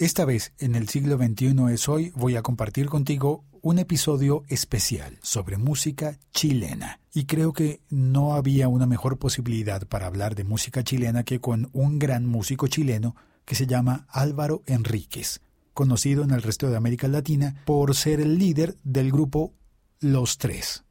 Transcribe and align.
Esta 0.00 0.24
vez, 0.24 0.52
en 0.60 0.76
el 0.76 0.88
siglo 0.88 1.16
XXI 1.16 1.56
es 1.72 1.88
hoy, 1.88 2.12
voy 2.14 2.36
a 2.36 2.42
compartir 2.42 2.86
contigo 2.86 3.44
un 3.62 3.80
episodio 3.80 4.44
especial 4.46 5.18
sobre 5.22 5.56
música 5.56 6.20
chilena. 6.30 7.00
Y 7.12 7.24
creo 7.24 7.52
que 7.52 7.80
no 7.90 8.34
había 8.34 8.68
una 8.68 8.86
mejor 8.86 9.18
posibilidad 9.18 9.88
para 9.88 10.06
hablar 10.06 10.36
de 10.36 10.44
música 10.44 10.84
chilena 10.84 11.24
que 11.24 11.40
con 11.40 11.68
un 11.72 11.98
gran 11.98 12.26
músico 12.26 12.68
chileno 12.68 13.16
que 13.44 13.56
se 13.56 13.66
llama 13.66 14.06
Álvaro 14.10 14.62
Enríquez, 14.66 15.40
conocido 15.74 16.22
en 16.22 16.30
el 16.30 16.42
resto 16.42 16.70
de 16.70 16.76
América 16.76 17.08
Latina 17.08 17.60
por 17.64 17.96
ser 17.96 18.20
el 18.20 18.38
líder 18.38 18.76
del 18.84 19.10
grupo 19.10 19.52
Los 19.98 20.38
Tres 20.38 20.84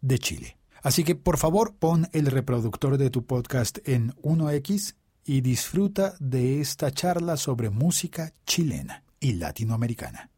de 0.00 0.18
Chile. 0.18 0.58
Así 0.82 1.04
que 1.04 1.14
por 1.14 1.38
favor 1.38 1.76
pon 1.78 2.08
el 2.12 2.26
reproductor 2.26 2.98
de 2.98 3.10
tu 3.10 3.24
podcast 3.26 3.78
en 3.84 4.10
1X 4.22 4.96
y 5.28 5.42
disfruta 5.42 6.14
de 6.20 6.58
esta 6.58 6.90
charla 6.90 7.36
sobre 7.36 7.68
música 7.68 8.32
chilena 8.46 9.04
y 9.20 9.34
latinoamericana. 9.34 10.30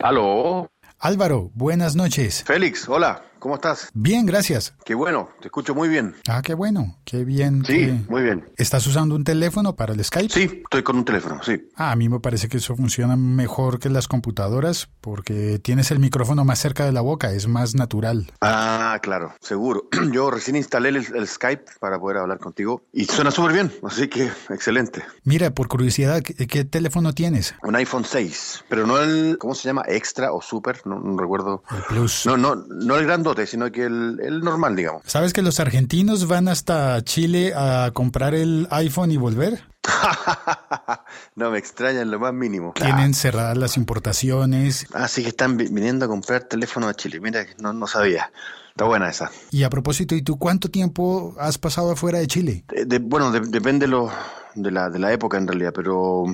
Aló. 0.00 0.68
Álvaro, 0.98 1.50
buenas 1.54 1.94
noches. 1.94 2.42
Félix, 2.44 2.88
hola. 2.88 3.22
¿Cómo 3.44 3.56
estás? 3.56 3.90
Bien, 3.92 4.24
gracias. 4.24 4.72
Qué 4.86 4.94
bueno, 4.94 5.28
te 5.38 5.48
escucho 5.48 5.74
muy 5.74 5.90
bien. 5.90 6.14
Ah, 6.26 6.40
qué 6.40 6.54
bueno, 6.54 6.96
qué 7.04 7.26
bien. 7.26 7.62
Sí, 7.66 8.02
muy 8.08 8.22
bien. 8.22 8.48
¿Estás 8.56 8.86
usando 8.86 9.14
un 9.14 9.22
teléfono 9.22 9.76
para 9.76 9.92
el 9.92 10.02
Skype? 10.02 10.32
Sí, 10.32 10.62
estoy 10.64 10.82
con 10.82 10.96
un 10.96 11.04
teléfono, 11.04 11.42
sí. 11.42 11.68
Ah, 11.76 11.90
a 11.90 11.96
mí 11.96 12.08
me 12.08 12.20
parece 12.20 12.48
que 12.48 12.56
eso 12.56 12.74
funciona 12.74 13.16
mejor 13.16 13.80
que 13.80 13.90
las 13.90 14.08
computadoras 14.08 14.88
porque 15.02 15.58
tienes 15.58 15.90
el 15.90 15.98
micrófono 15.98 16.46
más 16.46 16.58
cerca 16.58 16.86
de 16.86 16.92
la 16.92 17.02
boca, 17.02 17.32
es 17.32 17.46
más 17.46 17.74
natural. 17.74 18.32
Ah, 18.40 18.98
claro, 19.02 19.34
seguro. 19.42 19.90
Yo 20.10 20.30
recién 20.30 20.56
instalé 20.56 20.88
el, 20.88 21.28
Skype 21.28 21.64
para 21.80 21.98
poder 21.98 22.16
hablar 22.16 22.38
contigo 22.38 22.80
y 22.94 23.04
suena 23.04 23.30
súper 23.30 23.52
bien, 23.52 23.70
así 23.82 24.08
que 24.08 24.24
excelente. 24.48 25.04
Mira, 25.22 25.50
por 25.50 25.68
curiosidad, 25.68 26.22
¿qué, 26.22 26.64
teléfono 26.64 27.12
tienes? 27.12 27.54
Un 27.62 27.76
iPhone 27.76 28.06
6, 28.06 28.64
pero 28.70 28.86
no 28.86 28.98
el, 29.02 29.36
¿cómo 29.38 29.54
se 29.54 29.68
llama? 29.68 29.82
Extra 29.86 30.32
o 30.32 30.40
Super, 30.40 30.80
no, 30.86 30.98
no 30.98 31.18
recuerdo. 31.18 31.62
El 31.70 31.82
Plus. 31.82 32.24
No, 32.24 32.38
no, 32.38 32.54
no 32.54 32.96
el 32.96 33.04
grandote 33.34 33.46
sino 33.46 33.70
que 33.70 33.84
el, 33.84 34.40
normal, 34.40 34.76
digamos. 34.76 35.02
¿Sabes 35.06 35.32
que 35.32 35.42
los 35.42 35.60
argentinos 35.60 36.26
van 36.26 36.48
hasta 36.48 37.02
Chile 37.02 37.52
a 37.54 37.90
comprar 37.92 38.34
el 38.34 38.66
iPhone 38.70 39.10
y 39.10 39.16
volver? 39.16 39.62
no 41.34 41.50
me 41.50 41.58
extraña 41.58 42.00
en 42.00 42.10
lo 42.10 42.18
más 42.18 42.32
mínimo. 42.32 42.72
Tienen 42.74 43.14
cerradas 43.14 43.56
las 43.56 43.76
importaciones. 43.76 44.86
Ah, 44.94 45.08
sí 45.08 45.22
que 45.22 45.28
están 45.28 45.56
viniendo 45.56 46.06
a 46.06 46.08
comprar 46.08 46.44
teléfono 46.44 46.88
a 46.88 46.94
Chile. 46.94 47.20
Mira, 47.20 47.46
no, 47.58 47.72
no 47.72 47.86
sabía. 47.86 48.30
Está 48.70 48.86
buena 48.86 49.08
esa. 49.08 49.30
Y 49.50 49.62
a 49.62 49.70
propósito, 49.70 50.14
¿y 50.16 50.22
tú 50.22 50.36
cuánto 50.36 50.68
tiempo 50.68 51.34
has 51.38 51.58
pasado 51.58 51.92
afuera 51.92 52.18
de 52.18 52.26
Chile? 52.26 52.64
bueno, 53.02 53.30
depende 53.30 53.86
lo, 53.86 54.10
de, 54.54 54.70
la, 54.70 54.90
de 54.90 54.98
la 54.98 55.12
época 55.12 55.36
en 55.36 55.46
realidad, 55.46 55.72
pero 55.74 56.24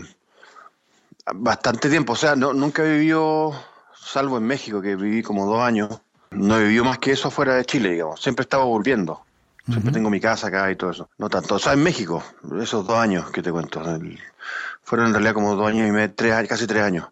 bastante 1.34 1.91
tiempo. 1.91 2.15
O 2.15 2.17
sea, 2.17 2.37
no, 2.37 2.53
nunca 2.55 2.83
he 2.84 2.93
vivido, 2.93 3.53
salvo 3.95 4.39
en 4.39 4.45
México, 4.45 4.81
que 4.81 4.97
viví 4.97 5.23
como 5.23 5.45
dos 5.45 5.61
años. 5.61 6.01
No 6.31 6.59
he 6.59 6.62
vivido 6.62 6.84
más 6.84 6.98
que 6.98 7.12
eso 7.12 7.31
fuera 7.31 7.55
de 7.55 7.64
Chile, 7.64 7.91
digamos. 7.91 8.23
Siempre 8.23 8.42
estaba 8.42 8.64
volviendo. 8.64 9.23
Siempre 9.69 9.92
tengo 9.92 10.11
mi 10.11 10.20
casa 10.20 10.48
acá 10.48 10.70
y 10.70 10.77
todo 10.77 10.91
eso. 10.91 11.09
No 11.19 11.28
tanto. 11.28 11.56
O 11.56 11.59
sea, 11.59 11.75
en 11.75 11.83
México, 11.83 12.25
esos 12.61 12.87
dos 12.87 12.98
años 12.98 13.31
que 13.31 13.42
te 13.42 13.53
cuento. 13.53 13.83
fueron 14.83 15.09
en 15.09 15.12
realidad 15.12 15.34
como 15.34 15.55
dos 15.55 15.69
años 15.69 15.89
y 15.89 15.92
medio, 15.92 16.12
tres, 16.12 16.48
casi 16.48 16.67
tres 16.67 16.83
años. 16.83 17.06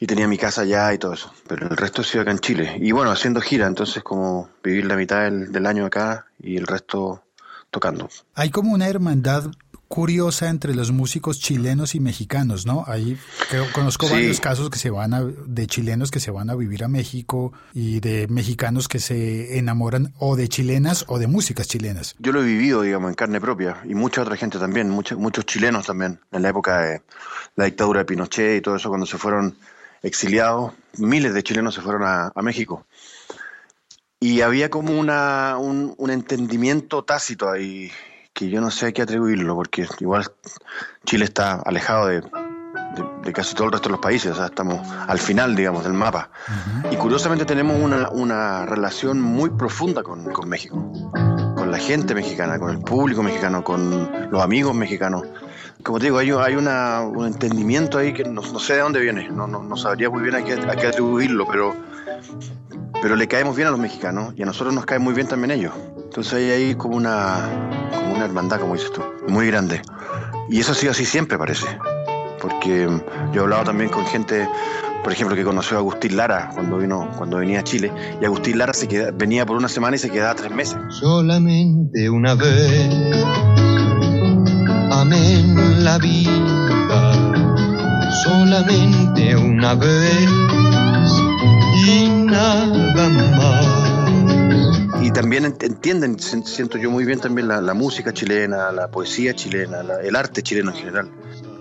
Y 0.00 0.06
tenía 0.06 0.28
mi 0.28 0.38
casa 0.38 0.62
allá 0.62 0.92
y 0.92 0.98
todo 0.98 1.14
eso. 1.14 1.32
Pero 1.46 1.68
el 1.68 1.76
resto 1.76 2.02
he 2.02 2.04
sido 2.04 2.22
acá 2.22 2.30
en 2.30 2.38
Chile. 2.38 2.76
Y 2.80 2.92
bueno, 2.92 3.10
haciendo 3.10 3.40
gira, 3.40 3.66
entonces 3.66 4.02
como 4.02 4.48
vivir 4.62 4.86
la 4.86 4.96
mitad 4.96 5.22
del, 5.24 5.50
del 5.50 5.66
año 5.66 5.86
acá 5.86 6.26
y 6.38 6.56
el 6.56 6.66
resto 6.66 7.22
tocando. 7.70 8.08
Hay 8.34 8.50
como 8.50 8.72
una 8.72 8.88
hermandad 8.88 9.50
curiosa 9.88 10.50
entre 10.50 10.74
los 10.74 10.92
músicos 10.92 11.40
chilenos 11.40 11.94
y 11.94 12.00
mexicanos, 12.00 12.66
¿no? 12.66 12.84
Ahí 12.86 13.18
creo, 13.48 13.66
conozco 13.72 14.08
varios 14.08 14.38
casos 14.38 14.68
que 14.68 14.78
se 14.78 14.90
van 14.90 15.14
a, 15.14 15.24
de 15.24 15.66
chilenos 15.66 16.10
que 16.10 16.20
se 16.20 16.30
van 16.30 16.50
a 16.50 16.54
vivir 16.54 16.84
a 16.84 16.88
México 16.88 17.52
y 17.72 18.00
de 18.00 18.28
mexicanos 18.28 18.86
que 18.86 18.98
se 18.98 19.58
enamoran 19.58 20.12
o 20.18 20.36
de 20.36 20.48
chilenas 20.48 21.06
o 21.08 21.18
de 21.18 21.26
músicas 21.26 21.68
chilenas. 21.68 22.14
Yo 22.18 22.32
lo 22.32 22.42
he 22.42 22.46
vivido, 22.46 22.82
digamos, 22.82 23.08
en 23.08 23.14
carne 23.14 23.40
propia 23.40 23.78
y 23.84 23.94
mucha 23.94 24.20
otra 24.22 24.36
gente 24.36 24.58
también, 24.58 24.90
muchos 24.90 25.18
muchos 25.18 25.46
chilenos 25.46 25.86
también, 25.86 26.20
en 26.32 26.42
la 26.42 26.50
época 26.50 26.80
de 26.82 27.02
la 27.56 27.64
dictadura 27.64 28.00
de 28.00 28.04
Pinochet 28.04 28.58
y 28.58 28.60
todo 28.60 28.76
eso, 28.76 28.90
cuando 28.90 29.06
se 29.06 29.16
fueron 29.16 29.56
exiliados, 30.02 30.74
miles 30.98 31.32
de 31.32 31.42
chilenos 31.42 31.74
se 31.74 31.80
fueron 31.80 32.02
a, 32.04 32.32
México. 32.42 32.86
Y 34.20 34.42
había 34.42 34.68
como 34.68 34.98
una, 34.98 35.56
un, 35.58 35.94
un 35.96 36.10
entendimiento 36.10 37.04
tácito 37.04 37.50
ahí 37.50 37.90
que 38.38 38.48
yo 38.48 38.60
no 38.60 38.70
sé 38.70 38.86
a 38.86 38.92
qué 38.92 39.02
atribuirlo, 39.02 39.56
porque 39.56 39.84
igual 39.98 40.24
Chile 41.04 41.24
está 41.24 41.54
alejado 41.54 42.06
de, 42.06 42.22
casi 43.32 43.56
todo 43.56 43.66
el 43.66 43.72
resto 43.72 43.88
de 43.88 43.94
los 43.94 44.00
países, 44.00 44.30
o 44.30 44.34
sea, 44.36 44.46
estamos 44.46 44.86
al 45.08 45.18
final, 45.18 45.56
digamos, 45.56 45.82
del 45.82 45.92
mapa. 45.92 46.30
Y 46.88 46.94
curiosamente 46.94 47.44
tenemos 47.44 47.76
una, 48.12 48.64
relación 48.64 49.20
muy 49.20 49.50
profunda 49.50 50.04
con, 50.04 50.48
México, 50.48 50.76
con 51.56 51.72
la 51.72 51.78
gente 51.78 52.14
mexicana, 52.14 52.60
con 52.60 52.70
el 52.70 52.78
público 52.78 53.24
mexicano, 53.24 53.64
con 53.64 54.30
los 54.30 54.40
amigos 54.40 54.72
mexicanos. 54.72 55.24
Como 55.82 55.98
te 55.98 56.04
digo, 56.04 56.18
hay, 56.18 56.30
hay 56.30 56.54
un 56.54 57.26
entendimiento 57.26 57.98
ahí 57.98 58.12
que 58.12 58.22
no, 58.22 58.42
sé 58.60 58.74
de 58.74 58.80
dónde 58.82 59.00
viene, 59.00 59.28
no, 59.30 59.48
no, 59.48 59.76
sabría 59.76 60.10
muy 60.10 60.22
bien 60.22 60.36
a 60.36 60.44
qué, 60.44 60.52
a 60.52 60.76
qué 60.76 60.86
atribuirlo, 60.86 61.44
pero, 61.50 61.74
pero 63.02 63.16
le 63.16 63.26
caemos 63.26 63.56
bien 63.56 63.66
a 63.66 63.72
los 63.72 63.80
mexicanos 63.80 64.32
y 64.36 64.44
a 64.44 64.46
nosotros 64.46 64.72
nos 64.72 64.86
caen 64.86 65.02
muy 65.02 65.12
bien 65.12 65.26
también 65.26 65.50
ellos. 65.50 65.74
Entonces 66.08 66.32
hay 66.32 66.50
ahí 66.50 66.74
como 66.74 66.96
una, 66.96 67.36
como 67.94 68.14
una 68.14 68.24
hermandad, 68.24 68.60
como 68.60 68.72
dices 68.72 68.90
tú, 68.90 69.02
muy 69.28 69.46
grande. 69.46 69.82
Y 70.48 70.58
eso 70.58 70.72
ha 70.72 70.74
sido 70.74 70.92
así 70.92 71.04
siempre, 71.04 71.36
parece. 71.36 71.66
Porque 72.40 72.88
yo 73.32 73.40
he 73.40 73.44
hablado 73.44 73.64
también 73.64 73.90
con 73.90 74.06
gente, 74.06 74.48
por 75.04 75.12
ejemplo, 75.12 75.36
que 75.36 75.44
conoció 75.44 75.76
a 75.76 75.80
Agustín 75.80 76.16
Lara 76.16 76.50
cuando 76.54 76.78
vino, 76.78 77.10
cuando 77.18 77.36
venía 77.36 77.60
a 77.60 77.62
Chile, 77.62 77.92
y 78.20 78.24
Agustín 78.24 78.56
Lara 78.56 78.72
se 78.72 78.86
venía 79.12 79.44
por 79.44 79.58
una 79.58 79.68
semana 79.68 79.96
y 79.96 79.98
se 79.98 80.08
quedaba 80.08 80.34
tres 80.34 80.50
meses. 80.50 80.78
Solamente 80.88 82.08
una 82.08 82.34
vez, 82.34 82.88
amén 84.90 85.84
la 85.84 85.98
vida, 85.98 87.12
solamente 88.24 89.36
una 89.36 89.74
vez 89.74 90.57
también 95.20 95.46
entienden, 95.46 96.16
siento 96.20 96.78
yo 96.78 96.92
muy 96.92 97.04
bien 97.04 97.18
también 97.18 97.48
la, 97.48 97.74
música 97.74 98.12
chilena, 98.12 98.70
la 98.70 98.88
poesía 98.88 99.34
chilena, 99.34 99.80
el 100.00 100.14
arte 100.14 100.44
chileno 100.44 100.70
en 100.70 100.76
general. 100.76 101.10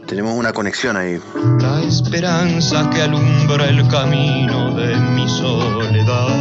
Tenemos 0.06 0.38
una 0.38 0.54
conexión 0.54 0.96
ahí. 0.96 1.20
La 1.60 1.82
esperanza 1.82 2.88
que 2.92 3.02
alumbra 3.02 3.68
el 3.68 3.88
camino 3.88 4.76
de 4.76 4.96
mi 4.96 5.28
soledad. 5.28 6.38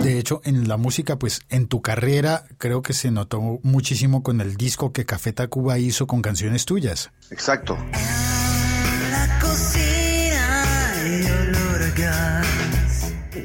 De 0.00 0.16
hecho, 0.16 0.40
en 0.44 0.68
la 0.68 0.76
música, 0.76 1.18
pues 1.18 1.40
en 1.48 1.66
tu 1.66 1.82
carrera 1.82 2.44
creo 2.58 2.82
que 2.82 2.92
se 2.92 3.10
notó 3.10 3.58
muchísimo 3.64 4.22
con 4.22 4.40
el 4.40 4.56
disco 4.56 4.92
que 4.92 5.04
Café 5.04 5.32
Tacuba 5.32 5.80
hizo 5.80 6.06
con 6.06 6.22
canciones 6.22 6.66
tuyas. 6.66 7.10
Exacto. 7.32 7.76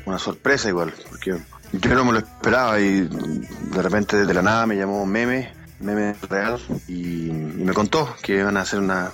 Una 0.06 0.19
sorpresa 0.19 0.69
igual, 0.69 0.94
porque 1.09 1.39
yo 1.81 1.96
no 1.96 2.06
me 2.06 2.13
lo 2.13 2.19
esperaba 2.19 2.80
y 2.80 3.02
de 3.02 3.81
repente 3.81 4.25
de 4.25 4.34
la 4.34 4.41
nada 4.41 4.66
me 4.66 4.75
llamó 4.75 5.06
Meme, 5.06 5.53
Meme 5.80 6.16
Real, 6.30 6.59
y, 6.88 7.31
me 7.31 7.74
contó 7.74 8.16
que 8.22 8.40
iban 8.40 8.58
a 8.58 8.62
hacer 8.62 8.80
una, 8.80 9.12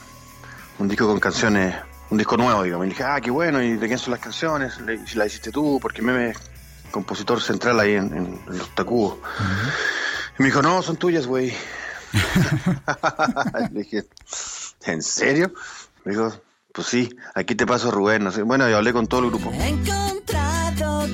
un 0.80 0.88
disco 0.88 1.08
con 1.08 1.20
canciones, 1.20 1.76
un 2.10 2.18
disco 2.18 2.38
nuevo, 2.38 2.64
digamos. 2.64 2.86
Y 2.86 2.90
dije, 2.90 3.04
ah, 3.04 3.20
qué 3.22 3.32
bueno, 3.32 3.62
¿y 3.62 3.78
de 3.78 3.88
quién 3.88 4.00
son 4.00 4.12
las 4.12 4.20
canciones? 4.20 4.80
Y 4.80 5.08
si 5.08 5.18
las 5.18 5.28
hiciste 5.28 5.52
tú, 5.52 5.80
porque 5.82 6.02
Meme 6.02 6.32
es 6.32 6.38
compositor 6.92 7.42
central 7.42 7.80
ahí 7.80 7.94
en, 7.94 8.40
los 8.48 8.76
Tacubos. 8.76 9.18
Y 10.38 10.44
me 10.44 10.50
dijo, 10.50 10.62
no, 10.62 10.82
son 10.82 10.98
tuyas, 10.98 11.28
güey. 11.28 11.54
Le 13.72 13.84
dije, 13.84 14.06
¿en 14.86 15.02
serio? 15.02 15.54
Me 16.04 16.12
dijo, 16.12 16.34
pues 16.74 16.88
sí, 16.88 17.16
aquí 17.34 17.56
te 17.56 17.66
paso 17.66 17.92
Rubén. 17.92 18.30
Bueno, 18.46 18.70
yo 18.70 18.78
hablé 18.78 18.92
con 18.92 19.08
todo 19.08 19.22
el 19.22 19.30
grupo 19.30 19.52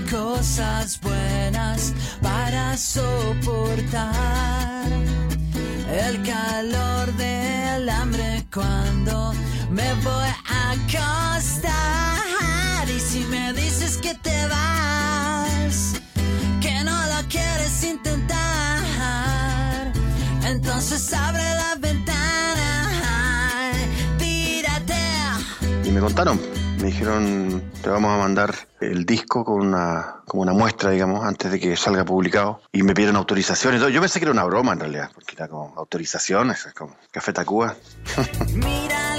cosas 0.09 0.99
buenas 1.01 1.93
para 2.21 2.77
soportar 2.77 4.07
el 5.91 6.23
calor 6.23 7.13
del 7.15 7.89
hambre 7.89 8.47
cuando 8.53 9.33
me 9.69 9.93
voy 9.95 10.29
a 10.49 10.71
acostar. 10.71 11.67
Y 12.89 12.97
si 12.99 13.25
me 13.25 13.51
dices 13.53 13.97
que 13.97 14.15
te 14.15 14.47
vas, 14.47 15.93
que 16.61 16.83
no 16.83 17.05
lo 17.07 17.27
quieres 17.27 17.83
intentar, 17.83 19.91
entonces 20.45 21.13
abre 21.13 21.43
la 21.43 21.75
ventana, 21.79 23.73
tírate. 24.17 24.95
Y 25.83 25.91
me 25.91 25.99
contaron, 25.99 26.39
me 26.77 26.88
dijeron, 26.88 27.63
te 27.81 27.89
vamos 27.89 28.12
a 28.13 28.18
mandar 28.18 28.53
el 28.79 29.06
disco 29.06 29.44
con 29.44 29.68
una, 29.68 30.18
como 30.25 30.44
una 30.44 30.53
muestra, 30.53 30.91
digamos, 30.91 31.25
antes 31.25 31.51
de 31.51 31.59
que 31.59 31.75
salga 31.75 32.06
publicado. 32.06 32.62
Y 32.71 32.83
me 32.83 32.94
pidieron 32.94 33.15
autorización 33.15 33.75
y 33.75 33.79
todo. 33.79 33.89
Yo 33.89 34.00
pensé 34.00 34.19
que 34.19 34.25
era 34.25 34.31
una 34.31 34.44
broma 34.44 34.74
en 34.74 34.79
realidad, 34.79 35.09
porque 35.13 35.35
era 35.35 35.47
como 35.47 35.74
autorizaciones, 35.75 36.65
es 36.65 36.74
como 36.74 36.95
Café 37.12 37.33
Tacuba. 37.33 37.75
Mira 38.53 39.18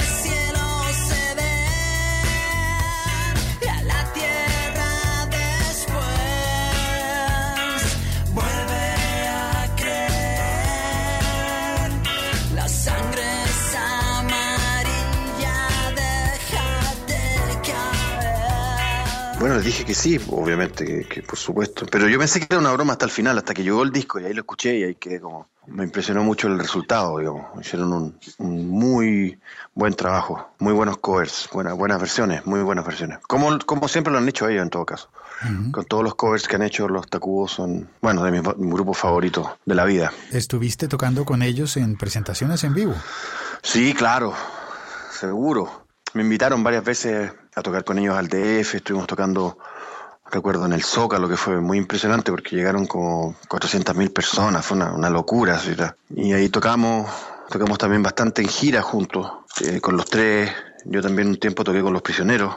Bueno, 19.40 19.55
les 19.55 19.64
dije 19.64 19.85
que 19.85 19.94
sí, 19.94 20.20
obviamente, 20.31 20.85
que, 20.85 21.05
que 21.05 21.23
por 21.23 21.38
supuesto. 21.38 21.87
Pero 21.87 22.08
yo 22.08 22.19
pensé 22.19 22.40
que 22.40 22.46
era 22.50 22.58
una 22.58 22.73
broma 22.73 22.94
hasta 22.94 23.05
el 23.05 23.11
final, 23.12 23.38
hasta 23.38 23.55
que 23.55 23.62
llegó 23.62 23.85
el 23.85 23.93
disco 23.93 24.19
y 24.19 24.25
ahí 24.25 24.35
lo 24.35 24.40
escuché 24.40 24.76
y 24.76 24.82
ahí 24.82 24.94
quedé 24.96 25.20
como... 25.20 25.46
Me 25.69 25.85
impresionó 25.85 26.25
mucho 26.25 26.49
el 26.49 26.58
resultado, 26.58 27.19
digamos. 27.19 27.44
Hicieron 27.61 27.93
un, 27.93 28.19
un 28.38 28.69
muy 28.69 29.38
buen 29.75 29.94
trabajo, 29.94 30.50
muy 30.58 30.73
buenos 30.73 30.96
covers, 30.96 31.49
buenas, 31.52 31.76
buenas 31.76 32.00
versiones, 32.00 32.46
muy 32.46 32.62
buenas 32.62 32.85
versiones. 32.85 33.19
Como, 33.29 33.58
como 33.61 33.87
siempre 33.87 34.12
lo 34.12 34.19
han 34.19 34.29
hecho 34.29 34.49
ellos 34.49 34.62
en 34.62 34.70
todo 34.70 34.85
caso. 34.85 35.08
Con 35.70 35.85
todos 35.85 36.02
los 36.02 36.17
covers 36.17 36.49
que 36.49 36.56
han 36.56 36.62
hecho 36.62 36.88
los 36.88 37.06
Tacubos 37.08 37.52
son, 37.52 37.88
bueno, 38.00 38.25
de 38.25 38.32
mis 38.32 38.43
mi 38.56 38.73
grupos 38.73 38.99
favoritos 38.99 39.46
de 39.64 39.75
la 39.76 39.85
vida. 39.85 40.12
¿Estuviste 40.32 40.88
tocando 40.88 41.25
con 41.25 41.43
ellos 41.43 41.76
en 41.76 41.96
presentaciones 41.96 42.64
en 42.64 42.75
vivo? 42.75 42.94
Sí, 43.62 43.94
claro, 43.94 44.35
seguro. 45.12 45.87
Me 46.14 46.23
invitaron 46.23 46.64
varias 46.64 46.82
veces 46.82 47.31
a 47.58 47.62
tocar 47.62 47.84
con 47.84 47.99
ellos 47.99 48.16
al 48.16 48.28
DF, 48.28 48.76
estuvimos 48.76 49.06
tocando, 49.06 49.58
recuerdo, 50.31 50.66
en 50.66 50.72
el 50.72 50.82
Zócalo, 50.82 51.28
que 51.28 51.37
fue 51.37 51.60
muy 51.60 51.78
impresionante 51.78 52.31
porque 52.31 52.56
llegaron 52.56 52.87
como 52.87 53.34
400.000 53.49 54.12
personas, 54.12 54.64
fue 54.64 54.76
una, 54.76 55.10
locura. 55.10 55.60
Y 56.14 56.32
ahí 56.32 56.49
tocamos, 56.49 57.10
tocamos 57.49 57.78
también 57.78 58.02
bastante 58.02 58.43
en 58.43 58.49
gira 58.49 58.82
juntos, 58.82 59.31
eh, 59.62 59.81
con 59.81 59.96
los 59.96 60.06
tres. 60.06 60.50
Yo 60.84 61.02
también 61.02 61.28
un 61.28 61.38
tiempo 61.38 61.64
toqué 61.64 61.82
con 61.82 61.93
los 61.93 62.02
prisioneros 62.02 62.56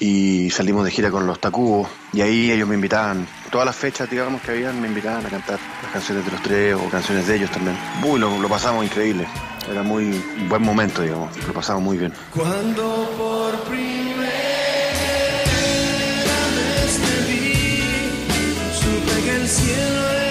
y 0.00 0.50
salimos 0.50 0.84
de 0.84 0.90
gira 0.90 1.10
con 1.10 1.26
los 1.26 1.40
Tacubos 1.40 1.88
y 2.12 2.20
ahí 2.20 2.50
ellos 2.50 2.68
me 2.68 2.74
invitaban, 2.74 3.26
todas 3.50 3.66
las 3.66 3.76
fechas 3.76 4.10
digamos 4.10 4.42
que 4.42 4.50
habían 4.50 4.80
me 4.80 4.88
invitaban 4.88 5.24
a 5.24 5.28
cantar 5.28 5.58
las 5.82 5.92
canciones 5.92 6.24
de 6.24 6.30
los 6.32 6.42
tres 6.42 6.74
o 6.74 6.88
canciones 6.88 7.26
de 7.26 7.36
ellos 7.36 7.50
también. 7.50 7.76
Uy, 8.04 8.18
lo, 8.18 8.38
lo 8.38 8.48
pasamos 8.48 8.84
increíble, 8.84 9.26
era 9.70 9.82
muy 9.82 10.22
buen 10.48 10.62
momento 10.62 11.02
digamos, 11.02 11.36
lo 11.46 11.52
pasamos 11.52 11.82
muy 11.82 11.96
bien. 11.98 12.12
Cuando 12.32 13.10
por 13.16 13.60
primera 13.64 14.30
vez 16.56 16.98
te 16.98 17.32
vi, 17.32 17.82
supe 18.74 19.22
que 19.24 19.36
el 19.36 19.48
cielo 19.48 20.10
era 20.10 20.23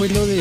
fue 0.00 0.08
lo 0.08 0.26
de, 0.26 0.36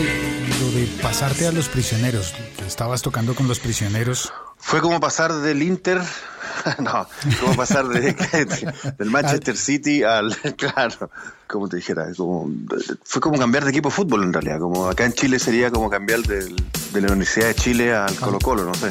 lo 0.61 0.71
de 0.71 0.87
pasarte 1.01 1.45
a 1.45 1.51
los 1.51 1.67
prisioneros? 1.67 2.33
Estabas 2.65 3.01
tocando 3.01 3.35
con 3.35 3.49
los 3.49 3.59
prisioneros. 3.59 4.31
Fue 4.55 4.79
como 4.79 5.01
pasar 5.01 5.33
del 5.33 5.61
Inter, 5.61 5.99
no, 6.79 7.05
como 7.41 7.55
pasar 7.57 7.85
de, 7.89 8.13
del 8.97 9.09
Manchester 9.09 9.57
City 9.57 10.03
al, 10.03 10.33
claro, 10.55 11.11
como 11.45 11.67
te 11.67 11.75
dijera, 11.75 12.07
como, 12.15 12.49
fue 13.03 13.21
como 13.21 13.37
cambiar 13.37 13.65
de 13.65 13.71
equipo 13.71 13.89
de 13.89 13.95
fútbol 13.95 14.23
en 14.23 14.31
realidad, 14.31 14.59
como 14.59 14.87
acá 14.87 15.03
en 15.03 15.11
Chile 15.11 15.37
sería 15.39 15.69
como 15.71 15.89
cambiar 15.89 16.21
del- 16.21 16.55
de 16.93 17.01
la 17.01 17.07
Universidad 17.07 17.47
de 17.47 17.55
Chile 17.55 17.93
al 17.93 18.15
Colo 18.15 18.39
Colo, 18.39 18.63
no 18.63 18.73
sé. 18.75 18.87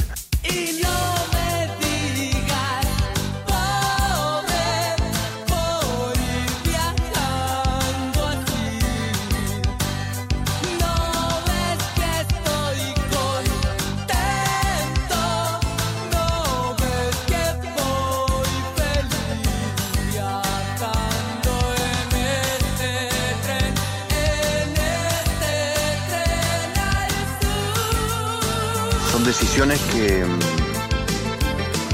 Que, 29.98 30.24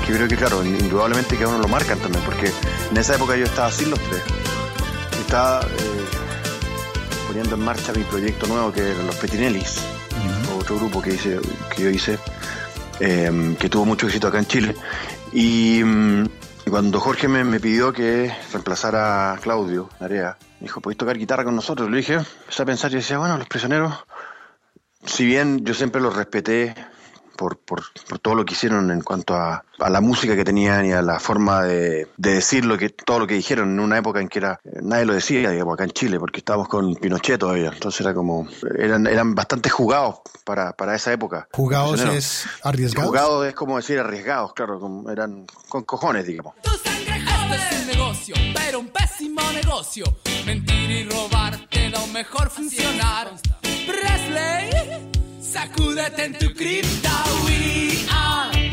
creo 0.06 0.28
que, 0.28 0.36
claro, 0.36 0.62
indudablemente 0.62 1.36
que 1.36 1.44
a 1.44 1.48
uno 1.48 1.58
lo 1.58 1.68
marcan 1.68 1.98
también, 1.98 2.22
porque 2.24 2.52
en 2.90 2.96
esa 2.96 3.14
época 3.14 3.36
yo 3.36 3.44
estaba 3.44 3.70
sin 3.70 3.90
los 3.90 3.98
tres. 3.98 4.22
Estaba 5.20 5.62
eh, 5.62 6.04
poniendo 7.26 7.54
en 7.54 7.62
marcha 7.62 7.92
mi 7.94 8.04
proyecto 8.04 8.46
nuevo, 8.46 8.72
que 8.72 8.90
eran 8.90 9.06
los 9.06 9.16
Petinellis, 9.16 9.80
otro 10.58 10.76
grupo 10.76 11.00
que, 11.00 11.14
hice, 11.14 11.40
que 11.74 11.82
yo 11.82 11.90
hice, 11.90 12.18
eh, 13.00 13.56
que 13.58 13.68
tuvo 13.70 13.86
mucho 13.86 14.06
éxito 14.06 14.28
acá 14.28 14.38
en 14.38 14.46
Chile. 14.46 14.74
Y 15.32 15.82
mm, 15.82 16.26
cuando 16.68 17.00
Jorge 17.00 17.26
me, 17.26 17.42
me 17.42 17.58
pidió 17.58 17.92
que 17.92 18.30
reemplazara 18.52 19.32
a 19.32 19.38
Claudio 19.38 19.88
Narea, 20.00 20.36
me 20.60 20.66
dijo, 20.66 20.80
¿podéis 20.80 20.98
tocar 20.98 21.16
guitarra 21.16 21.44
con 21.44 21.56
nosotros? 21.56 21.90
Le 21.90 21.96
dije, 21.98 22.14
empecé 22.14 22.62
a 22.62 22.66
pensar 22.66 22.92
y 22.92 22.96
decía, 22.96 23.16
bueno, 23.16 23.38
los 23.38 23.48
prisioneros 23.48 23.94
si 25.06 25.26
bien 25.26 25.64
yo 25.64 25.74
siempre 25.74 26.00
los 26.00 26.16
respeté 26.16 26.74
por, 27.36 27.58
por, 27.58 27.82
por 28.08 28.18
todo 28.18 28.34
lo 28.34 28.44
que 28.44 28.54
hicieron 28.54 28.90
en 28.90 29.00
cuanto 29.00 29.34
a, 29.34 29.64
a 29.78 29.90
la 29.90 30.00
música 30.00 30.36
que 30.36 30.44
tenían 30.44 30.86
y 30.86 30.92
a 30.92 31.02
la 31.02 31.18
forma 31.18 31.62
de, 31.64 32.08
de 32.16 32.34
decir 32.34 32.64
lo 32.64 32.78
que, 32.78 32.90
todo 32.90 33.18
lo 33.18 33.26
que 33.26 33.34
dijeron 33.34 33.72
en 33.72 33.80
una 33.80 33.98
época 33.98 34.20
en 34.20 34.28
que 34.28 34.38
era, 34.38 34.60
nadie 34.82 35.04
lo 35.04 35.14
decía, 35.14 35.50
digamos, 35.50 35.74
acá 35.74 35.84
en 35.84 35.90
Chile, 35.90 36.18
porque 36.18 36.38
estábamos 36.38 36.68
con 36.68 36.94
Pinochet 36.94 37.38
todavía. 37.38 37.70
Entonces 37.72 38.00
era 38.00 38.14
como, 38.14 38.46
eran, 38.78 39.06
eran 39.06 39.34
bastante 39.34 39.70
jugados 39.70 40.20
para, 40.44 40.72
para 40.72 40.94
esa 40.94 41.12
época. 41.12 41.48
¿Jugados 41.52 42.00
es 42.00 42.46
arriesgados? 42.62 43.08
Jugados 43.08 43.46
es 43.46 43.54
como 43.54 43.76
decir 43.76 43.98
arriesgados, 43.98 44.52
claro, 44.54 44.78
como 44.78 45.10
eran 45.10 45.46
con 45.68 45.82
cojones, 45.84 46.26
digamos. 46.26 46.54
Tu 46.62 46.70
sangre 46.70 47.20
joven 47.20 47.60
es 47.60 47.80
un 47.80 47.86
negocio, 47.86 48.34
pero 48.54 48.80
un 48.80 48.88
pésimo 48.88 49.40
negocio. 49.52 50.04
Mentir 50.46 50.90
y 50.90 51.08
robar 51.08 51.68
te 51.70 51.88
lo 51.90 52.06
mejor 52.08 52.50
funcionar. 52.50 53.32
Presley, 53.86 55.10
sacúdete 55.44 56.24
en 56.24 56.38
tu 56.38 56.52
cripta. 56.54 57.10
We 57.44 58.06
are 58.10 58.72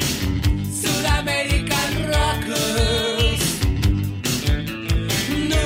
Sudamerican 0.71 2.07
Rockers. 2.07 3.41
No 5.49 5.63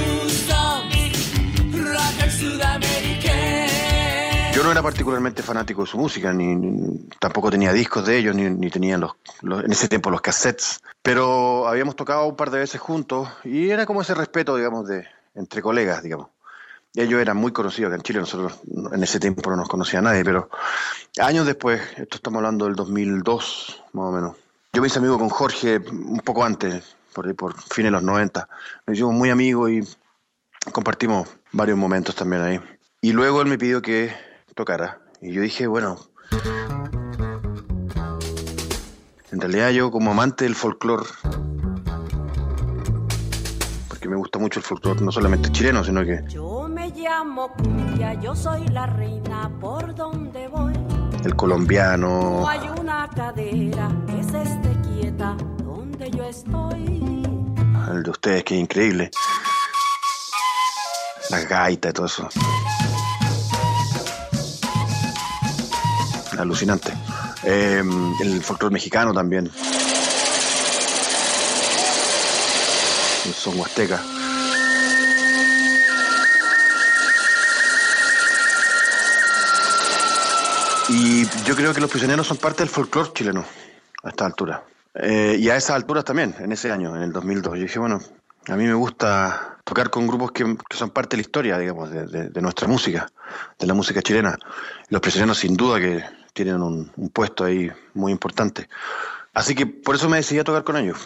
somos 0.47 1.13
rockers 1.71 2.33
sudamericanos. 2.33 4.55
Yo 4.55 4.63
no 4.63 4.71
era 4.71 4.81
particularmente 4.81 5.43
fanático 5.43 5.83
de 5.83 5.88
su 5.88 5.97
música, 5.97 6.33
ni, 6.33 7.07
tampoco 7.19 7.51
tenía 7.51 7.71
discos 7.71 8.05
de 8.05 8.17
ellos, 8.17 8.35
ni, 8.35 8.50
ni 8.50 8.69
tenía 8.69 8.95
en 8.95 9.71
ese 9.71 9.88
tiempo 9.88 10.09
los 10.09 10.21
cassettes. 10.21 10.81
Pero 11.01 11.67
habíamos 11.67 11.95
tocado 11.95 12.25
un 12.25 12.35
par 12.35 12.50
de 12.50 12.59
veces 12.59 12.81
juntos 12.81 13.29
y 13.43 13.69
era 13.69 13.85
como 13.85 14.01
ese 14.01 14.15
respeto, 14.15 14.55
digamos, 14.55 14.88
de 14.88 15.05
entre 15.35 15.62
colegas, 15.62 16.01
digamos. 16.01 16.35
Ellos 16.95 17.19
eran 17.21 17.35
muy 17.37 17.51
conocidos 17.51 17.89
acá 17.89 17.95
en 17.97 18.01
Chile, 18.03 18.19
nosotros 18.19 18.59
no- 18.71 18.93
en 18.93 19.03
ese 19.03 19.19
tiempo 19.19 19.49
no 19.49 19.57
nos 19.57 19.67
conocía 19.67 20.01
nadie, 20.01 20.23
pero 20.23 20.49
años 21.19 21.45
después, 21.45 21.81
esto 21.97 22.15
estamos 22.17 22.37
hablando 22.37 22.65
del 22.65 22.75
2002, 22.75 23.83
más 23.93 24.05
o 24.05 24.11
menos. 24.11 24.35
Yo 24.73 24.81
me 24.81 24.87
hice 24.87 24.99
amigo 24.99 25.17
con 25.19 25.29
Jorge 25.29 25.77
un 25.91 26.19
poco 26.23 26.43
antes, 26.45 26.95
por, 27.13 27.33
por 27.35 27.53
fines 27.61 27.87
de 27.89 27.91
los 27.91 28.03
90. 28.03 28.47
Nos 28.87 28.93
hicimos 28.95 29.13
muy 29.13 29.29
amigos 29.29 29.71
y 29.71 29.81
compartimos 30.71 31.27
varios 31.51 31.77
momentos 31.77 32.15
también 32.15 32.41
ahí. 32.41 32.59
Y 33.01 33.11
luego 33.13 33.41
él 33.41 33.47
me 33.47 33.57
pidió 33.57 33.81
que 33.81 34.13
tocara. 34.53 34.99
Y 35.21 35.31
yo 35.33 35.41
dije, 35.41 35.67
bueno, 35.67 35.97
en 39.31 39.41
realidad 39.41 39.69
yo 39.71 39.91
como 39.91 40.11
amante 40.11 40.43
del 40.45 40.55
folclore, 40.55 41.05
porque 43.89 44.07
me 44.09 44.15
gusta 44.15 44.39
mucho 44.39 44.59
el 44.59 44.65
folclore, 44.65 45.01
no 45.01 45.11
solamente 45.11 45.51
chileno, 45.51 45.83
sino 45.83 46.03
que 46.03 46.21
llamo 46.95 47.49
Cumbia, 47.53 48.13
yo 48.15 48.35
soy 48.35 48.67
la 48.69 48.85
reina 48.85 49.51
por 49.59 49.93
donde 49.95 50.47
voy. 50.47 50.73
el 51.23 51.35
colombiano, 51.35 52.07
No 52.41 52.47
hay 52.47 52.67
una 52.79 53.09
cadera 53.15 53.89
que 54.07 54.23
se 54.23 54.41
esté 54.41 54.75
quieta 54.81 55.35
donde 55.63 56.09
yo 56.11 56.23
estoy. 56.23 57.23
el 57.91 58.03
de 58.03 58.09
ustedes, 58.09 58.43
que 58.43 58.55
increíble. 58.55 59.11
las 61.29 61.47
gaitas 61.47 61.89
y 61.89 61.93
todo 61.93 62.05
eso. 62.05 62.29
Alucinante. 66.37 66.93
Eh, 67.43 67.81
el 68.21 68.43
folclore 68.43 68.73
mexicano 68.73 69.13
también. 69.13 69.49
Son 73.35 73.57
huasteca. 73.59 74.01
Y 81.25 81.48
yo 81.48 81.55
creo 81.55 81.74
que 81.74 81.82
los 81.82 81.89
prisioneros 81.89 82.27
son 82.27 82.38
parte 82.38 82.60
del 82.63 82.70
folclore 82.70 83.12
chileno 83.13 83.46
a 84.03 84.10
esta 84.10 84.25
altura. 84.25 84.63
Eh, 84.94 85.38
y 85.39 85.50
a 85.50 85.55
esas 85.55 85.72
alturas 85.75 86.05
también, 86.05 86.36
en 86.39 86.51
ese 86.51 86.72
año, 86.72 86.96
en 86.96 87.01
el 87.01 87.12
2002. 87.12 87.55
Yo 87.58 87.63
dije, 87.63 87.79
bueno, 87.79 88.00
a 88.48 88.55
mí 88.55 88.63
me 88.65 88.74
gusta 88.74 89.58
tocar 89.63 89.89
con 89.89 90.08
grupos 90.08 90.32
que, 90.32 90.44
que 90.70 90.77
son 90.77 90.89
parte 90.91 91.15
de 91.15 91.17
la 91.17 91.27
historia, 91.27 91.58
digamos, 91.58 91.89
de, 91.89 92.05
de- 92.08 92.29
de 92.29 92.41
nuestra 92.41 92.67
música, 92.67 93.10
de 93.60 93.67
la 93.67 93.74
música 93.74 94.01
chilena. 94.01 94.38
Los 94.89 95.01
prisioneros 95.01 95.38
sin 95.39 95.55
duda 95.55 95.79
que 95.79 96.03
tienen 96.34 96.62
un, 96.62 96.91
un 96.96 97.10
puesto 97.10 97.44
ahí 97.46 97.72
muy 97.94 98.12
importante. 98.12 98.70
Así 99.34 99.55
que 99.55 99.65
por 99.65 99.96
eso 99.96 100.08
me 100.10 100.17
decidí 100.17 100.39
a 100.39 100.44
tocar 100.44 100.63
con 100.63 100.77
ellos. 100.77 100.98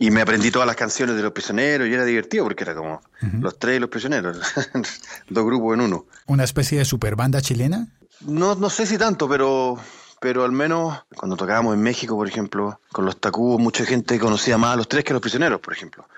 Y 0.00 0.12
me 0.12 0.20
aprendí 0.22 0.52
todas 0.52 0.66
las 0.66 0.76
canciones 0.76 1.16
de 1.16 1.22
los 1.22 1.32
prisioneros 1.32 1.88
y 1.88 1.92
era 1.92 2.04
divertido 2.04 2.44
porque 2.44 2.62
era 2.62 2.74
como 2.76 3.02
los 3.40 3.58
tres 3.58 3.78
y 3.78 3.80
los 3.80 3.90
prisioneros, 3.90 4.38
dos 5.28 5.44
grupos 5.44 5.74
en 5.74 5.80
uno. 5.80 6.06
¿Una 6.26 6.44
especie 6.44 6.78
de 6.78 6.84
superbanda 6.84 7.40
chilena? 7.42 7.88
No, 8.20 8.54
no 8.54 8.68
sé 8.68 8.86
si 8.86 8.98
tanto, 8.98 9.28
pero, 9.28 9.78
pero 10.20 10.44
al 10.44 10.52
menos 10.52 11.04
cuando 11.16 11.36
tocábamos 11.36 11.74
en 11.74 11.82
México, 11.82 12.16
por 12.16 12.26
ejemplo, 12.26 12.80
con 12.92 13.04
los 13.04 13.20
tacubos, 13.20 13.60
mucha 13.60 13.84
gente 13.84 14.18
conocía 14.18 14.58
más 14.58 14.74
a 14.74 14.76
los 14.76 14.88
tres 14.88 15.04
que 15.04 15.12
a 15.12 15.14
los 15.14 15.22
prisioneros, 15.22 15.60
por 15.60 15.72
ejemplo. 15.72 16.08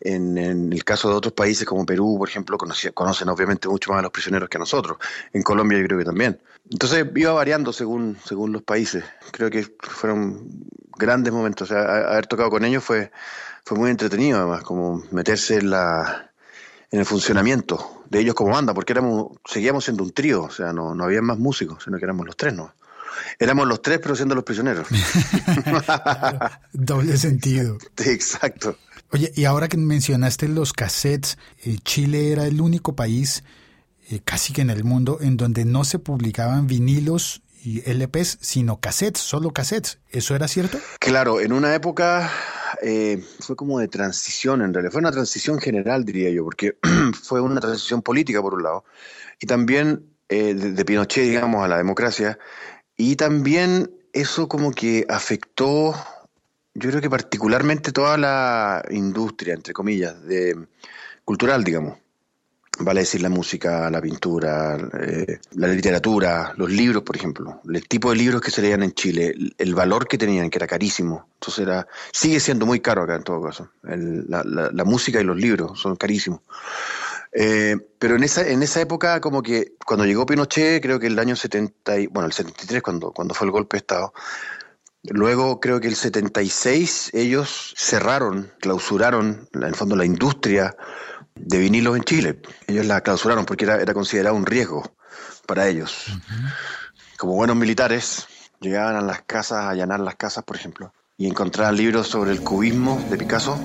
En, 0.00 0.38
el 0.38 0.84
caso 0.84 1.10
de 1.10 1.14
otros 1.14 1.34
países 1.34 1.66
como 1.66 1.84
Perú, 1.84 2.16
por 2.18 2.28
ejemplo, 2.28 2.56
conocen 2.56 3.28
obviamente 3.28 3.68
mucho 3.68 3.90
más 3.90 3.98
a 3.98 4.02
los 4.02 4.10
prisioneros 4.10 4.48
que 4.48 4.56
a 4.56 4.60
nosotros. 4.60 4.96
En 5.32 5.42
Colombia 5.42 5.78
yo 5.78 5.84
creo 5.84 5.98
que 5.98 6.04
también. 6.04 6.40
Entonces 6.70 7.06
iba 7.14 7.32
variando 7.32 7.72
según, 7.72 8.16
según 8.24 8.52
los 8.52 8.62
países. 8.62 9.04
Creo 9.30 9.50
que 9.50 9.70
fueron 9.80 10.48
grandes 10.96 11.32
momentos. 11.32 11.70
O 11.70 11.74
sea, 11.74 11.82
haber 11.82 12.26
tocado 12.26 12.48
con 12.48 12.64
ellos 12.64 12.82
fue, 12.82 13.10
fue 13.64 13.76
muy 13.76 13.90
entretenido 13.90 14.38
además, 14.38 14.62
como 14.62 15.02
meterse 15.10 15.56
en 15.56 15.70
la 15.70 16.30
en 16.92 16.98
el 16.98 17.06
funcionamiento 17.06 17.99
de 18.10 18.20
ellos 18.20 18.34
como 18.34 18.50
banda, 18.50 18.74
porque 18.74 18.92
éramos, 18.92 19.38
seguíamos 19.46 19.84
siendo 19.84 20.02
un 20.02 20.12
trío, 20.12 20.42
o 20.42 20.50
sea, 20.50 20.72
no, 20.72 20.94
no 20.94 21.04
había 21.04 21.22
más 21.22 21.38
músicos, 21.38 21.84
sino 21.84 21.96
que 21.96 22.04
éramos 22.04 22.26
los 22.26 22.36
tres, 22.36 22.52
¿no? 22.52 22.74
Éramos 23.38 23.66
los 23.68 23.80
tres, 23.80 24.00
pero 24.02 24.16
siendo 24.16 24.34
los 24.34 24.44
prisioneros. 24.44 24.86
Doble 26.72 27.16
sentido. 27.16 27.78
Exacto. 28.04 28.76
Oye, 29.12 29.32
y 29.34 29.44
ahora 29.44 29.68
que 29.68 29.76
mencionaste 29.76 30.48
los 30.48 30.72
cassettes, 30.72 31.38
eh, 31.64 31.78
Chile 31.84 32.32
era 32.32 32.46
el 32.46 32.60
único 32.60 32.94
país, 32.94 33.44
eh, 34.08 34.20
casi 34.24 34.52
que 34.52 34.62
en 34.62 34.70
el 34.70 34.84
mundo, 34.84 35.18
en 35.20 35.36
donde 35.36 35.64
no 35.64 35.84
se 35.84 35.98
publicaban 35.98 36.66
vinilos 36.66 37.42
y 37.62 37.80
LPs, 37.90 38.38
sino 38.40 38.80
cassettes, 38.80 39.20
solo 39.20 39.52
cassettes. 39.52 39.98
¿Eso 40.10 40.34
era 40.34 40.48
cierto? 40.48 40.78
Claro, 40.98 41.40
en 41.40 41.52
una 41.52 41.74
época 41.74 42.30
eh, 42.82 43.22
fue 43.40 43.56
como 43.56 43.78
de 43.78 43.88
transición, 43.88 44.62
en 44.62 44.72
realidad. 44.72 44.92
Fue 44.92 45.00
una 45.00 45.12
transición 45.12 45.58
general, 45.58 46.04
diría 46.04 46.30
yo, 46.30 46.44
porque 46.44 46.76
fue 47.22 47.40
una 47.40 47.60
transición 47.60 48.02
política, 48.02 48.40
por 48.42 48.54
un 48.54 48.62
lado, 48.62 48.84
y 49.40 49.46
también 49.46 50.04
eh, 50.28 50.54
de, 50.54 50.72
de 50.72 50.84
Pinochet, 50.84 51.24
digamos, 51.24 51.64
a 51.64 51.68
la 51.68 51.76
democracia, 51.76 52.38
y 52.96 53.16
también 53.16 53.90
eso 54.12 54.48
como 54.48 54.72
que 54.72 55.06
afectó, 55.08 55.94
yo 56.74 56.90
creo 56.90 57.00
que 57.00 57.10
particularmente 57.10 57.92
toda 57.92 58.16
la 58.16 58.84
industria, 58.90 59.54
entre 59.54 59.72
comillas, 59.72 60.22
de 60.24 60.56
cultural, 61.24 61.64
digamos. 61.64 61.98
Vale 62.82 63.00
decir 63.00 63.20
la 63.20 63.28
música, 63.28 63.90
la 63.90 64.00
pintura, 64.00 64.76
eh, 65.00 65.38
la 65.52 65.68
literatura, 65.68 66.54
los 66.56 66.70
libros, 66.70 67.02
por 67.02 67.14
ejemplo, 67.14 67.60
el 67.68 67.86
tipo 67.86 68.10
de 68.10 68.16
libros 68.16 68.40
que 68.40 68.50
se 68.50 68.62
leían 68.62 68.82
en 68.82 68.92
Chile, 68.92 69.34
el, 69.58 69.74
valor 69.74 70.08
que 70.08 70.16
tenían, 70.16 70.48
que 70.48 70.58
era 70.58 70.66
carísimo. 70.66 71.28
Entonces 71.34 71.66
era, 71.66 71.86
sigue 72.12 72.40
siendo 72.40 72.64
muy 72.64 72.80
caro 72.80 73.02
acá 73.02 73.16
en 73.16 73.22
todo 73.22 73.42
caso. 73.42 73.70
La 73.82 74.84
música 74.84 75.20
y 75.20 75.24
los 75.24 75.36
libros 75.36 75.78
son 75.78 75.96
carísimos. 75.96 76.40
Eh, 77.32 77.76
pero 77.98 78.16
en 78.16 78.24
esa, 78.24 78.46
en 78.48 78.62
esa 78.62 78.80
época, 78.80 79.20
como 79.20 79.42
que 79.42 79.74
cuando 79.86 80.04
llegó 80.04 80.26
Pinochet, 80.26 80.82
creo 80.82 80.98
que 80.98 81.06
el 81.06 81.18
año 81.18 81.36
70, 81.36 82.00
y- 82.00 82.06
bueno, 82.08 82.26
el 82.26 82.32
73, 82.32 82.82
cuando, 82.82 83.12
cuando 83.12 83.34
fue 83.34 83.46
el 83.46 83.52
golpe 83.52 83.76
de 83.76 83.78
Estado, 83.78 84.12
Luego 85.02 85.60
creo 85.60 85.80
que 85.80 85.88
el 85.88 85.96
76 85.96 87.10
ellos 87.14 87.72
cerraron, 87.76 88.52
clausuraron, 88.60 89.48
en 89.54 89.62
el 89.62 89.74
fondo, 89.74 89.96
la 89.96 90.04
industria 90.04 90.76
de 91.44 91.58
vinilos 91.58 91.96
en 91.96 92.04
Chile. 92.04 92.40
Ellos 92.66 92.86
la 92.86 93.00
clausuraron 93.00 93.44
porque 93.44 93.64
era, 93.64 93.80
era 93.80 93.94
considerado 93.94 94.36
un 94.36 94.46
riesgo 94.46 94.94
para 95.46 95.68
ellos. 95.68 96.06
Como 97.16 97.34
buenos 97.34 97.56
militares, 97.56 98.26
llegaban 98.60 98.96
a 98.96 99.00
las 99.00 99.22
casas, 99.22 99.64
a 99.64 99.70
allanar 99.70 100.00
las 100.00 100.16
casas, 100.16 100.44
por 100.44 100.56
ejemplo, 100.56 100.92
y 101.16 101.26
encontraban 101.26 101.76
libros 101.76 102.08
sobre 102.08 102.32
el 102.32 102.40
cubismo 102.40 103.02
de 103.10 103.16
Picasso 103.16 103.58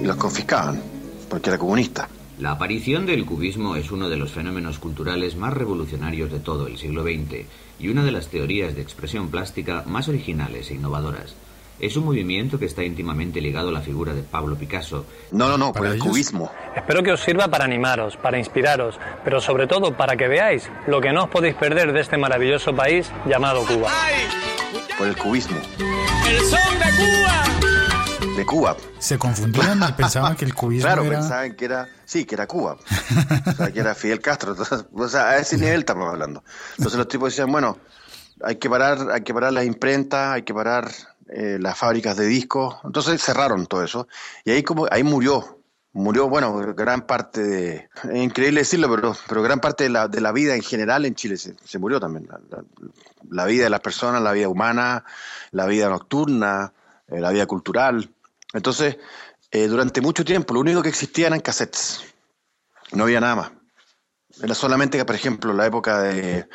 y 0.00 0.04
los 0.04 0.16
confiscaban, 0.16 0.80
porque 1.28 1.50
era 1.50 1.58
comunista. 1.58 2.08
La 2.38 2.50
aparición 2.50 3.06
del 3.06 3.24
cubismo 3.24 3.76
es 3.76 3.92
uno 3.92 4.08
de 4.08 4.16
los 4.16 4.32
fenómenos 4.32 4.78
culturales 4.78 5.36
más 5.36 5.52
revolucionarios 5.52 6.32
de 6.32 6.40
todo 6.40 6.66
el 6.66 6.78
siglo 6.78 7.04
XX 7.04 7.46
y 7.78 7.88
una 7.88 8.04
de 8.04 8.10
las 8.10 8.28
teorías 8.28 8.74
de 8.74 8.82
expresión 8.82 9.30
plástica 9.30 9.84
más 9.86 10.08
originales 10.08 10.70
e 10.70 10.74
innovadoras. 10.74 11.34
Es 11.80 11.96
un 11.96 12.04
movimiento 12.04 12.58
que 12.58 12.66
está 12.66 12.82
íntimamente 12.84 13.40
ligado 13.40 13.68
a 13.68 13.72
la 13.72 13.80
figura 13.80 14.14
de 14.14 14.22
Pablo 14.22 14.56
Picasso. 14.56 15.06
No, 15.32 15.48
no, 15.48 15.58
no, 15.58 15.66
por 15.72 15.82
¿Para 15.82 15.88
el 15.90 15.94
ellos? 15.96 16.06
cubismo. 16.08 16.50
Espero 16.76 17.02
que 17.02 17.12
os 17.12 17.20
sirva 17.20 17.48
para 17.48 17.64
animaros, 17.64 18.16
para 18.16 18.38
inspiraros, 18.38 18.98
pero 19.24 19.40
sobre 19.40 19.66
todo 19.66 19.96
para 19.96 20.16
que 20.16 20.28
veáis 20.28 20.70
lo 20.86 21.00
que 21.00 21.12
no 21.12 21.24
os 21.24 21.30
podéis 21.30 21.54
perder 21.56 21.92
de 21.92 22.00
este 22.00 22.16
maravilloso 22.16 22.74
país 22.74 23.10
llamado 23.26 23.64
Cuba. 23.66 23.90
Por 24.96 25.08
el 25.08 25.16
cubismo. 25.16 25.58
El 26.28 26.40
son 26.44 26.78
de 26.78 26.90
Cuba. 26.96 28.36
De 28.36 28.46
Cuba. 28.46 28.76
Se 28.98 29.18
confundían 29.18 29.80
y 29.88 29.92
pensaban 29.92 30.36
que 30.36 30.44
el 30.44 30.54
cubismo 30.54 30.86
Claro, 30.86 31.02
era... 31.04 31.18
pensaban 31.18 31.54
que 31.56 31.64
era, 31.64 31.88
sí, 32.04 32.24
que 32.24 32.34
era 32.36 32.46
Cuba, 32.46 32.76
o 33.46 33.52
sea, 33.52 33.72
que 33.72 33.80
era 33.80 33.94
Fidel 33.94 34.20
Castro, 34.20 34.52
entonces, 34.52 34.84
o 34.92 35.08
sea, 35.08 35.30
a 35.30 35.38
ese 35.38 35.56
nivel 35.58 35.80
estamos 35.80 36.08
hablando. 36.08 36.42
Entonces 36.78 36.96
los 36.98 37.08
tipos 37.08 37.32
decían, 37.32 37.50
bueno, 37.52 37.78
hay 38.42 38.56
que 38.56 38.68
parar, 38.70 39.10
hay 39.12 39.22
que 39.22 39.32
parar 39.34 39.52
las 39.52 39.64
imprentas, 39.64 40.32
hay 40.34 40.42
que 40.42 40.52
parar 40.54 40.88
eh, 41.28 41.58
las 41.60 41.78
fábricas 41.78 42.16
de 42.16 42.26
discos, 42.26 42.76
entonces 42.84 43.22
cerraron 43.22 43.66
todo 43.66 43.82
eso 43.82 44.08
y 44.44 44.50
ahí 44.50 44.62
como, 44.62 44.86
ahí 44.90 45.02
murió, 45.02 45.60
murió, 45.92 46.28
bueno, 46.28 46.54
gran 46.74 47.06
parte 47.06 47.42
de, 47.42 47.88
es 48.12 48.16
increíble 48.16 48.60
decirlo, 48.60 48.94
pero, 48.94 49.16
pero 49.28 49.42
gran 49.42 49.60
parte 49.60 49.84
de 49.84 49.90
la, 49.90 50.08
de 50.08 50.20
la 50.20 50.32
vida 50.32 50.54
en 50.54 50.62
general 50.62 51.06
en 51.06 51.14
Chile 51.14 51.36
se, 51.36 51.54
se 51.64 51.78
murió 51.78 52.00
también, 52.00 52.28
la, 53.30 53.44
vida 53.46 53.64
de 53.64 53.70
las 53.70 53.80
personas, 53.80 54.20
la 54.20 54.32
vida 54.32 54.48
humana, 54.48 55.04
la 55.52 55.66
vida 55.66 55.88
nocturna, 55.88 56.72
eh, 57.08 57.20
la 57.20 57.30
vida 57.30 57.46
cultural. 57.46 58.10
Entonces, 58.52 58.98
eh, 59.50 59.68
durante 59.68 60.00
mucho 60.00 60.24
tiempo 60.24 60.52
lo 60.52 60.60
único 60.60 60.82
que 60.82 60.88
existía 60.88 61.28
eran 61.28 61.40
cassettes. 61.40 62.02
No 62.92 63.04
había 63.04 63.20
nada 63.20 63.36
más. 63.36 63.52
Era 64.42 64.54
solamente 64.54 64.98
que, 64.98 65.04
por 65.04 65.14
ejemplo, 65.14 65.52
la 65.52 65.66
época 65.66 66.02
de 66.02 66.48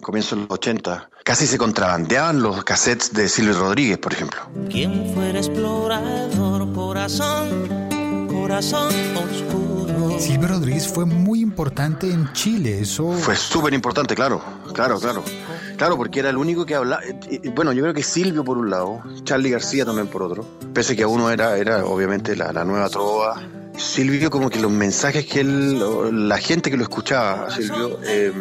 comienzo 0.00 0.36
de 0.36 0.42
los 0.42 0.50
80, 0.50 1.10
casi 1.24 1.46
se 1.46 1.58
contrabandeaban 1.58 2.42
los 2.42 2.62
cassettes 2.64 3.12
de 3.12 3.28
Silvio 3.28 3.58
Rodríguez, 3.58 3.98
por 3.98 4.12
ejemplo. 4.12 4.40
Quien 4.70 5.12
fuera 5.14 5.38
explorador, 5.38 6.72
corazón, 6.72 8.28
corazón 8.28 8.92
oscuro. 9.16 10.18
Silvio 10.20 10.48
Rodríguez 10.48 10.86
fue 10.88 11.04
muy 11.04 11.40
importante 11.40 12.10
en 12.10 12.32
Chile, 12.32 12.80
eso... 12.80 13.12
Fue 13.12 13.36
súper 13.36 13.74
importante, 13.74 14.14
claro, 14.14 14.42
claro, 14.72 14.98
claro. 15.00 15.22
Claro, 15.76 15.96
porque 15.98 16.20
era 16.20 16.30
el 16.30 16.38
único 16.38 16.64
que 16.64 16.74
hablaba. 16.74 17.02
eh, 17.04 17.18
eh, 17.30 17.52
Bueno, 17.54 17.72
yo 17.72 17.82
creo 17.82 17.92
que 17.92 18.02
Silvio 18.02 18.42
por 18.44 18.56
un 18.56 18.70
lado, 18.70 19.02
Charlie 19.24 19.50
García 19.50 19.84
también 19.84 20.06
por 20.06 20.22
otro. 20.22 20.46
Pese 20.72 20.96
que 20.96 21.02
a 21.02 21.06
uno 21.08 21.30
era, 21.30 21.58
era 21.58 21.84
obviamente 21.84 22.34
la, 22.34 22.50
la 22.52 22.64
nueva 22.64 22.88
trova. 22.88 23.42
Silvio, 23.76 24.30
como 24.30 24.48
que 24.48 24.58
los 24.58 24.70
mensajes 24.70 25.26
que 25.26 25.40
él, 25.40 26.28
la 26.28 26.38
gente 26.38 26.70
que 26.70 26.78
lo 26.78 26.82
escuchaba, 26.84 27.50
Silvio, 27.50 27.98
eh, 28.04 28.32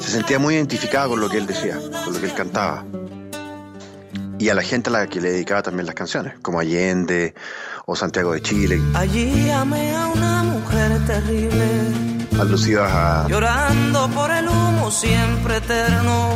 se 0.00 0.10
sentía 0.10 0.38
muy 0.38 0.54
identificada 0.54 1.08
con 1.08 1.20
lo 1.20 1.28
que 1.28 1.38
él 1.38 1.46
decía, 1.46 1.78
con 2.04 2.12
lo 2.14 2.20
que 2.20 2.26
él 2.26 2.34
cantaba. 2.34 2.84
Y 4.38 4.48
a 4.50 4.54
la 4.54 4.62
gente 4.62 4.90
a 4.90 4.92
la 4.92 5.06
que 5.06 5.20
le 5.20 5.32
dedicaba 5.32 5.62
también 5.62 5.86
las 5.86 5.94
canciones, 5.94 6.34
como 6.42 6.60
Allende 6.60 7.34
o 7.86 7.96
Santiago 7.96 8.32
de 8.32 8.42
Chile, 8.42 8.80
Allí 8.94 9.48
amé 9.50 9.94
a 9.96 10.08
una 10.08 10.42
mujer 10.42 11.04
terrible, 11.06 11.64
alusivas 12.38 12.90
a, 12.92 13.26
llorando 13.28 14.08
por 14.10 14.30
el 14.30 14.46
humo 14.48 14.90
siempre 14.90 15.56
eterno 15.56 16.30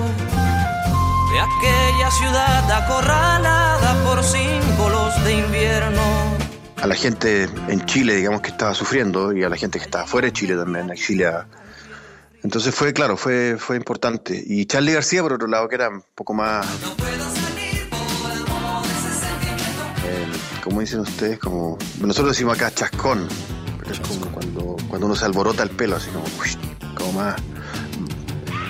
de 1.32 1.40
aquella 1.40 2.10
ciudad 2.10 2.72
acorralada 2.72 4.04
por 4.04 4.22
símbolos 4.24 5.24
de 5.24 5.34
invierno. 5.34 6.02
a 6.80 6.86
la 6.86 6.94
gente 6.94 7.48
en 7.68 7.84
Chile, 7.84 8.14
digamos, 8.16 8.40
que 8.40 8.48
estaba 8.48 8.72
sufriendo 8.74 9.32
y 9.36 9.44
a 9.44 9.48
la 9.50 9.56
gente 9.56 9.78
que 9.78 9.84
estaba 9.84 10.06
fuera 10.06 10.26
de 10.26 10.32
Chile 10.32 10.56
también, 10.56 10.90
exiliada. 10.90 11.46
Entonces 12.42 12.74
fue, 12.74 12.92
claro, 12.92 13.16
fue, 13.16 13.56
fue 13.58 13.76
importante. 13.76 14.42
Y 14.46 14.64
Charlie 14.66 14.94
García, 14.94 15.22
por 15.22 15.34
otro 15.34 15.46
lado, 15.46 15.68
que 15.68 15.74
era 15.74 15.88
un 15.90 16.02
poco 16.14 16.32
más... 16.34 16.66
eh, 20.04 20.26
¿Cómo 20.64 20.80
dicen 20.80 21.00
ustedes? 21.00 21.38
Como 21.38 21.78
Nosotros 22.00 22.34
decimos 22.34 22.56
acá 22.56 22.70
chascón, 22.72 23.28
que 23.84 23.92
es 23.92 24.00
como 24.00 24.26
cuando, 24.32 24.76
cuando 24.88 25.06
uno 25.06 25.16
se 25.16 25.24
alborota 25.24 25.62
el 25.62 25.70
pelo, 25.70 25.96
así 25.96 26.10
como, 26.10 26.24
uy, 26.40 26.56
como 26.96 27.12
más. 27.12 27.36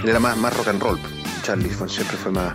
Él 0.03 0.09
era 0.09 0.19
más, 0.21 0.37
más 0.37 0.57
rock 0.57 0.69
and 0.69 0.83
roll. 0.83 0.99
Charlie 1.43 1.71
fue- 1.71 1.89
siempre 1.89 2.17
fue 2.17 2.33
más. 2.33 2.55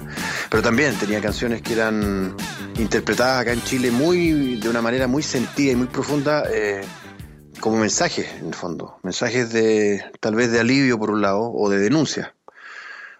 Pero 0.50 0.62
también 0.63 0.95
tenía 0.95 1.22
canciones 1.22 1.62
que 1.62 1.74
eran 1.74 2.36
interpretadas 2.77 3.41
acá 3.41 3.53
en 3.53 3.63
Chile 3.63 3.89
muy 3.91 4.55
de 4.57 4.69
una 4.69 4.81
manera 4.81 5.07
muy 5.07 5.24
sentida 5.24 5.72
y 5.72 5.75
muy 5.75 5.88
profunda, 5.88 6.43
eh, 6.51 6.81
como 7.59 7.77
mensajes, 7.77 8.27
en 8.39 8.47
el 8.47 8.53
fondo. 8.53 8.97
Mensajes 9.03 9.51
de 9.51 10.03
tal 10.19 10.35
vez 10.35 10.51
de 10.51 10.59
alivio 10.59 10.97
por 11.00 11.12
un 11.12 11.21
lado 11.21 11.51
o 11.51 11.69
de 11.69 11.79
denuncia. 11.79 12.33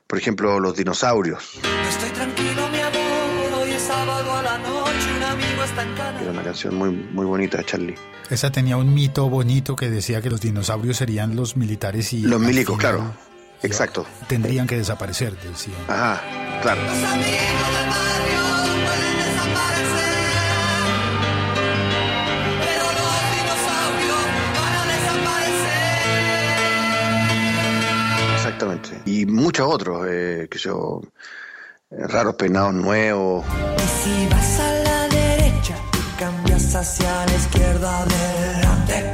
Por 0.08 0.20
ejemplo, 0.20 0.60
los 0.60 0.76
dinosaurios. 0.76 1.60
Estoy 1.90 2.10
tranquilo, 2.12 2.70
mi 2.70 2.80
amor. 2.80 3.62
Hoy 3.62 3.72
es 3.72 3.82
sábado 3.82 4.34
a 4.34 4.42
la 4.42 4.58
noche. 4.60 5.08
Un 5.18 5.24
amigo 5.24 5.64
está 5.64 5.84
en 5.84 5.96
cana. 5.96 6.22
Era 6.22 6.32
una 6.32 6.44
canción 6.44 6.76
muy, 6.76 6.92
muy 6.92 7.26
bonita 7.26 7.58
de 7.58 7.66
Charlie. 7.66 7.96
Esa 8.30 8.52
tenía 8.52 8.78
un 8.78 8.94
mito 8.94 9.30
bonito 9.30 9.76
que 9.76 9.90
decía 9.90 10.22
que 10.22 10.30
los 10.30 10.42
dinosaurios 10.42 10.98
serían 10.98 11.36
los 11.36 11.58
militares 11.58 12.14
y... 12.14 12.22
Los 12.22 12.40
milicos, 12.40 12.78
final 12.78 12.96
claro. 12.98 13.14
Exacto. 13.62 14.06
Tendrían 14.28 14.68
que 14.68 14.78
desaparecer, 14.78 15.36
decían. 15.42 15.78
Ajá, 15.88 16.22
claro. 16.62 16.82
Los 16.84 16.92
amigos 16.92 17.74
del 17.74 17.90
barrio 17.90 19.15
Exactamente. 28.60 29.02
Y 29.06 29.26
muchos 29.26 29.68
otros, 29.70 30.06
eh, 30.10 30.48
que 30.50 30.58
yo, 30.58 31.02
eh, 31.92 32.08
raros 32.08 32.36
peinados 32.36 32.74
nuevos. 32.74 33.46
Y 33.78 34.04
si 34.04 34.28
vas 34.28 34.60
a 34.60 34.74
la 34.84 35.08
derecha 35.10 35.76
y 35.94 36.20
cambias 36.20 36.74
hacia 36.76 37.26
la 37.26 37.34
izquierda 37.36 38.00
adelante, 38.04 39.14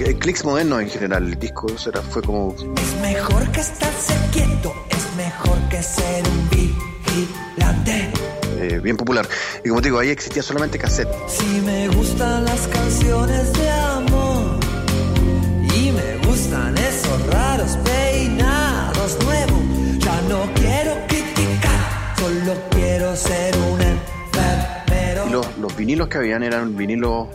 Eh, 0.00 0.16
Clicks 0.18 0.44
modernos 0.46 0.80
en 0.82 0.88
general, 0.90 1.24
el 1.28 1.38
disco 1.38 1.66
era, 1.86 2.00
fue 2.00 2.22
como 2.22 2.54
es 2.54 3.00
mejor 3.02 3.50
que 3.52 3.60
estarse 3.60 4.14
quieto, 4.32 4.72
es 4.88 5.14
mejor 5.16 5.58
que 5.68 5.82
ser 5.82 6.24
un 6.26 6.48
vigilante. 6.48 8.10
eh, 8.62 8.78
bien 8.82 8.96
popular. 8.96 9.26
Y 9.64 9.68
como 9.68 9.80
te 9.82 9.88
digo, 9.88 9.98
ahí 9.98 10.08
existía 10.10 10.42
solamente 10.42 10.78
cassette. 10.78 11.08
Si 11.28 11.60
me 11.60 11.88
gustan 11.88 12.44
las 12.44 12.66
canciones 12.68 13.52
de 13.54 13.70
vinilos 25.90 26.08
que 26.08 26.18
habían 26.18 26.44
eran 26.44 26.76
vinilos 26.76 27.26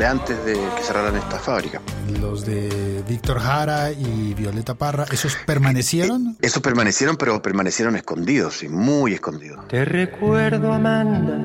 de 0.00 0.04
antes 0.04 0.44
de 0.44 0.54
que 0.54 0.82
cerraran 0.82 1.14
esta 1.14 1.38
fábrica. 1.38 1.80
Los 2.20 2.44
de 2.44 3.04
Víctor 3.08 3.38
Jara 3.38 3.92
y 3.92 4.34
Violeta 4.34 4.74
Parra, 4.74 5.04
¿esos 5.12 5.36
permanecieron? 5.46 6.36
Esos 6.42 6.60
permanecieron, 6.60 7.16
pero 7.16 7.40
permanecieron 7.40 7.94
escondidos, 7.94 8.64
y 8.64 8.68
muy 8.68 9.14
escondidos. 9.14 9.68
Te 9.68 9.84
recuerdo, 9.84 10.72
Amanda, 10.72 11.38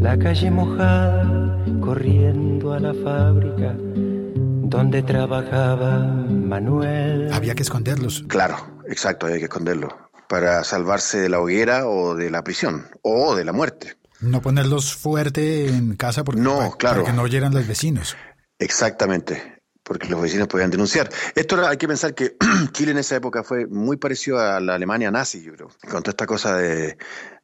la 0.00 0.16
calle 0.20 0.52
mojada, 0.52 1.58
corriendo 1.80 2.74
a 2.74 2.78
la 2.78 2.94
fábrica 2.94 3.74
donde 3.76 5.02
trabajaba 5.02 5.98
Manuel. 5.98 7.32
Había 7.32 7.56
que 7.56 7.64
esconderlos. 7.64 8.24
Claro, 8.28 8.56
exacto, 8.88 9.26
hay 9.26 9.40
que 9.40 9.46
esconderlos. 9.46 9.92
Para 10.28 10.62
salvarse 10.62 11.18
de 11.18 11.28
la 11.28 11.40
hoguera 11.40 11.88
o 11.88 12.14
de 12.14 12.30
la 12.30 12.44
prisión, 12.44 12.86
o 13.02 13.34
de 13.34 13.44
la 13.44 13.52
muerte. 13.52 13.96
No 14.24 14.40
ponerlos 14.42 14.94
fuerte 14.94 15.68
en 15.68 15.96
casa 15.96 16.24
porque, 16.24 16.40
No, 16.40 16.58
para, 16.58 16.70
claro. 16.72 16.96
para 17.02 17.10
que 17.10 17.16
no 17.16 17.22
oyeran 17.22 17.52
los 17.54 17.66
vecinos. 17.66 18.16
Exactamente, 18.58 19.60
porque 19.82 20.08
los 20.08 20.20
vecinos 20.22 20.48
podían 20.48 20.70
denunciar. 20.70 21.10
Esto 21.34 21.66
hay 21.66 21.76
que 21.76 21.86
pensar 21.88 22.14
que 22.14 22.36
Chile 22.72 22.92
en 22.92 22.98
esa 22.98 23.16
época 23.16 23.42
fue 23.42 23.66
muy 23.66 23.96
parecido 23.96 24.38
a 24.40 24.60
la 24.60 24.74
Alemania 24.74 25.10
nazi, 25.10 25.42
yo 25.42 25.52
creo, 25.52 25.68
con 25.82 26.02
toda 26.02 26.10
esta 26.10 26.26
cosa 26.26 26.56
de, 26.56 26.96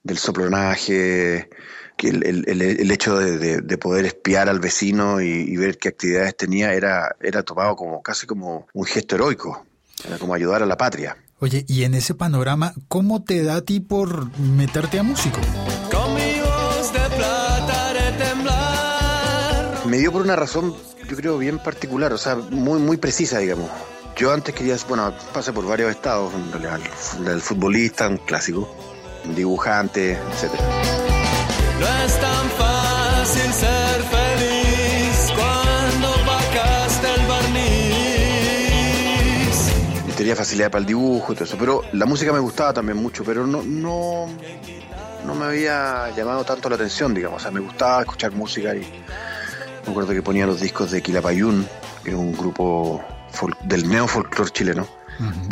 del 0.02 0.18
soplonaje, 0.18 1.50
que 1.96 2.08
el, 2.08 2.24
el- 2.26 2.44
el- 2.48 2.62
el 2.62 2.90
hecho 2.90 3.18
de, 3.18 3.38
de- 3.38 3.60
de 3.60 3.78
poder 3.78 4.06
espiar 4.06 4.48
al 4.48 4.60
vecino 4.60 5.20
y, 5.20 5.26
y 5.28 5.56
ver 5.56 5.76
qué 5.78 5.88
actividades 5.90 6.36
tenía 6.36 6.72
era, 6.72 7.14
era 7.20 7.42
tomado 7.42 7.76
como 7.76 8.02
casi 8.02 8.26
como 8.26 8.66
un 8.72 8.84
gesto 8.86 9.16
heroico, 9.16 9.66
era 10.06 10.16
como 10.18 10.32
ayudar 10.34 10.62
a 10.62 10.66
la 10.66 10.76
patria. 10.76 11.16
Oye, 11.42 11.64
y 11.68 11.84
en 11.84 11.94
ese 11.94 12.14
panorama, 12.14 12.74
¿cómo 12.88 13.24
te 13.24 13.42
da 13.42 13.56
a 13.56 13.62
ti 13.62 13.80
por 13.80 14.30
meterte 14.38 14.98
a 14.98 15.02
músico? 15.02 15.38
Me 19.90 19.98
dio 19.98 20.12
por 20.12 20.22
una 20.22 20.36
razón, 20.36 20.72
yo 21.08 21.16
creo, 21.16 21.36
bien 21.36 21.58
particular, 21.58 22.12
o 22.12 22.18
sea, 22.18 22.36
muy, 22.36 22.78
muy 22.78 22.96
precisa, 22.96 23.38
digamos. 23.38 23.68
Yo 24.14 24.32
antes 24.32 24.54
quería, 24.54 24.76
bueno, 24.88 25.12
pasé 25.34 25.52
por 25.52 25.66
varios 25.66 25.90
estados, 25.90 26.32
en 26.32 26.52
realidad, 26.52 26.78
el, 27.26 27.40
futbolista, 27.40 28.06
un 28.06 28.18
clásico, 28.18 28.72
un 29.24 29.34
dibujante, 29.34 30.12
etcétera. 30.12 30.62
No 31.80 31.88
es 32.04 32.20
tan 32.20 32.50
fácil 32.50 33.52
ser 33.52 34.02
feliz 34.04 35.32
cuando 35.34 36.08
vacaste 36.24 37.12
el 37.12 37.26
barniz. 37.26 37.50
Y 40.08 40.12
tenía 40.12 40.36
facilidad 40.36 40.70
para 40.70 40.82
el 40.82 40.86
dibujo 40.86 41.32
y 41.32 41.34
todo 41.34 41.46
eso, 41.46 41.56
pero 41.58 41.82
la 41.94 42.06
música 42.06 42.32
me 42.32 42.38
gustaba 42.38 42.72
también 42.72 42.96
mucho, 42.96 43.24
pero 43.24 43.44
no, 43.44 43.64
no, 43.64 44.28
no 45.26 45.34
me 45.34 45.46
había 45.46 46.14
llamado 46.16 46.44
tanto 46.44 46.68
la 46.68 46.76
atención, 46.76 47.12
digamos, 47.12 47.38
o 47.38 47.42
sea, 47.42 47.50
me 47.50 47.58
gustaba 47.58 48.02
escuchar 48.02 48.30
música 48.30 48.72
y 48.76 48.86
me 49.90 49.94
acuerdo 49.94 50.12
que 50.14 50.22
ponía 50.22 50.46
los 50.46 50.60
discos 50.60 50.92
de 50.92 51.02
Quilapayún, 51.02 51.66
que 52.04 52.10
era 52.10 52.18
un 52.18 52.32
grupo 52.32 53.02
del 53.64 53.88
neofolclor 53.88 54.52
chileno. 54.52 54.86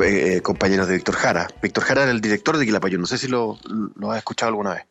eh, 0.00 0.36
eh, 0.36 0.42
compañeros 0.42 0.86
de 0.86 0.94
Víctor 0.94 1.16
Jara. 1.16 1.48
Víctor 1.60 1.82
Jara 1.82 2.02
era 2.04 2.12
el 2.12 2.20
director 2.20 2.56
de 2.56 2.64
Quilapayún, 2.64 3.00
no 3.00 3.08
sé 3.08 3.18
si 3.18 3.26
lo, 3.26 3.58
lo 3.96 4.12
has 4.12 4.18
escuchado 4.18 4.50
alguna 4.50 4.74
vez. 4.74 4.84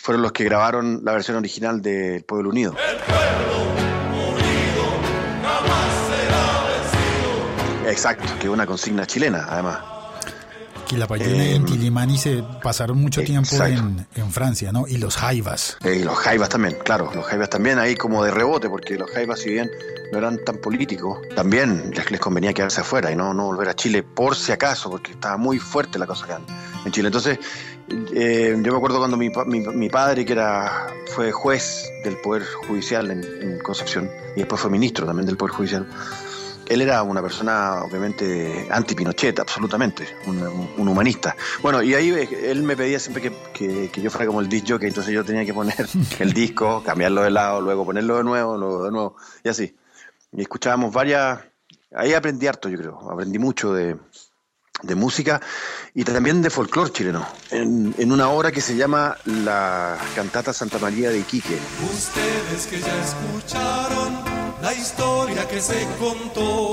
Fueron 0.00 0.22
los 0.22 0.32
que 0.32 0.44
grabaron 0.44 1.02
la 1.04 1.12
versión 1.12 1.36
original 1.36 1.82
de 1.82 2.16
El 2.16 2.24
Pueblo 2.24 2.48
Unido. 2.48 2.74
Exacto, 7.86 8.24
que 8.40 8.46
es 8.46 8.52
una 8.52 8.66
consigna 8.66 9.06
chilena, 9.06 9.46
además. 9.46 9.95
Quilapayún 10.86 11.28
Eh, 11.28 11.52
y 11.52 11.54
Intilimani 11.56 12.16
se 12.16 12.42
pasaron 12.62 12.98
mucho 12.98 13.22
tiempo 13.22 13.50
exacto. 13.50 13.74
en, 13.78 14.06
en 14.14 14.30
Francia, 14.30 14.72
¿no? 14.72 14.86
Y 14.86 14.96
los 14.96 15.16
Jaivas. 15.16 15.76
Eh, 15.84 15.98
y 16.00 16.04
los 16.04 16.16
jaivas 16.16 16.48
también, 16.48 16.76
claro, 16.84 17.10
los 17.14 17.26
jaivas 17.26 17.50
también 17.50 17.78
ahí 17.78 17.94
como 17.94 18.24
de 18.24 18.30
rebote, 18.30 18.68
porque 18.68 18.96
los 18.96 19.10
jaivas, 19.10 19.40
si 19.40 19.50
bien 19.50 19.70
no 20.12 20.18
eran 20.18 20.42
tan 20.44 20.58
políticos, 20.58 21.18
también 21.34 21.92
les, 21.94 22.10
les 22.10 22.20
convenía 22.20 22.52
quedarse 22.52 22.80
afuera 22.80 23.10
y 23.10 23.16
no, 23.16 23.34
no 23.34 23.46
volver 23.46 23.68
a 23.68 23.74
Chile 23.74 24.02
por 24.02 24.36
si 24.36 24.52
acaso, 24.52 24.88
porque 24.88 25.12
estaba 25.12 25.36
muy 25.36 25.58
fuerte 25.58 25.98
la 25.98 26.06
cosa 26.06 26.24
acá 26.24 26.36
en, 26.36 26.86
en 26.86 26.92
Chile. 26.92 27.08
Entonces, 27.08 27.38
eh, 28.14 28.56
yo 28.62 28.72
me 28.72 28.76
acuerdo 28.78 28.98
cuando 28.98 29.16
mi, 29.16 29.30
mi, 29.46 29.60
mi 29.60 29.88
padre, 29.88 30.24
que 30.24 30.32
era 30.32 30.86
fue 31.14 31.32
juez 31.32 31.90
del 32.04 32.16
Poder 32.18 32.44
Judicial 32.66 33.10
en, 33.10 33.24
en 33.42 33.58
Concepción, 33.60 34.08
y 34.36 34.40
después 34.40 34.60
fue 34.60 34.70
ministro 34.70 35.06
también 35.06 35.26
del 35.26 35.36
Poder 35.36 35.54
Judicial, 35.54 35.86
él 36.68 36.80
era 36.82 37.02
una 37.02 37.22
persona, 37.22 37.82
obviamente, 37.82 38.66
anti-Pinochet, 38.70 39.38
absolutamente, 39.40 40.06
un, 40.26 40.88
humanista. 40.88 41.36
Bueno, 41.62 41.82
y 41.82 41.94
ahí 41.94 42.10
eh, 42.10 42.50
él 42.50 42.62
me 42.62 42.76
pedía 42.76 42.98
siempre 42.98 43.22
que, 43.22 43.32
que- 43.52 43.90
que 43.90 44.00
yo 44.00 44.10
fuera 44.10 44.26
como 44.26 44.40
el 44.40 44.48
disc 44.48 44.66
jockey, 44.68 44.88
entonces 44.88 45.12
yo 45.12 45.24
tenía 45.24 45.44
que 45.44 45.54
poner 45.54 45.86
el 46.18 46.32
disco, 46.32 46.82
cambiarlo 46.84 47.22
de 47.22 47.30
lado, 47.30 47.60
luego 47.60 47.84
ponerlo 47.84 48.16
de 48.18 48.24
nuevo, 48.24 48.56
luego 48.56 48.84
de 48.84 48.90
nuevo, 48.90 49.16
y 49.44 49.48
así. 49.48 49.76
Y 50.32 50.42
escuchábamos 50.42 50.92
varias... 50.92 51.40
Ahí 51.94 52.12
aprendí 52.14 52.46
harto, 52.46 52.68
yo 52.68 52.76
creo, 52.78 53.10
aprendí 53.10 53.38
mucho 53.38 53.72
de, 53.72 53.96
de 54.82 54.94
música 54.94 55.40
y 55.94 56.04
también 56.04 56.42
de 56.42 56.50
folclore 56.50 56.90
chileno, 56.92 57.26
en, 57.50 57.94
en 57.96 58.12
una 58.12 58.28
obra 58.28 58.50
que 58.52 58.60
se 58.60 58.76
llama 58.76 59.16
La 59.24 59.96
Cantata 60.14 60.52
Santa 60.52 60.78
María 60.78 61.08
de 61.10 61.20
Iquique. 61.20 61.58
Ustedes 61.90 62.66
que 62.66 62.80
ya 62.80 63.02
escucharon 63.02 64.45
la 64.62 64.74
historia 64.74 65.46
que 65.48 65.60
se 65.60 65.86
contó, 65.98 66.72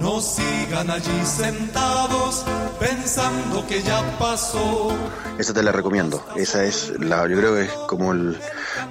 no 0.00 0.20
sigan 0.20 0.90
allí 0.90 1.24
sentados 1.24 2.44
pensando 2.80 3.66
que 3.66 3.82
ya 3.82 4.02
pasó. 4.18 4.92
Esa 5.38 5.54
te 5.54 5.62
la 5.62 5.72
recomiendo. 5.72 6.24
Esa 6.36 6.64
es 6.64 6.92
la, 6.98 7.28
yo 7.28 7.36
creo 7.36 7.54
que 7.54 7.62
es 7.62 7.72
como 7.86 8.12
el 8.12 8.38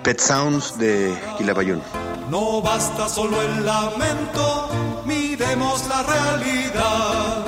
Pet 0.04 0.20
Sounds 0.20 0.78
de 0.78 1.16
Quilapayún. 1.38 1.82
No 2.30 2.62
basta 2.62 3.10
solo 3.10 3.42
el 3.42 3.66
lamento, 3.66 4.70
miremos 5.06 5.86
la 5.90 6.04
realidad. 6.04 7.46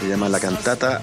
Se 0.00 0.08
llama 0.08 0.28
La 0.28 0.38
Cantata 0.38 1.00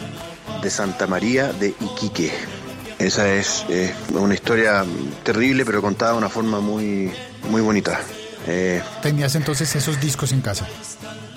de 0.62 0.70
Santa 0.70 1.06
María 1.06 1.52
de 1.52 1.76
Iquique. 1.80 2.55
Esa 3.00 3.32
es 3.34 3.66
una 4.14 4.34
historia 4.34 4.86
terrible, 5.24 5.66
pero 5.66 5.82
contada 5.82 6.14
de 6.14 6.18
una 6.18 6.30
forma 6.30 6.60
muy, 6.60 7.12
muy 7.50 7.62
bonita. 7.62 8.00
Eh, 8.48 8.82
Tenías 9.02 9.36
entonces 9.36 9.76
esos 9.76 10.00
discos 10.00 10.32
en 10.32 10.42
casa. 10.42 10.66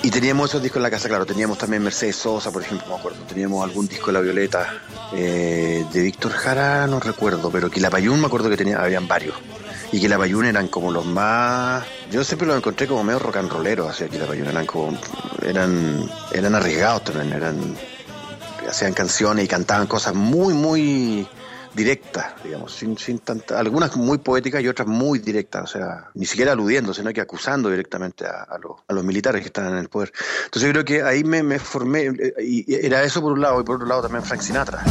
y 0.03 0.11
teníamos 0.11 0.51
esos 0.51 0.62
discos 0.62 0.77
en 0.79 0.83
la 0.85 0.90
casa, 0.90 1.09
claro. 1.09 1.27
Teníamos 1.27 1.59
también 1.59 1.83
Mercedes 1.83 2.16
Sosa, 2.16 2.51
por 2.53 2.62
ejemplo, 2.62 2.87
me 2.88 2.94
acuerdo. 2.97 3.18
Teníamos 3.25 3.64
algún 3.64 3.88
disco 3.88 4.07
de 4.09 4.12
La 4.12 4.21
Violeta. 4.21 4.66
eh, 5.14 5.85
de 5.92 6.03
Víctor 6.03 6.33
Jara, 6.33 6.87
no 6.87 7.01
recuerdo, 7.01 7.51
pero 7.51 7.71
Quilapayún 7.71 8.21
me 8.21 8.27
acuerdo 8.27 8.51
que 8.51 8.57
tenía, 8.57 8.79
habían 8.79 9.09
varios. 9.09 9.35
y 9.90 10.01
que 10.01 10.09
la 10.09 10.18
Bayuna 10.18 10.51
eran 10.51 10.68
como 10.68 10.90
los 10.92 11.07
más... 11.07 11.83
Yo 12.11 12.23
siempre 12.23 12.47
los 12.47 12.57
encontré 12.59 12.87
como 12.87 13.03
medio 13.03 13.18
rock 13.18 13.38
and 13.38 13.51
rolleros, 13.51 13.99
la 14.12 14.27
Bayuna 14.27 14.51
eran 14.51 14.66
como... 14.66 14.99
Eran, 15.42 16.09
eran 16.33 16.55
arriesgados 16.55 17.05
también, 17.05 17.33
eran... 17.33 17.75
Hacían 18.68 18.92
canciones 18.92 19.47
y 19.47 19.49
cantaban 19.49 19.87
cosas 19.87 20.14
muy, 20.14 20.53
muy 20.53 21.27
directas, 21.79 22.35
digamos, 22.43 22.75
sin, 22.75 22.99
sin 22.99 23.21
tanta, 23.21 23.59
algunas 23.59 23.97
muy 23.97 24.19
poéticas 24.19 24.61
y 24.62 24.69
otras 24.69 24.88
muy 24.88 25.21
directas, 25.21 25.62
o 25.62 25.67
sea, 25.67 26.11
ni 26.14 26.27
siquiera 26.27 26.53
aludiendo, 26.53 26.93
sino 26.93 27.12
que 27.12 27.21
acusando 27.21 27.71
directamente 27.71 28.27
a, 28.27 28.43
a, 28.43 28.59
los, 28.59 28.73
a 28.88 28.93
los 28.93 29.05
militares 29.05 29.41
que 29.43 29.47
estaban 29.47 29.73
en 29.73 29.79
el 29.79 29.88
poder. 29.88 30.12
Entonces 30.47 30.67
yo 30.67 30.73
creo 30.73 30.85
que 30.85 31.03
ahí 31.03 31.23
me, 31.23 31.45
me 31.45 31.61
formé, 31.61 32.07
eh, 32.07 32.35
y 32.41 32.59
y 32.69 32.75
era 32.85 33.05
eso 33.05 33.21
por 33.23 33.33
un 33.33 33.41
lado, 33.41 33.61
y 33.61 33.64
por 33.64 33.77
otro 33.77 33.87
lado 33.87 34.03
también 34.03 34.25
Frank 34.25 34.43
Sinatra. 34.43 34.83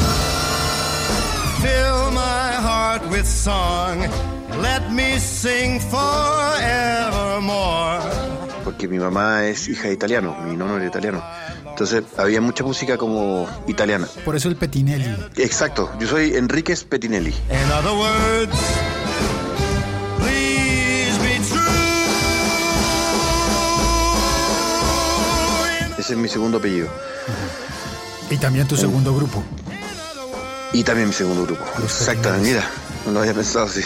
Fill 1.62 2.12
my 2.13 2.54
heart 2.65 3.04
with 3.12 3.26
song. 3.26 4.00
Let 4.62 4.89
me 4.91 5.19
sing 5.19 5.80
forevermore. 5.82 6.97
porque 8.67 8.88
mi 8.89 9.00
mamá 9.00 9.45
es 9.45 9.69
hija 9.69 9.88
de 9.88 9.93
italiano, 9.93 10.36
mi 10.43 10.58
nono 10.58 10.76
era 10.76 10.86
italiano. 10.86 11.23
Entonces 11.79 12.05
había 12.17 12.41
mucha 12.41 12.63
música 12.63 12.97
como 12.97 13.47
italiana. 13.67 14.07
Por 14.25 14.35
eso 14.35 14.49
el 14.49 14.55
Petinelli. 14.55 15.15
Exacto, 15.35 15.91
yo 15.99 16.07
soy 16.07 16.35
Enríquez 16.35 16.83
Petinelli. 16.83 17.29
In 17.29 17.71
other 17.71 17.91
words, 17.91 18.57
please 20.17 21.19
be 21.21 21.39
true. 21.47 21.61
Ese 25.99 26.13
es 26.13 26.17
mi 26.17 26.27
segundo 26.27 26.57
apellido. 26.57 26.87
Y 28.31 28.37
también 28.37 28.67
tu 28.67 28.75
segundo 28.75 29.15
grupo. 29.15 29.43
Y 30.73 30.83
también 30.83 31.09
mi 31.09 31.13
segundo 31.13 31.43
grupo. 31.43 31.63
Exactamente, 31.83 32.49
mira, 32.53 32.67
no 33.05 33.11
lo 33.11 33.19
había 33.19 33.35
pensado 33.35 33.67
así. 33.67 33.83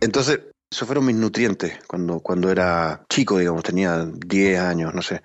Entonces, 0.00 0.40
esos 0.70 0.86
fueron 0.86 1.04
mis 1.04 1.16
nutrientes 1.16 1.78
cuando, 1.86 2.20
cuando 2.20 2.50
era 2.50 3.04
chico, 3.08 3.38
digamos, 3.38 3.62
tenía 3.62 4.06
10 4.06 4.60
años, 4.60 4.94
no 4.94 5.02
sé. 5.02 5.22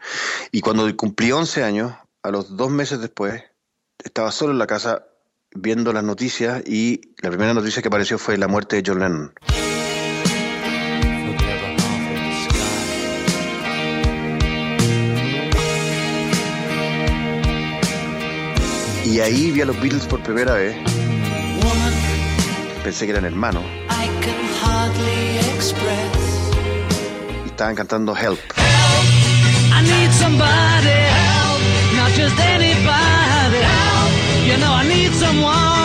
Y 0.51 0.61
cuando 0.61 0.93
cumplí 0.97 1.31
11 1.31 1.63
años, 1.63 1.93
a 2.23 2.31
los 2.31 2.57
dos 2.57 2.71
meses 2.71 2.99
después, 2.99 3.43
estaba 4.03 4.31
solo 4.31 4.51
en 4.51 4.59
la 4.59 4.67
casa 4.67 5.05
viendo 5.55 5.93
las 5.93 6.03
noticias 6.03 6.61
y 6.65 7.13
la 7.21 7.29
primera 7.29 7.53
noticia 7.53 7.81
que 7.81 7.87
apareció 7.87 8.17
fue 8.17 8.37
la 8.37 8.47
muerte 8.47 8.75
de 8.75 8.83
John 8.85 8.99
Lennon. 8.99 9.33
Y 19.05 19.19
ahí 19.21 19.51
vi 19.51 19.61
a 19.61 19.65
los 19.65 19.79
Beatles 19.79 20.05
por 20.07 20.21
primera 20.23 20.55
vez. 20.55 20.75
Pensé 22.83 23.05
que 23.05 23.11
eran 23.13 23.23
hermanos. 23.23 23.63
Y 27.43 27.47
estaban 27.47 27.75
cantando 27.75 28.15
Help. 28.15 28.39
I 28.57 29.81
need 29.81 30.11
somebody 30.11 30.89
help, 30.89 31.61
not 31.95 32.11
just 32.11 32.39
anybody 32.39 33.61
help. 33.61 34.11
You 34.47 34.57
know 34.57 34.73
I 34.73 34.87
need 34.87 35.11
someone. 35.13 35.75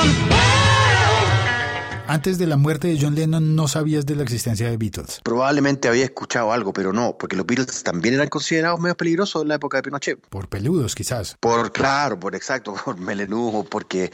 Antes 2.10 2.38
de 2.38 2.48
la 2.48 2.56
muerte 2.56 2.88
de 2.88 2.98
John 3.00 3.14
Lennon 3.14 3.54
no 3.54 3.68
sabías 3.68 4.04
de 4.04 4.16
la 4.16 4.24
existencia 4.24 4.68
de 4.68 4.76
Beatles. 4.76 5.20
Probablemente 5.22 5.86
había 5.86 6.02
escuchado 6.02 6.50
algo, 6.50 6.72
pero 6.72 6.92
no, 6.92 7.16
porque 7.16 7.36
los 7.36 7.46
Beatles 7.46 7.84
también 7.84 8.14
eran 8.16 8.26
considerados 8.26 8.80
medio 8.80 8.96
peligrosos 8.96 9.42
en 9.42 9.48
la 9.48 9.54
época 9.54 9.76
de 9.76 9.84
Pinochet. 9.84 10.18
Por 10.28 10.48
peludos, 10.48 10.96
quizás. 10.96 11.36
Por, 11.38 11.70
claro, 11.70 12.18
por 12.18 12.34
exacto, 12.34 12.74
por 12.84 12.98
melenudo, 12.98 13.62
porque, 13.62 14.10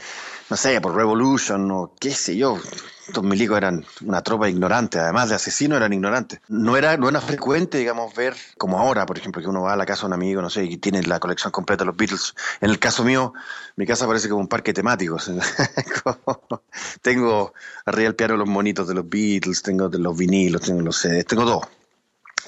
no 0.47 0.55
sé, 0.55 0.79
por 0.79 0.95
Revolution 0.95 1.71
o 1.71 1.95
qué 1.99 2.11
sé 2.11 2.37
yo. 2.37 2.59
Estos 3.07 3.23
milicos 3.23 3.57
eran 3.57 3.85
una 4.03 4.21
tropa 4.21 4.49
ignorante, 4.49 4.99
además 4.99 5.29
de 5.29 5.35
asesinos 5.35 5.77
eran 5.77 5.93
ignorantes. 5.93 6.41
No 6.49 6.75
era, 6.75 6.97
no 6.97 7.07
era 7.07 7.21
frecuente, 7.21 7.77
digamos, 7.77 8.13
ver 8.13 8.35
como 8.57 8.79
ahora, 8.79 9.05
por 9.05 9.17
ejemplo, 9.17 9.41
que 9.41 9.47
uno 9.47 9.61
va 9.61 9.73
a 9.73 9.77
la 9.77 9.85
casa 9.85 10.01
de 10.01 10.07
un 10.07 10.13
amigo, 10.13 10.41
no 10.41 10.49
sé, 10.49 10.65
y 10.65 10.75
tiene 10.75 11.01
la 11.03 11.19
colección 11.21 11.51
completa 11.51 11.83
de 11.83 11.87
los 11.87 11.95
Beatles. 11.95 12.35
En 12.59 12.69
el 12.69 12.79
caso 12.79 13.05
mío, 13.05 13.33
mi 13.77 13.85
casa 13.85 14.05
parece 14.07 14.27
como 14.27 14.41
un 14.41 14.49
parque 14.49 14.73
temático. 14.73 15.17
Tengo 17.01 17.53
arriba 17.85 18.07
del 18.07 18.15
piano 18.15 18.35
los 18.35 18.49
monitos 18.49 18.87
de 18.89 18.93
los 18.93 19.07
Beatles, 19.07 19.63
tengo 19.63 19.87
de 19.87 19.99
los 19.99 20.17
vinilos, 20.17 20.63
tengo 20.63 20.81
los 20.81 20.97
CDs, 20.97 21.25
tengo 21.25 21.45
todo. 21.45 21.61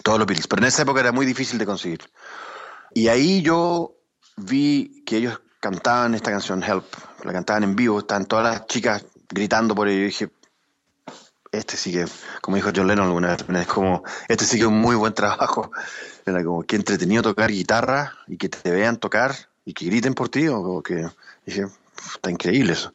Todos 0.04 0.20
los 0.20 0.28
Beatles. 0.28 0.48
Pero 0.48 0.62
en 0.62 0.68
esa 0.68 0.82
época 0.82 1.00
era 1.00 1.14
muy 1.14 1.26
difícil 1.26 1.58
de 1.58 1.66
conseguir. 1.66 2.02
Y 2.94 3.08
ahí 3.08 3.42
yo 3.42 3.96
vi 4.36 5.04
que 5.06 5.18
ellos 5.18 5.40
cantaban 5.62 6.16
esta 6.16 6.32
canción 6.32 6.64
Help, 6.64 6.86
la 7.24 7.32
cantaban 7.32 7.64
en 7.64 7.76
vivo, 7.76 8.00
estaban 8.00 8.26
todas 8.26 8.46
las 8.46 8.68
chicas 8.68 9.06
gritando 9.30 9.76
por 9.76 9.88
ello 9.88 10.02
y 10.02 10.06
dije, 10.06 10.30
este 11.52 11.78
sí 11.78 11.92
que, 11.92 12.06
como 12.42 12.58
dijo 12.58 12.72
John 12.76 12.88
Lennon 12.88 13.08
alguna 13.08 13.36
vez, 13.36 13.68
como, 13.68 14.04
este 14.28 14.46
sí 14.46 14.58
que 14.58 14.64
es 14.64 14.68
un 14.68 14.80
muy 14.80 14.96
buen 14.96 15.14
trabajo. 15.14 15.72
Era 16.26 16.44
como, 16.44 16.64
qué 16.64 16.76
entretenido 16.76 17.24
tocar 17.24 17.50
guitarra 17.50 18.14
y 18.28 18.38
que 18.38 18.50
te 18.50 18.72
vean 18.72 18.98
tocar 18.98 19.36
y 19.66 19.74
que 19.74 19.86
griten 19.86 20.14
por 20.14 20.30
ti, 20.30 20.48
o 20.48 20.82
que 20.82 21.08
dije, 21.46 21.66
"Uf, 21.66 22.16
está 22.16 22.32
increíble 22.32 22.74
eso. 22.74 22.94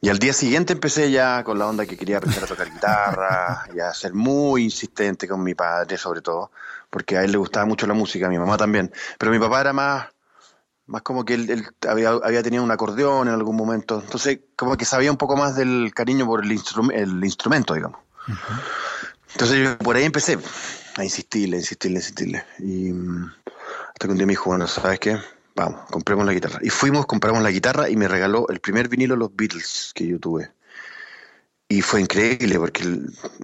Y 0.00 0.08
al 0.08 0.18
día 0.18 0.32
siguiente 0.32 0.72
empecé 0.72 1.12
ya 1.12 1.44
con 1.44 1.58
la 1.58 1.68
onda 1.68 1.86
que 1.86 1.96
quería 1.96 2.16
aprender 2.16 2.42
a 2.42 2.46
tocar 2.48 2.68
guitarra 2.68 3.66
y 3.72 3.78
a 3.78 3.94
ser 3.94 4.14
muy 4.14 4.64
insistente 4.64 5.28
con 5.28 5.42
mi 5.44 5.54
padre 5.54 5.96
sobre 5.96 6.20
todo, 6.20 6.50
porque 6.90 7.16
a 7.16 7.22
él 7.22 7.30
le 7.30 7.38
gustaba 7.38 7.66
mucho 7.66 7.86
la 7.86 7.94
música, 7.94 8.26
a 8.26 8.28
mi 8.28 8.38
mamá 8.38 8.56
también. 8.56 8.92
Pero 9.16 9.30
mi 9.30 9.38
papá 9.38 9.60
era 9.60 9.72
más, 9.72 10.08
más 10.86 11.02
como 11.02 11.24
que 11.24 11.34
él, 11.34 11.50
él 11.50 11.66
había, 11.88 12.10
había 12.10 12.42
tenido 12.42 12.62
un 12.62 12.70
acordeón 12.70 13.28
en 13.28 13.34
algún 13.34 13.56
momento, 13.56 14.00
entonces 14.00 14.40
como 14.56 14.76
que 14.76 14.84
sabía 14.84 15.10
un 15.10 15.16
poco 15.16 15.36
más 15.36 15.54
del 15.56 15.92
cariño 15.94 16.26
por 16.26 16.44
el, 16.44 16.50
instrum- 16.52 16.92
el 16.92 17.24
instrumento, 17.24 17.74
digamos. 17.74 18.00
Entonces 19.32 19.58
yo 19.62 19.78
por 19.78 19.96
ahí 19.96 20.04
empecé 20.04 20.38
a 20.96 21.04
insistirle, 21.04 21.56
insistirle, 21.56 21.98
insistirle. 21.98 22.44
Y 22.58 22.92
mm, 22.92 23.32
hasta 23.88 24.06
que 24.06 24.08
un 24.08 24.16
día 24.16 24.26
me 24.26 24.32
dijo, 24.32 24.50
bueno, 24.50 24.66
¿sabes 24.66 25.00
qué? 25.00 25.18
Vamos, 25.54 25.80
compremos 25.90 26.26
la 26.26 26.32
guitarra. 26.32 26.58
Y 26.62 26.70
fuimos, 26.70 27.06
compramos 27.06 27.42
la 27.42 27.50
guitarra 27.50 27.88
y 27.88 27.96
me 27.96 28.08
regaló 28.08 28.48
el 28.48 28.60
primer 28.60 28.88
vinilo 28.88 29.14
de 29.14 29.18
los 29.20 29.34
Beatles 29.34 29.92
que 29.94 30.06
yo 30.06 30.18
tuve. 30.18 30.50
Y 31.72 31.80
fue 31.80 32.02
increíble 32.02 32.58
porque 32.58 32.84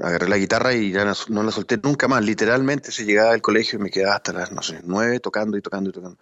agarré 0.02 0.28
la 0.28 0.36
guitarra 0.36 0.74
y 0.74 0.92
ya 0.92 1.02
no, 1.06 1.14
no 1.28 1.42
la 1.42 1.50
solté 1.50 1.78
nunca 1.82 2.08
más. 2.08 2.22
Literalmente 2.22 2.92
se 2.92 3.06
llegaba 3.06 3.32
al 3.32 3.40
colegio 3.40 3.78
y 3.78 3.82
me 3.82 3.90
quedaba 3.90 4.16
hasta 4.16 4.34
las, 4.34 4.52
no 4.52 4.60
sé, 4.60 4.80
nueve 4.84 5.18
tocando 5.18 5.56
y 5.56 5.62
tocando 5.62 5.88
y 5.88 5.94
tocando. 5.94 6.18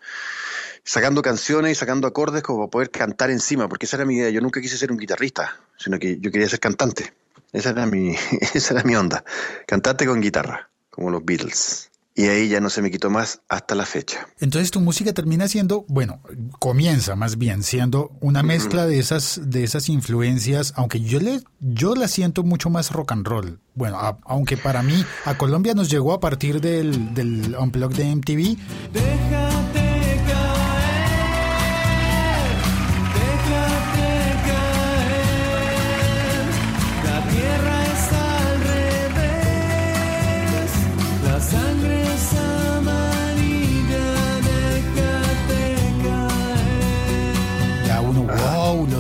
Sacando 0.84 1.20
canciones 1.20 1.72
y 1.72 1.74
sacando 1.74 2.06
acordes 2.06 2.44
como 2.44 2.60
para 2.60 2.70
poder 2.70 2.90
cantar 2.92 3.32
encima, 3.32 3.68
porque 3.68 3.86
esa 3.86 3.96
era 3.96 4.04
mi 4.04 4.18
idea. 4.18 4.30
Yo 4.30 4.40
nunca 4.40 4.60
quise 4.60 4.78
ser 4.78 4.92
un 4.92 4.98
guitarrista, 4.98 5.58
sino 5.76 5.98
que 5.98 6.20
yo 6.20 6.30
quería 6.30 6.48
ser 6.48 6.60
cantante. 6.60 7.12
Esa 7.52 7.70
era 7.70 7.86
mi, 7.86 8.14
esa 8.54 8.74
era 8.74 8.84
mi 8.84 8.94
onda. 8.94 9.24
Cantante 9.66 10.06
con 10.06 10.20
guitarra, 10.20 10.70
como 10.90 11.10
los 11.10 11.24
Beatles. 11.24 11.90
Y 12.18 12.24
ahí 12.28 12.48
ya 12.48 12.60
no 12.60 12.70
se 12.70 12.80
me 12.80 12.90
quitó 12.90 13.10
más 13.10 13.42
hasta 13.48 13.74
la 13.74 13.84
fecha. 13.84 14.26
Entonces 14.40 14.70
tu 14.70 14.80
música 14.80 15.12
termina 15.12 15.48
siendo, 15.48 15.84
bueno, 15.86 16.20
comienza 16.58 17.14
más 17.14 17.36
bien 17.36 17.62
siendo 17.62 18.10
una 18.20 18.42
mezcla 18.42 18.86
de 18.86 18.98
esas 18.98 19.38
de 19.44 19.64
esas 19.64 19.90
influencias, 19.90 20.72
aunque 20.76 21.00
yo 21.02 21.20
le 21.20 21.42
yo 21.60 21.94
la 21.94 22.08
siento 22.08 22.42
mucho 22.42 22.70
más 22.70 22.90
rock 22.90 23.12
and 23.12 23.26
roll. 23.26 23.60
Bueno, 23.74 23.98
a- 23.98 24.18
aunque 24.24 24.56
para 24.56 24.82
mí 24.82 25.04
a 25.26 25.36
Colombia 25.36 25.74
nos 25.74 25.90
llegó 25.90 26.14
a 26.14 26.20
partir 26.20 26.62
del 26.62 27.12
del 27.14 27.54
Unplugged 27.58 27.96
de 27.98 28.04
MTV, 28.16 28.56
Déjate 28.94 29.45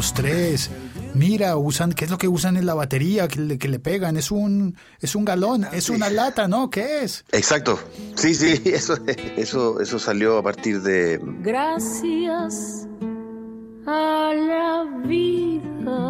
los 0.06 0.14
tres. 0.14 0.70
Mira, 1.14 1.56
usan, 1.56 1.92
¿qué 1.92 2.04
es 2.04 2.10
lo 2.10 2.18
que 2.18 2.28
usan 2.28 2.56
en 2.56 2.66
la 2.66 2.74
batería 2.74 3.26
que 3.26 3.40
le, 3.40 3.58
que 3.58 3.68
le 3.68 3.80
pegan? 3.80 4.16
Es 4.16 4.30
un 4.30 4.76
es 5.00 5.16
un 5.16 5.24
galón, 5.24 5.66
es 5.72 5.90
una 5.90 6.10
lata, 6.10 6.46
¿no? 6.46 6.70
¿Qué 6.70 7.02
es? 7.02 7.24
Exacto. 7.32 7.80
Sí, 8.14 8.34
sí, 8.34 8.60
eso, 8.66 8.98
eso, 9.36 9.80
eso 9.80 9.98
salió 9.98 10.38
a 10.38 10.42
partir 10.42 10.82
de, 10.82 11.18
Gracias 11.40 12.86
a 13.86 14.32
la 14.34 14.84
vida 15.06 16.02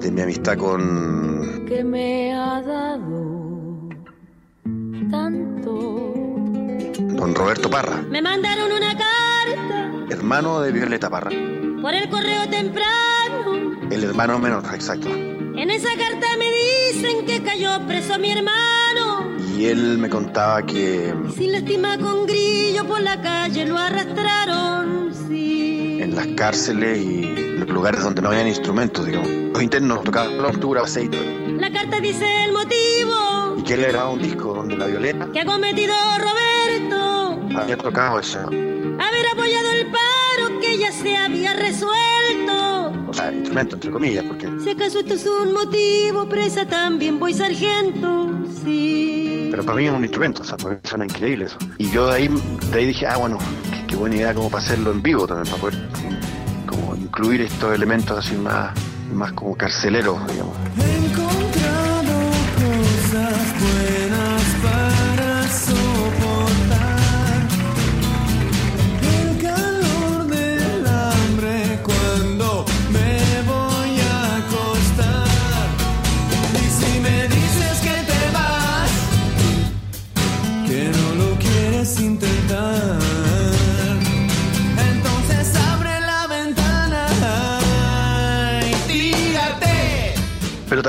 de 0.00 0.10
mi 0.10 0.20
amistad 0.22 0.56
con, 0.56 1.66
que 1.66 1.84
me 1.84 2.32
ha 2.32 2.62
dado 2.62 3.88
tanto. 5.10 5.70
con 7.18 7.34
Roberto 7.34 7.68
Parra, 7.68 8.02
Me 8.08 8.22
mandaron 8.22 8.72
una 8.72 8.96
carta 8.96 10.06
hermano 10.08 10.60
de 10.60 10.72
Violeta 10.72 11.10
Parra. 11.10 11.30
Por 11.80 11.94
el 11.94 12.08
correo 12.08 12.48
temprano. 12.48 13.78
El 13.90 14.04
hermano 14.04 14.38
menor, 14.38 14.62
exacto. 14.74 15.08
En 15.08 15.70
esa 15.70 15.88
carta 15.96 16.26
me 16.38 16.46
dicen 16.50 17.26
que 17.26 17.42
cayó 17.42 17.86
preso 17.86 18.18
mi 18.18 18.30
hermano. 18.30 19.36
Y 19.56 19.66
él 19.66 19.98
me 19.98 20.08
contaba 20.08 20.64
que 20.64 21.12
Sin 21.36 21.52
lástima 21.52 21.98
con 21.98 22.26
grillo 22.26 22.86
por 22.86 23.00
la 23.00 23.20
calle 23.20 23.66
lo 23.66 23.76
arrastraron. 23.78 25.10
en 25.30 26.16
las 26.16 26.26
cárceles 26.28 26.98
y 26.98 27.22
los 27.58 27.68
lugares 27.68 28.02
donde 28.02 28.22
no 28.22 28.30
habían 28.30 28.48
instrumentos, 28.48 29.04
digamos. 29.06 29.28
Los 29.28 29.62
internos 29.62 30.02
tocaban 30.02 30.38
la 30.42 30.80
aceite. 30.82 31.18
La 31.58 31.70
carta 31.70 32.00
dice 32.00 32.44
el 32.44 32.52
motivo 32.52 33.56
Y 33.58 33.62
que 33.64 33.74
él 33.74 33.82
grababa 33.82 34.10
un 34.12 34.22
disco 34.22 34.54
donde 34.54 34.78
la 34.78 34.86
Violeta 34.86 35.28
que 35.30 35.40
ha 35.40 35.44
cometido 35.44 35.94
Roberto. 36.18 37.58
había 37.60 37.76
tocado 37.76 38.18
eso. 38.18 38.48
Ya 40.90 41.02
se 41.02 41.16
había 41.16 41.52
resuelto. 41.54 42.92
O 43.08 43.12
sea, 43.12 43.32
instrumento, 43.32 43.76
entre 43.76 43.90
comillas, 43.90 44.24
porque 44.24 44.48
Si 44.62 44.70
acaso 44.70 45.00
esto 45.00 45.14
es 45.14 45.26
un 45.26 45.52
motivo, 45.52 46.28
presa 46.28 46.66
también 46.66 47.18
voy 47.18 47.34
sargento. 47.34 48.30
Sí. 48.64 49.48
Pero 49.50 49.64
para 49.64 49.78
mí 49.78 49.86
es 49.86 49.92
un 49.92 50.02
instrumento, 50.02 50.42
o 50.42 50.44
sea, 50.44 50.56
para 50.56 50.74
mí 50.74 50.80
suena 50.84 51.04
increíble 51.04 51.46
eso. 51.46 51.56
Y 51.78 51.90
yo 51.90 52.06
de 52.06 52.14
ahí, 52.14 52.28
de 52.70 52.78
ahí 52.78 52.86
dije, 52.86 53.06
ah, 53.06 53.16
bueno, 53.16 53.38
qué, 53.72 53.86
qué 53.88 53.96
buena 53.96 54.16
idea 54.16 54.34
como 54.34 54.50
para 54.50 54.62
hacerlo 54.62 54.92
en 54.92 55.02
vivo 55.02 55.26
también, 55.26 55.48
para 55.48 55.60
poder 55.60 55.88
como 56.66 56.96
incluir 56.96 57.40
estos 57.42 57.74
elementos 57.74 58.18
así 58.18 58.36
más, 58.36 58.72
más 59.12 59.32
como 59.32 59.56
carceleros, 59.56 60.18
digamos. 60.28 60.56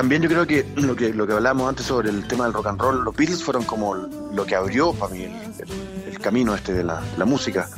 También 0.01 0.23
yo 0.23 0.29
creo 0.29 0.47
que 0.47 0.65
lo 0.77 0.95
que 0.95 1.13
lo 1.13 1.27
que 1.27 1.33
hablamos 1.33 1.69
antes 1.69 1.85
sobre 1.85 2.09
el 2.09 2.27
tema 2.27 2.45
del 2.45 2.53
rock 2.53 2.65
and 2.67 2.81
roll, 2.81 3.03
los 3.03 3.15
Beatles 3.15 3.43
fueron 3.43 3.63
como 3.63 3.93
lo 3.95 4.45
que 4.47 4.55
abrió 4.55 4.93
para 4.93 5.13
mí 5.13 5.23
el, 5.25 5.31
el- 5.31 6.11
el 6.11 6.19
camino 6.19 6.55
este 6.55 6.73
de 6.73 6.83
la, 6.83 7.01
la 7.17 7.25
música. 7.25 7.69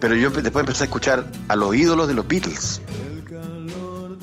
Pero 0.00 0.14
yo 0.14 0.30
después 0.30 0.62
empecé 0.62 0.84
a 0.84 0.86
escuchar 0.86 1.26
a 1.48 1.56
los 1.56 1.74
ídolos 1.74 2.06
de 2.08 2.14
los 2.14 2.26
Beatles. 2.28 2.80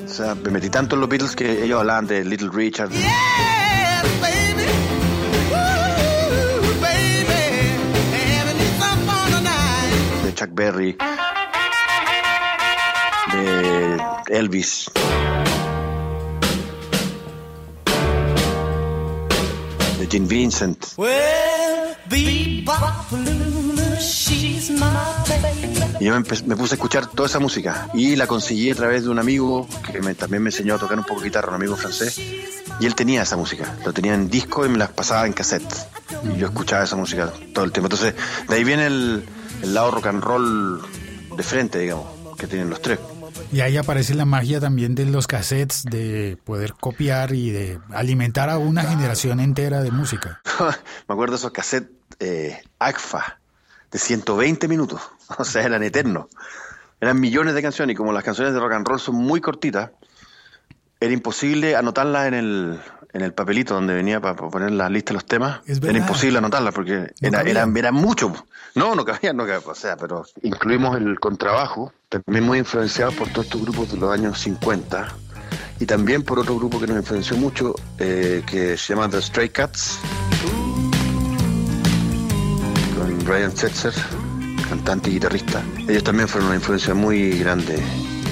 O 0.06 0.08
sea, 0.14 0.36
me 0.36 0.50
metí 0.50 0.70
tanto 0.70 0.96
en 0.96 1.02
los 1.02 1.10
Beatles 1.10 1.36
que 1.36 1.64
ellos 1.64 1.80
hablaban 1.80 2.08
de 2.08 2.24
Little 2.26 2.50
Richard, 2.54 2.90
Yeah, 2.90 4.02
baby. 4.22 4.66
Ooh, 5.52 6.82
baby. 6.82 7.84
De 10.26 10.34
Chuck 10.34 10.50
Berry, 10.54 10.98
de 13.34 13.98
Elvis. 14.30 14.90
De 20.02 20.08
Gene 20.08 20.26
Vincent. 20.28 20.84
Y 26.00 26.06
yo 26.06 26.14
me, 26.20 26.24
me 26.48 26.56
puse 26.56 26.74
a 26.74 26.76
escuchar 26.76 27.06
toda 27.06 27.30
esa 27.30 27.38
música 27.40 27.88
y 27.94 28.16
la 28.16 28.26
conseguí 28.26 28.72
a 28.72 28.76
través 28.76 29.04
de 29.04 29.10
un 29.10 29.20
amigo 29.20 29.68
que 29.92 30.02
me- 30.02 30.16
también 30.16 30.42
me 30.42 30.50
enseñó 30.50 30.74
a 30.76 30.78
tocar 30.80 30.98
un 30.98 31.04
poco 31.06 31.22
guitarra, 31.22 31.50
un 31.50 31.56
amigo 31.56 31.76
francés. 31.78 32.18
Y 32.80 32.86
él 32.88 32.96
tenía 32.96 33.22
esa 33.22 33.38
música, 33.38 33.76
lo 33.86 33.94
tenía 33.94 34.16
en 34.16 34.28
disco 34.28 34.66
y 34.66 34.70
me 34.70 34.80
las 34.80 34.90
pasaba 34.90 35.28
en 35.28 35.34
cassette. 35.34 35.72
Y 36.36 36.40
yo 36.40 36.48
escuchaba 36.48 36.84
esa 36.84 36.96
música 36.96 37.32
todo 37.54 37.66
el 37.66 37.72
tiempo. 37.72 37.86
Entonces, 37.94 38.16
de 38.50 38.56
ahí 38.56 38.64
viene 38.64 38.88
el, 38.88 39.24
el 39.62 39.74
lado 39.76 39.92
rock 39.92 40.08
and 40.08 40.24
roll 40.24 40.82
de 41.38 41.44
frente, 41.44 41.78
digamos, 41.78 42.08
que 42.40 42.48
tienen 42.48 42.72
los 42.72 42.82
tres. 42.82 42.98
Y 43.52 43.60
ahí 43.60 43.76
aparece 43.76 44.14
la 44.16 44.24
magia 44.24 44.62
también 44.62 44.96
de 44.96 45.06
los 45.06 45.28
cassettes, 45.28 45.84
de 45.84 46.38
poder 46.46 46.74
copiar 46.80 47.34
y 47.34 47.52
de 47.52 47.80
alimentar 47.92 48.50
a 48.50 48.58
una 48.58 48.84
generación 48.84 49.42
entera 49.42 49.82
de 49.82 49.92
música. 49.92 50.42
me 50.60 51.14
acuerdo 51.14 51.34
de 51.34 51.38
esos 51.38 51.52
cassettes 51.52 51.92
eh, 52.20 52.62
ACFA 52.80 53.40
de 53.92 54.00
120 54.00 54.68
minutos, 54.70 55.02
o 55.38 55.44
sea, 55.44 55.64
eran 55.64 55.84
eternos. 55.84 56.28
Eran 57.02 57.20
millones 57.20 57.54
de 57.56 57.62
canciones 57.62 57.94
y 57.94 57.98
como 57.98 58.14
las 58.14 58.24
canciones 58.24 58.54
de 58.54 58.60
rock 58.60 58.74
and 58.74 58.88
roll 58.88 59.00
son 59.00 59.16
muy 59.16 59.42
cortitas, 59.42 59.92
era 61.02 61.12
imposible 61.12 61.76
anotarlas 61.76 62.28
en 62.28 62.36
el, 62.36 62.80
en 63.12 63.22
el 63.22 63.34
papelito 63.34 63.74
donde 63.74 63.96
venía 63.96 64.22
para 64.22 64.36
poner 64.36 64.72
la 64.72 64.88
lista 64.88 65.10
de 65.10 65.16
los 65.16 65.26
temas. 65.26 65.62
Era 65.66 65.98
imposible 65.98 66.38
anotarlas 66.38 66.74
porque 66.74 67.12
No 67.20 67.28
era, 67.28 67.42
eran, 67.42 67.76
eran 67.76 67.96
mucho. 67.96 68.32
No, 68.76 68.96
no 68.96 69.04
cabía, 69.04 69.34
no 69.34 69.46
cabía. 69.46 69.62
O 69.66 69.76
sea, 69.76 69.98
pero 69.98 70.24
incluimos 70.44 70.96
el 70.96 71.20
contrabajo, 71.20 71.92
también 72.12 72.44
muy 72.46 72.58
influenciado 72.60 73.12
por 73.14 73.30
todos 73.30 73.46
estos 73.46 73.62
grupos 73.62 73.92
de 73.92 73.98
los 73.98 74.12
años 74.12 74.38
50 74.40 75.08
y 75.80 75.86
también 75.86 76.24
por 76.24 76.40
otro 76.40 76.58
grupo 76.58 76.80
que 76.80 76.88
nos 76.88 76.98
influenció 76.98 77.38
mucho 77.38 77.74
eh, 78.00 78.44
que 78.46 78.78
se 78.78 78.94
llama 78.94 79.10
The 79.10 79.22
Stray 79.22 79.50
Cats 79.50 79.98
con 82.98 83.18
Brian 83.26 83.56
Setzer, 83.56 83.94
cantante 84.70 85.10
y 85.10 85.14
guitarrista. 85.14 85.64
Ellos 85.88 86.04
también 86.04 86.28
fueron 86.28 86.48
una 86.50 86.58
influencia 86.58 86.94
muy 86.94 87.40
grande 87.40 87.80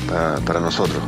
pa- 0.09 0.39
para 0.45 0.59
nosotros. 0.59 1.01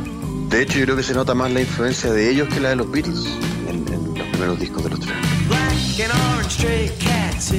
De 0.48 0.62
hecho, 0.62 0.78
yo 0.78 0.84
creo 0.84 0.96
que 0.96 1.02
se 1.02 1.14
nota 1.14 1.34
más 1.34 1.50
la 1.52 1.60
influencia 1.60 2.10
de 2.12 2.30
ellos 2.30 2.48
que 2.48 2.58
la 2.60 2.70
de 2.70 2.76
los 2.76 2.90
Beatles 2.90 3.26
en, 3.68 3.86
en 3.92 4.14
los 4.18 4.26
primeros 4.28 4.58
discos 4.58 4.82
de 4.84 4.90
los 4.90 5.00
tres. 5.00 5.14
Black 5.48 6.10
and 6.10 6.34
orange 6.34 6.50
stray 6.50 6.88
cats 6.98 7.52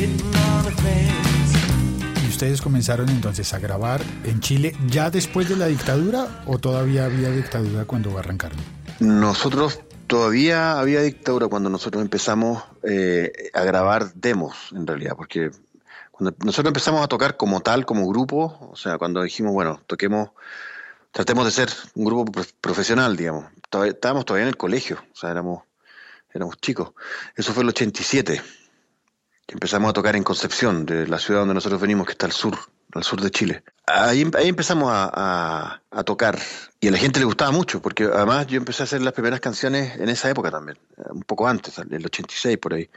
ustedes 2.43 2.61
comenzaron 2.61 3.07
entonces 3.07 3.53
a 3.53 3.59
grabar 3.59 4.01
en 4.25 4.41
Chile 4.41 4.75
ya 4.87 5.09
después 5.09 5.47
de 5.47 5.55
la 5.55 5.67
dictadura 5.67 6.43
o 6.45 6.57
todavía 6.57 7.05
había 7.05 7.29
dictadura 7.29 7.85
cuando 7.85 8.17
arrancaron? 8.17 8.57
Nosotros 8.99 9.79
todavía 10.07 10.77
había 10.77 10.99
dictadura 11.03 11.47
cuando 11.47 11.69
nosotros 11.69 12.03
empezamos 12.03 12.61
eh, 12.83 13.31
a 13.53 13.63
grabar 13.63 14.13
demos, 14.15 14.73
en 14.73 14.85
realidad, 14.85 15.13
porque 15.15 15.51
cuando 16.11 16.35
nosotros 16.43 16.71
empezamos 16.71 17.01
a 17.01 17.07
tocar 17.07 17.37
como 17.37 17.61
tal, 17.61 17.85
como 17.85 18.05
grupo, 18.09 18.57
o 18.69 18.75
sea, 18.75 18.97
cuando 18.97 19.23
dijimos, 19.23 19.53
bueno, 19.53 19.79
toquemos, 19.87 20.31
tratemos 21.13 21.45
de 21.45 21.51
ser 21.51 21.69
un 21.95 22.03
grupo 22.03 22.29
prof- 22.29 22.51
profesional, 22.59 23.15
digamos. 23.15 23.45
Estábamos 23.85 24.25
todavía 24.25 24.43
en 24.43 24.49
el 24.49 24.57
colegio, 24.57 24.97
o 25.13 25.15
sea, 25.15 25.31
éramos, 25.31 25.63
éramos 26.33 26.57
chicos. 26.57 26.91
Eso 27.37 27.53
fue 27.53 27.63
el 27.63 27.69
87, 27.69 28.41
empezamos 29.47 29.89
a 29.89 29.93
tocar 29.93 30.15
en 30.15 30.23
Concepción, 30.23 30.85
de 30.85 31.07
la 31.07 31.19
ciudad 31.19 31.41
donde 31.41 31.53
nosotros 31.53 31.79
venimos, 31.81 32.05
que 32.07 32.13
está 32.13 32.25
al 32.25 32.31
sur, 32.31 32.57
al 32.93 33.03
sur 33.03 33.21
de 33.21 33.29
Chile. 33.31 33.63
Ahí, 33.85 34.29
ahí 34.37 34.47
empezamos 34.49 34.89
a, 34.91 35.09
a- 35.13 35.81
a 35.91 36.03
tocar 36.03 36.39
y 36.79 36.87
a 36.87 36.91
la 36.91 36.97
gente 36.97 37.19
le 37.19 37.25
gustaba 37.25 37.51
mucho, 37.51 37.81
porque 37.81 38.05
además 38.05 38.47
yo 38.47 38.57
empecé 38.57 38.83
a 38.83 38.85
hacer 38.85 39.01
las 39.01 39.13
primeras 39.13 39.39
canciones 39.39 39.97
en 39.97 40.09
esa 40.09 40.29
época 40.29 40.49
también, 40.51 40.77
eh, 40.97 41.01
un 41.11 41.21
poco 41.23 41.47
antes, 41.47 41.77
en 41.77 41.93
el 41.93 42.05
86 42.05 42.57
por 42.57 42.73
ahí. 42.73 42.89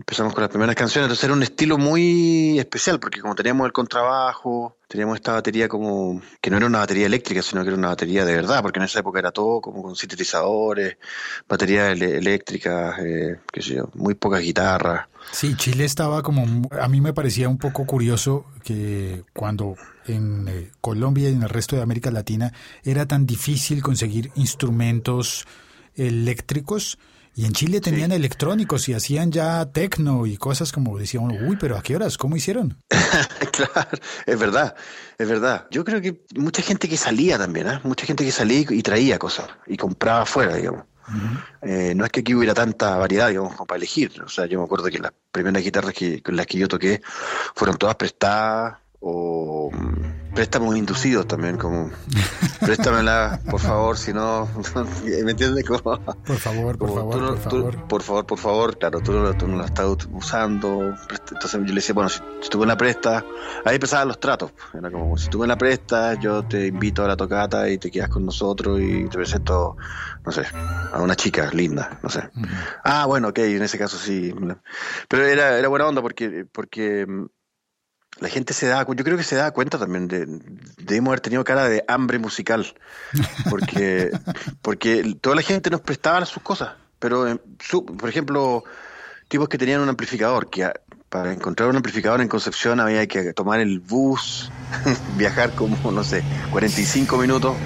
Empezamos 0.00 0.32
con 0.32 0.40
las 0.40 0.48
primeras 0.48 0.74
canciones, 0.76 1.04
entonces 1.04 1.24
era 1.24 1.34
un 1.34 1.42
estilo 1.42 1.76
muy 1.76 2.58
especial, 2.58 2.98
porque 2.98 3.20
como 3.20 3.34
teníamos 3.34 3.66
el 3.66 3.72
contrabajo, 3.72 4.78
teníamos 4.88 5.16
esta 5.16 5.32
batería 5.34 5.68
como, 5.68 6.22
que 6.40 6.48
no 6.48 6.56
era 6.56 6.64
una 6.64 6.78
batería 6.78 7.04
eléctrica, 7.04 7.42
sino 7.42 7.60
que 7.62 7.68
era 7.68 7.76
una 7.76 7.88
batería 7.88 8.24
de 8.24 8.34
verdad, 8.34 8.62
porque 8.62 8.78
en 8.78 8.86
esa 8.86 9.00
época 9.00 9.18
era 9.18 9.30
todo 9.30 9.60
como 9.60 9.82
con 9.82 9.94
sintetizadores, 9.94 10.96
baterías 11.46 12.00
eléctricas, 12.00 12.98
eh, 13.00 13.40
qué 13.52 13.60
sé 13.60 13.74
yo, 13.74 13.90
muy 13.92 14.14
pocas 14.14 14.40
guitarras. 14.40 15.06
Sí, 15.32 15.54
Chile 15.54 15.84
estaba 15.84 16.22
como, 16.22 16.66
a 16.70 16.88
mí 16.88 17.02
me 17.02 17.12
parecía 17.12 17.50
un 17.50 17.58
poco 17.58 17.84
curioso 17.84 18.46
que 18.64 19.22
cuando 19.34 19.76
en 20.06 20.48
eh, 20.48 20.70
Colombia 20.80 21.28
y 21.28 21.34
en 21.34 21.42
el 21.42 21.50
resto 21.50 21.76
de 21.76 21.82
América 21.82 22.10
Latina 22.10 22.54
era 22.84 23.06
tan 23.06 23.26
difícil 23.26 23.82
conseguir 23.82 24.32
instrumentos 24.34 25.46
eléctricos 25.94 26.98
y 27.40 27.46
en 27.46 27.54
Chile 27.54 27.80
tenían 27.80 28.12
electrónicos 28.12 28.86
y 28.90 28.92
hacían 28.92 29.32
ya 29.32 29.64
tecno 29.64 30.26
y 30.26 30.36
cosas 30.36 30.72
como 30.72 30.98
decían, 30.98 31.30
uy, 31.30 31.56
pero 31.58 31.78
¿a 31.78 31.82
qué 31.82 31.96
horas? 31.96 32.18
¿Cómo 32.18 32.36
hicieron? 32.36 32.76
claro, 33.50 33.98
es 34.26 34.38
verdad, 34.38 34.74
es 35.16 35.26
verdad. 35.26 35.66
Yo 35.70 35.82
creo 35.82 36.02
que 36.02 36.22
mucha 36.36 36.60
gente 36.60 36.86
que 36.86 36.98
salía 36.98 37.38
también, 37.38 37.66
¿eh? 37.66 37.80
mucha 37.82 38.04
gente 38.04 38.26
que 38.26 38.30
salía 38.30 38.58
y, 38.58 38.66
y 38.68 38.82
traía 38.82 39.18
cosas 39.18 39.48
y 39.66 39.78
compraba 39.78 40.20
afuera, 40.20 40.54
digamos. 40.54 40.84
Eh, 41.62 41.94
no 41.96 42.04
es 42.04 42.10
que 42.10 42.20
aquí 42.20 42.34
hubiera 42.34 42.52
tanta 42.52 42.96
variedad, 42.96 43.28
digamos, 43.28 43.54
como 43.54 43.66
para 43.66 43.78
elegir. 43.78 44.20
O 44.22 44.28
sea, 44.28 44.44
yo 44.44 44.58
me 44.58 44.66
acuerdo 44.66 44.90
que 44.90 44.98
las 44.98 45.12
primeras 45.32 45.64
guitarras 45.64 45.94
que, 45.94 46.22
con 46.22 46.36
las 46.36 46.46
que 46.46 46.58
yo 46.58 46.68
toqué 46.68 47.00
fueron 47.54 47.78
todas 47.78 47.96
prestadas 47.96 48.76
o 49.00 49.70
mm, 49.72 50.19
préstamos 50.34 50.76
inducidos 50.76 51.26
también, 51.26 51.56
como 51.56 51.90
préstamela, 52.60 53.40
por 53.50 53.60
favor, 53.60 53.96
si 53.98 54.12
no, 54.12 54.48
¿me 55.24 55.30
entiendes? 55.30 55.64
Como, 55.64 55.80
Por 55.82 56.36
favor, 56.38 56.78
por 56.78 56.88
como 56.88 57.00
favor, 57.00 57.16
no- 57.20 57.28
por 57.34 57.38
tú- 57.48 57.56
favor. 57.60 57.88
por 57.88 58.02
favor, 58.02 58.26
por 58.26 58.38
favor, 58.38 58.78
claro, 58.78 59.00
tú 59.00 59.12
no, 59.12 59.36
tú 59.36 59.48
no 59.48 59.56
la 59.58 59.66
estás 59.66 59.86
usando. 60.12 60.94
Entonces 61.30 61.52
yo 61.52 61.58
le 61.66 61.74
decía, 61.74 61.94
bueno, 61.94 62.08
si, 62.08 62.20
si 62.42 62.48
tú 62.48 62.58
me 62.58 62.66
la 62.66 62.76
prestas, 62.76 63.24
ahí 63.64 63.74
empezaban 63.76 64.08
los 64.08 64.20
tratos. 64.20 64.52
Era 64.74 64.90
como, 64.90 65.16
si 65.18 65.28
tú 65.28 65.38
me 65.38 65.46
la 65.46 65.56
prestas, 65.58 66.18
yo 66.20 66.44
te 66.44 66.66
invito 66.66 67.04
a 67.04 67.08
la 67.08 67.16
tocata 67.16 67.68
y 67.68 67.78
te 67.78 67.90
quedas 67.90 68.08
con 68.08 68.24
nosotros 68.24 68.80
y 68.80 69.04
te 69.04 69.16
presento, 69.16 69.76
no 70.24 70.32
sé, 70.32 70.42
a 70.92 71.00
una 71.00 71.16
chica 71.16 71.50
linda, 71.52 71.98
no 72.02 72.08
sé. 72.08 72.28
Ah, 72.84 73.06
bueno, 73.06 73.28
ok, 73.28 73.38
en 73.38 73.62
ese 73.62 73.78
caso 73.78 73.96
sí. 73.98 74.32
Pero 75.08 75.26
era, 75.26 75.58
era 75.58 75.68
buena 75.68 75.86
onda 75.86 76.02
porque, 76.02 76.46
porque 76.52 77.06
la 78.20 78.28
gente 78.28 78.52
se 78.54 78.66
da, 78.66 78.84
cu- 78.84 78.94
yo 78.94 79.02
creo 79.04 79.16
que 79.16 79.22
se 79.24 79.36
da 79.36 79.50
cuenta 79.50 79.78
también 79.78 80.06
de, 80.08 80.26
debemos 80.78 81.08
haber 81.08 81.20
tenido 81.20 81.42
cara 81.44 81.68
de 81.68 81.84
hambre 81.88 82.18
musical, 82.18 82.66
porque, 83.48 84.10
porque 84.62 85.16
toda 85.20 85.36
la 85.36 85.42
gente 85.42 85.70
nos 85.70 85.80
prestaba 85.80 86.24
sus 86.26 86.42
cosas, 86.42 86.70
pero 86.98 87.26
eh, 87.28 87.40
su- 87.60 87.84
por 87.84 88.08
ejemplo, 88.08 88.64
tipos 89.28 89.48
que 89.48 89.58
tenían 89.58 89.80
un 89.80 89.88
amplificador, 89.88 90.48
que 90.50 90.70
para 91.08 91.32
encontrar 91.32 91.68
un 91.68 91.76
amplificador 91.76 92.20
en 92.20 92.28
Concepción 92.28 92.78
había 92.78 93.06
que 93.08 93.32
tomar 93.32 93.58
el 93.60 93.80
bus, 93.80 94.50
viajar 95.16 95.50
como, 95.54 95.90
no 95.90 96.04
sé, 96.04 96.22
45 96.52 97.16
minutos, 97.16 97.56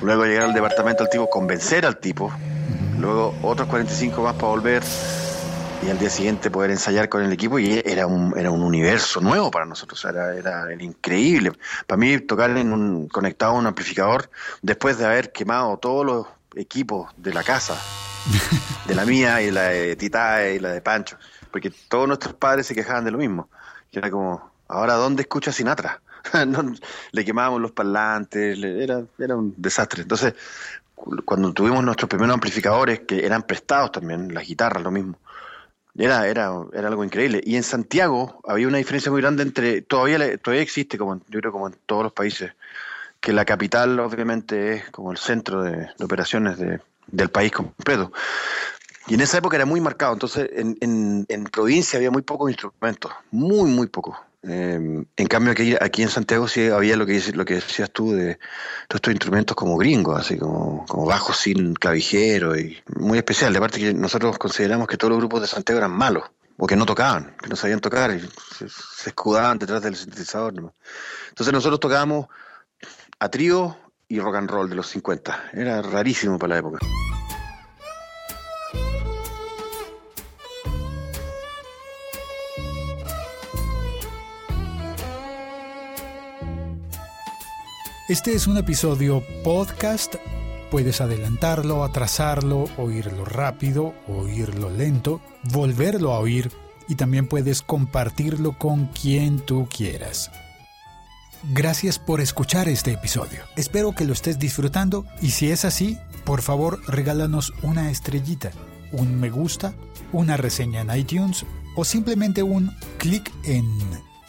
luego 0.00 0.24
llegar 0.24 0.44
al 0.44 0.54
departamento 0.54 1.02
del 1.04 1.10
tipo, 1.10 1.28
convencer 1.28 1.84
al 1.84 1.98
tipo, 1.98 2.32
luego 2.98 3.34
otros 3.42 3.68
45 3.68 4.22
más 4.22 4.34
para 4.34 4.48
volver 4.48 4.82
y 5.80 5.90
al 5.90 5.98
día 5.98 6.10
siguiente 6.10 6.50
poder 6.50 6.70
ensayar 6.70 7.08
con 7.08 7.22
el 7.22 7.32
equipo 7.32 7.58
y 7.58 7.80
era 7.84 8.06
un, 8.06 8.34
era 8.36 8.50
un 8.50 8.62
universo 8.62 9.20
nuevo 9.20 9.50
para 9.50 9.64
nosotros, 9.66 10.04
era, 10.04 10.34
era, 10.34 10.72
era 10.72 10.82
increíble. 10.82 11.52
Para 11.86 11.98
mí 11.98 12.18
tocar 12.20 12.50
en 12.56 12.72
un, 12.72 13.08
conectado 13.08 13.52
a 13.52 13.58
un 13.58 13.66
amplificador 13.66 14.30
después 14.62 14.98
de 14.98 15.06
haber 15.06 15.30
quemado 15.32 15.76
todos 15.78 16.04
los 16.04 16.26
equipos 16.56 17.10
de 17.16 17.32
la 17.32 17.44
casa, 17.44 17.78
de 18.86 18.94
la 18.94 19.04
mía 19.04 19.40
y 19.42 19.50
la 19.50 19.64
de 19.68 19.94
Tita 19.96 20.48
y 20.50 20.58
la 20.58 20.70
de 20.72 20.80
Pancho, 20.82 21.16
porque 21.50 21.72
todos 21.88 22.08
nuestros 22.08 22.34
padres 22.34 22.66
se 22.66 22.74
quejaban 22.74 23.04
de 23.04 23.10
lo 23.12 23.18
mismo, 23.18 23.48
que 23.92 24.00
era 24.00 24.10
como, 24.10 24.50
ahora 24.68 24.94
¿dónde 24.94 25.22
escucha 25.22 25.52
Sinatra? 25.52 26.00
No, 26.46 26.74
le 27.12 27.24
quemábamos 27.24 27.60
los 27.60 27.70
parlantes, 27.72 28.58
le- 28.58 28.82
era, 28.82 29.02
era 29.18 29.36
un 29.36 29.54
desastre. 29.56 30.02
Entonces, 30.02 30.34
cu- 30.94 31.22
cuando 31.24 31.52
tuvimos 31.54 31.82
nuestros 31.84 32.08
primeros 32.08 32.34
amplificadores, 32.34 33.00
que 33.06 33.24
eran 33.24 33.44
prestados 33.44 33.92
también, 33.92 34.34
las 34.34 34.46
guitarras, 34.46 34.82
lo 34.82 34.90
mismo, 34.90 35.16
era, 36.04 36.28
era, 36.28 36.52
era 36.72 36.88
algo 36.88 37.04
increíble. 37.04 37.40
Y 37.44 37.56
en 37.56 37.62
Santiago 37.62 38.40
había 38.46 38.68
una 38.68 38.78
diferencia 38.78 39.10
muy 39.10 39.20
grande 39.20 39.42
entre, 39.42 39.82
todavía, 39.82 40.38
todavía 40.38 40.62
existe, 40.62 40.96
como 40.98 41.20
yo 41.28 41.40
creo 41.40 41.52
como 41.52 41.68
en 41.68 41.76
todos 41.86 42.02
los 42.04 42.12
países, 42.12 42.52
que 43.20 43.32
la 43.32 43.44
capital 43.44 43.98
obviamente 44.00 44.74
es 44.74 44.90
como 44.90 45.10
el 45.12 45.18
centro 45.18 45.62
de, 45.62 45.88
operaciones 46.00 46.58
de- 46.58 46.80
del 47.08 47.28
país 47.30 47.52
completo. 47.52 48.12
Y 49.08 49.14
en 49.14 49.22
esa 49.22 49.38
época 49.38 49.56
era 49.56 49.64
muy 49.66 49.80
marcado, 49.80 50.12
entonces 50.12 50.50
en, 50.52 50.76
en, 50.80 51.24
en 51.28 51.44
provincia 51.44 51.96
había 51.96 52.10
muy 52.10 52.22
pocos 52.22 52.50
instrumentos, 52.50 53.10
muy, 53.30 53.70
muy 53.70 53.86
pocos. 53.86 54.16
Eh, 54.42 55.04
en 55.16 55.26
cambio 55.26 55.52
aquí, 55.52 55.74
aquí 55.80 56.02
en 56.02 56.10
Santiago 56.10 56.46
sí 56.46 56.68
había 56.68 56.96
lo 56.96 57.06
que, 57.06 57.20
lo 57.34 57.44
que 57.44 57.54
decías 57.54 57.90
tú 57.90 58.12
de 58.12 58.36
todos 58.86 58.96
estos 58.96 59.12
instrumentos 59.12 59.56
como 59.56 59.76
gringos, 59.76 60.18
así 60.18 60.38
como, 60.38 60.86
como 60.86 61.06
bajos 61.06 61.38
sin 61.38 61.74
clavijero 61.74 62.56
y 62.58 62.78
muy 62.96 63.18
especial. 63.18 63.52
De 63.52 63.60
parte 63.60 63.78
que 63.78 63.94
nosotros 63.94 64.38
consideramos 64.38 64.86
que 64.86 64.96
todos 64.96 65.10
los 65.10 65.18
grupos 65.18 65.40
de 65.40 65.48
Santiago 65.48 65.78
eran 65.78 65.92
malos 65.92 66.24
o 66.56 66.66
que 66.66 66.76
no 66.76 66.86
tocaban, 66.86 67.34
que 67.40 67.48
no 67.48 67.56
sabían 67.56 67.80
tocar 67.80 68.10
y 68.12 68.20
se, 68.20 69.08
escudaban 69.08 69.58
detrás 69.58 69.82
del 69.82 69.96
sintetizador. 69.96 70.52
Entonces 71.28 71.52
nosotros 71.52 71.80
tocábamos 71.80 72.26
a 73.18 73.28
trío 73.28 73.76
y 74.08 74.20
rock 74.20 74.36
and 74.36 74.50
roll 74.50 74.68
de 74.68 74.76
los 74.76 74.88
50. 74.88 75.50
Era 75.52 75.82
rarísimo 75.82 76.38
para 76.38 76.54
la 76.54 76.58
época. 76.60 76.78
Este 88.08 88.32
es 88.32 88.46
un 88.46 88.56
episodio 88.56 89.22
podcast. 89.44 90.14
Puedes 90.70 91.02
adelantarlo, 91.02 91.84
atrasarlo, 91.84 92.64
oírlo 92.78 93.26
rápido, 93.26 93.94
oírlo 94.06 94.70
lento, 94.70 95.20
volverlo 95.52 96.14
a 96.14 96.18
oír 96.18 96.50
y 96.88 96.94
también 96.94 97.26
puedes 97.26 97.60
compartirlo 97.60 98.56
con 98.56 98.86
quien 98.86 99.40
tú 99.40 99.68
quieras. 99.68 100.30
Gracias 101.52 101.98
por 101.98 102.22
escuchar 102.22 102.66
este 102.70 102.92
episodio. 102.92 103.42
Espero 103.56 103.92
que 103.94 104.06
lo 104.06 104.14
estés 104.14 104.38
disfrutando 104.38 105.04
y 105.20 105.32
si 105.32 105.50
es 105.50 105.66
así, 105.66 105.98
por 106.24 106.40
favor 106.40 106.80
regálanos 106.86 107.52
una 107.62 107.90
estrellita, 107.90 108.52
un 108.90 109.20
me 109.20 109.28
gusta, 109.28 109.74
una 110.12 110.38
reseña 110.38 110.80
en 110.80 110.96
iTunes 110.96 111.44
o 111.76 111.84
simplemente 111.84 112.42
un 112.42 112.74
clic 112.96 113.30
en 113.44 113.66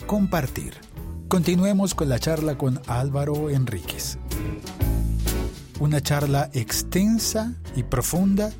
compartir. 0.05 0.88
Continuemos 1.29 1.93
con 1.93 2.09
la 2.09 2.17
charla 2.17 2.57
con 2.57 2.81
Álvaro 2.87 3.51
Enríquez. 3.51 4.17
Una 5.79 6.01
charla 6.01 6.49
extensa 6.53 7.53
y 7.75 7.83
profunda 7.83 8.51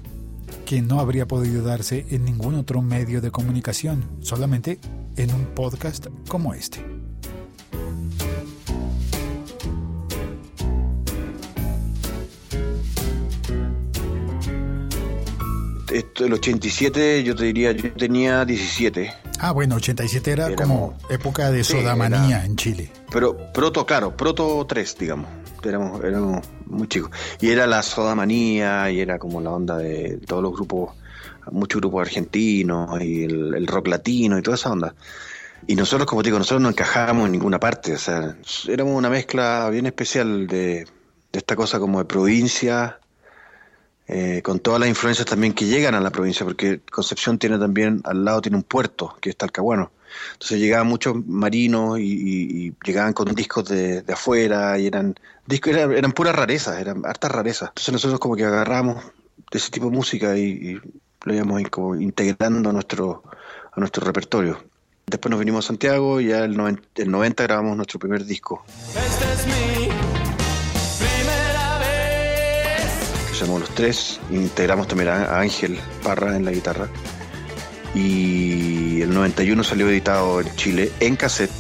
que 0.68 0.84
no 0.84 1.00
habría 1.00 1.28
podido 1.28 1.64
darse 1.64 2.06
en 2.12 2.26
ningún 2.26 2.54
otro 2.54 2.84
medio 2.84 3.22
de 3.22 3.32
comunicación, 3.32 4.08
solamente 4.22 4.78
en 5.16 5.34
un 5.34 5.46
podcast 5.56 6.06
como 6.28 6.54
este. 6.54 6.86
Esto, 15.92 16.26
el 16.26 16.34
87 16.34 17.24
yo 17.24 17.36
te 17.36 17.46
diría, 17.46 17.72
yo 17.72 17.92
tenía 17.94 18.46
17. 18.46 19.29
Ah, 19.40 19.52
bueno, 19.52 19.76
87 19.76 20.32
era, 20.32 20.48
Era 20.48 20.56
como 20.56 20.98
época 21.10 21.50
de 21.52 21.64
Sí, 21.64 21.74
sodamanía 21.74 22.38
era- 22.38 22.46
en 22.46 22.56
Chile. 22.56 22.92
Pero 23.12 23.52
proto, 23.54 23.86
claro, 23.86 24.16
proto 24.16 24.66
3, 24.68 24.98
digamos. 25.00 25.28
Éramos, 25.64 26.04
éramos 26.04 26.46
muy 26.66 26.88
chicos. 26.88 27.12
Y 27.42 27.50
era 27.50 27.68
la 27.68 27.82
soda 27.84 28.16
manía, 28.16 28.90
y 28.92 29.00
era 29.02 29.18
como 29.20 29.42
la 29.42 29.52
onda 29.52 29.78
de 29.78 30.18
todos 30.26 30.42
los 30.44 30.54
grupos, 30.54 30.96
muchos 31.52 31.82
grupos 31.82 32.08
argentinos, 32.08 33.02
y 33.02 33.24
el, 33.24 33.56
el 33.56 33.68
rock 33.68 33.88
latino, 33.88 34.38
y 34.38 34.42
toda 34.42 34.56
esa 34.56 34.72
onda. 34.72 34.94
Y 35.68 35.76
nosotros, 35.76 36.08
como 36.08 36.22
te 36.24 36.28
digo, 36.30 36.38
nosotros 36.40 36.62
no 36.62 36.70
encajábamos 36.70 37.26
en 37.26 37.34
ninguna 37.34 37.60
parte. 37.60 37.94
O 37.94 37.98
sea, 37.98 38.36
éramos 38.68 38.96
una 38.96 39.10
mezcla 39.10 39.70
bien 39.70 39.86
especial 39.86 40.48
de, 40.48 40.86
de 40.86 41.40
esta 41.40 41.56
cosa 41.56 41.80
como 41.80 42.00
de 42.00 42.06
provincia, 42.06 43.00
eh, 44.12 44.42
con 44.42 44.60
todas 44.60 44.80
las 44.80 44.90
influencias 44.90 45.28
también 45.28 45.54
que 45.54 45.66
llegan 45.66 45.94
a 45.94 46.00
la 46.00 46.10
provincia, 46.10 46.44
porque 46.44 46.80
Concepción 46.92 47.38
tiene 47.38 47.60
también, 47.60 48.02
al 48.06 48.26
lado 48.26 48.42
tiene 48.42 48.58
un 48.58 48.64
puerto, 48.64 49.16
que 49.22 49.30
es 49.30 49.38
Talcahuano. 49.38 49.92
Entonces 50.34 50.60
llegaban 50.60 50.88
muchos 50.88 51.24
marinos 51.28 52.00
y, 52.00 52.74
llegaban 52.84 53.14
con 53.14 53.36
discos 53.36 53.70
de, 53.70 54.04
afuera 54.12 54.80
y 54.80 54.88
eran 54.88 55.14
discos 55.46 55.74
eran, 55.74 55.92
eran 55.92 56.12
puras 56.12 56.36
rarezas, 56.36 56.80
eran 56.80 57.06
hartas 57.06 57.32
rarezas. 57.32 57.70
Entonces 57.70 57.94
nosotros 57.94 58.20
como 58.20 58.36
que 58.36 58.46
agarramos 58.46 59.04
de 59.52 59.58
ese 59.60 59.70
tipo 59.70 59.86
de 59.86 59.96
música 59.96 60.36
y, 60.36 60.42
y 60.42 60.82
lo 61.26 61.34
íbamos 61.36 61.62
como 61.70 61.96
integrando 61.96 62.72
a 62.72 62.74
nuestro, 62.74 63.22
a 63.72 63.80
nuestro 63.80 64.04
repertorio. 64.04 64.64
Después 65.06 65.30
nos 65.30 65.40
vinimos 65.40 65.66
a 65.66 65.68
Santiago 65.68 66.20
y 66.20 66.30
ya 66.30 66.46
el 66.46 66.58
90, 66.58 66.82
el 66.96 67.12
90 67.12 67.44
grabamos 67.44 67.78
nuestro 67.78 68.00
primer 68.00 68.26
disco, 68.26 68.64
Esta 68.96 69.34
es 69.34 69.46
mi 69.46 69.89
llamó 73.40 73.60
Los 73.60 73.70
Tres. 73.70 74.20
Integramos 74.30 74.88
también 74.88 75.10
a 75.10 75.40
Ángel 75.40 75.80
Parra 76.04 76.36
en 76.36 76.46
la 76.46 76.52
guitarra. 76.52 76.90
Y 77.96 79.02
el 79.02 79.14
91 79.14 79.64
salió 79.64 79.90
editado 79.90 80.42
en 80.42 80.56
Chile 80.56 80.92
en 81.00 81.16
cassette. 81.16 81.52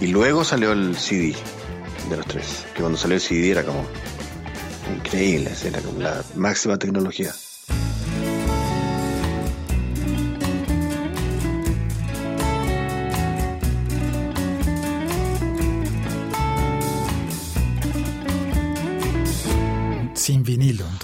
Y 0.00 0.06
luego 0.08 0.44
salió 0.44 0.72
el 0.72 0.96
CD 0.96 1.34
de 2.08 2.16
los 2.16 2.26
tres. 2.26 2.66
Que 2.74 2.80
cuando 2.80 2.98
salió 2.98 3.16
el 3.16 3.20
CD 3.20 3.50
era 3.50 3.64
como 3.64 3.84
increíble, 4.94 5.50
era 5.64 5.80
como 5.80 6.00
la 6.00 6.22
máxima 6.34 6.78
tecnología. 6.78 7.34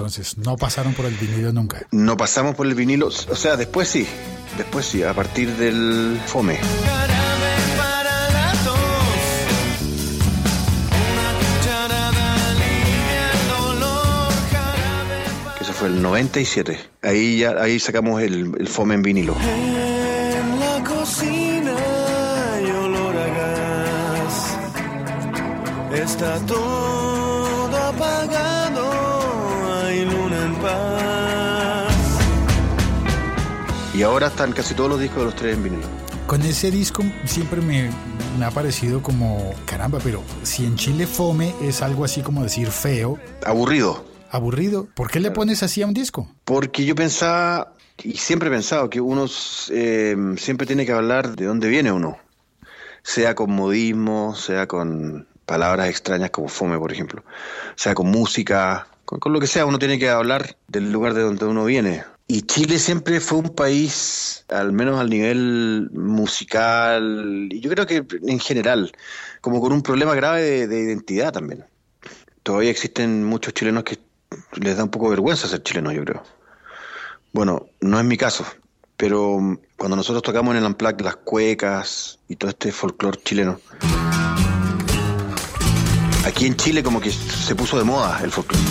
Entonces 0.06 0.36
no 0.36 0.56
pasaron 0.56 0.92
por 0.92 1.06
el 1.06 1.14
vinilo 1.14 1.50
nunca. 1.50 1.86
No 1.90 2.16
pasamos 2.16 2.54
por 2.54 2.66
el 2.66 2.74
vinilo, 2.74 3.06
o 3.06 3.36
sea, 3.36 3.56
después 3.56 3.88
sí, 3.88 4.06
después 4.58 4.84
sí, 4.84 5.02
a 5.02 5.14
partir 5.14 5.50
del 5.56 6.20
Fome. 6.26 6.58
Que 15.56 15.64
Eso 15.64 15.72
fue 15.72 15.88
el 15.88 16.02
97. 16.02 16.78
Ahí 17.02 17.38
ya 17.38 17.52
ahí 17.62 17.80
sacamos 17.80 18.20
el, 18.20 18.52
el 18.58 18.68
Fome 18.68 18.94
en 18.94 19.02
vinilo. 19.02 19.34
Ahora 34.14 34.28
están 34.28 34.52
casi 34.52 34.74
todos 34.74 34.88
los 34.88 35.00
discos 35.00 35.18
de 35.18 35.24
los 35.24 35.34
tres 35.34 35.56
en 35.56 35.64
vinilo. 35.64 35.82
Con 36.28 36.40
ese 36.42 36.70
disco 36.70 37.02
siempre 37.24 37.60
me, 37.60 37.90
me 38.38 38.44
ha 38.44 38.50
parecido 38.52 39.02
como, 39.02 39.52
caramba, 39.66 39.98
pero 40.04 40.22
si 40.44 40.64
en 40.64 40.76
Chile 40.76 41.08
fome 41.08 41.52
es 41.60 41.82
algo 41.82 42.04
así 42.04 42.22
como 42.22 42.44
decir 42.44 42.68
feo, 42.68 43.18
Aburrido. 43.44 44.04
aburrido, 44.30 44.86
¿por 44.94 45.10
qué 45.10 45.18
le 45.18 45.32
pones 45.32 45.64
así 45.64 45.82
a 45.82 45.88
un 45.88 45.94
disco? 45.94 46.30
Porque 46.44 46.84
yo 46.84 46.94
pensaba, 46.94 47.72
y 48.04 48.16
siempre 48.16 48.48
he 48.48 48.52
pensado, 48.52 48.88
que 48.88 49.00
uno 49.00 49.26
eh, 49.70 50.16
siempre 50.36 50.64
tiene 50.66 50.86
que 50.86 50.92
hablar 50.92 51.34
de 51.34 51.46
dónde 51.46 51.68
viene 51.68 51.90
uno. 51.90 52.16
sea 53.02 53.34
con 53.34 53.50
modismo, 53.50 54.36
sea 54.36 54.68
con 54.68 55.26
palabras 55.44 55.88
extrañas 55.88 56.30
como 56.30 56.46
fome, 56.46 56.78
por 56.78 56.92
ejemplo, 56.92 57.24
sea 57.74 57.94
con 57.94 58.06
música, 58.12 58.86
con, 59.04 59.18
con 59.18 59.32
lo 59.32 59.40
que 59.40 59.48
sea, 59.48 59.66
uno 59.66 59.80
tiene 59.80 59.98
que 59.98 60.08
hablar 60.08 60.56
del 60.68 60.92
lugar 60.92 61.14
de 61.14 61.22
donde 61.22 61.44
uno 61.46 61.64
viene. 61.64 62.04
Y 62.26 62.42
Chile 62.42 62.78
siempre 62.78 63.20
fue 63.20 63.38
un 63.38 63.50
país, 63.50 64.44
al 64.48 64.72
menos 64.72 64.98
al 64.98 65.10
nivel 65.10 65.90
musical, 65.92 67.48
y 67.50 67.60
yo 67.60 67.70
creo 67.70 67.86
que 67.86 68.04
en 68.26 68.40
general, 68.40 68.92
como 69.42 69.60
con 69.60 69.72
un 69.72 69.82
problema 69.82 70.14
grave 70.14 70.40
de, 70.40 70.66
de 70.66 70.80
identidad 70.80 71.32
también. 71.32 71.66
Todavía 72.42 72.70
existen 72.70 73.24
muchos 73.24 73.52
chilenos 73.52 73.84
que 73.84 73.98
les 74.54 74.76
da 74.76 74.84
un 74.84 74.90
poco 74.90 75.10
vergüenza 75.10 75.48
ser 75.48 75.62
chilenos, 75.62 75.92
yo 75.94 76.04
creo. 76.04 76.22
Bueno, 77.32 77.66
no 77.80 77.98
es 77.98 78.04
mi 78.04 78.16
caso, 78.16 78.46
pero 78.96 79.38
mm, 79.38 79.58
cuando 79.76 79.96
nosotros 79.96 80.22
tocamos 80.22 80.52
en 80.52 80.62
el 80.62 80.66
Unplugged 80.66 81.00
las 81.00 81.16
cuecas 81.16 82.18
y 82.28 82.36
todo 82.36 82.50
este 82.50 82.72
folclore 82.72 83.20
chileno, 83.22 83.60
aquí 86.24 86.46
en 86.46 86.56
Chile 86.56 86.82
como 86.82 87.00
que 87.00 87.10
se 87.10 87.54
puso 87.54 87.76
de 87.76 87.84
moda 87.84 88.20
el 88.22 88.30
folclore, 88.30 88.64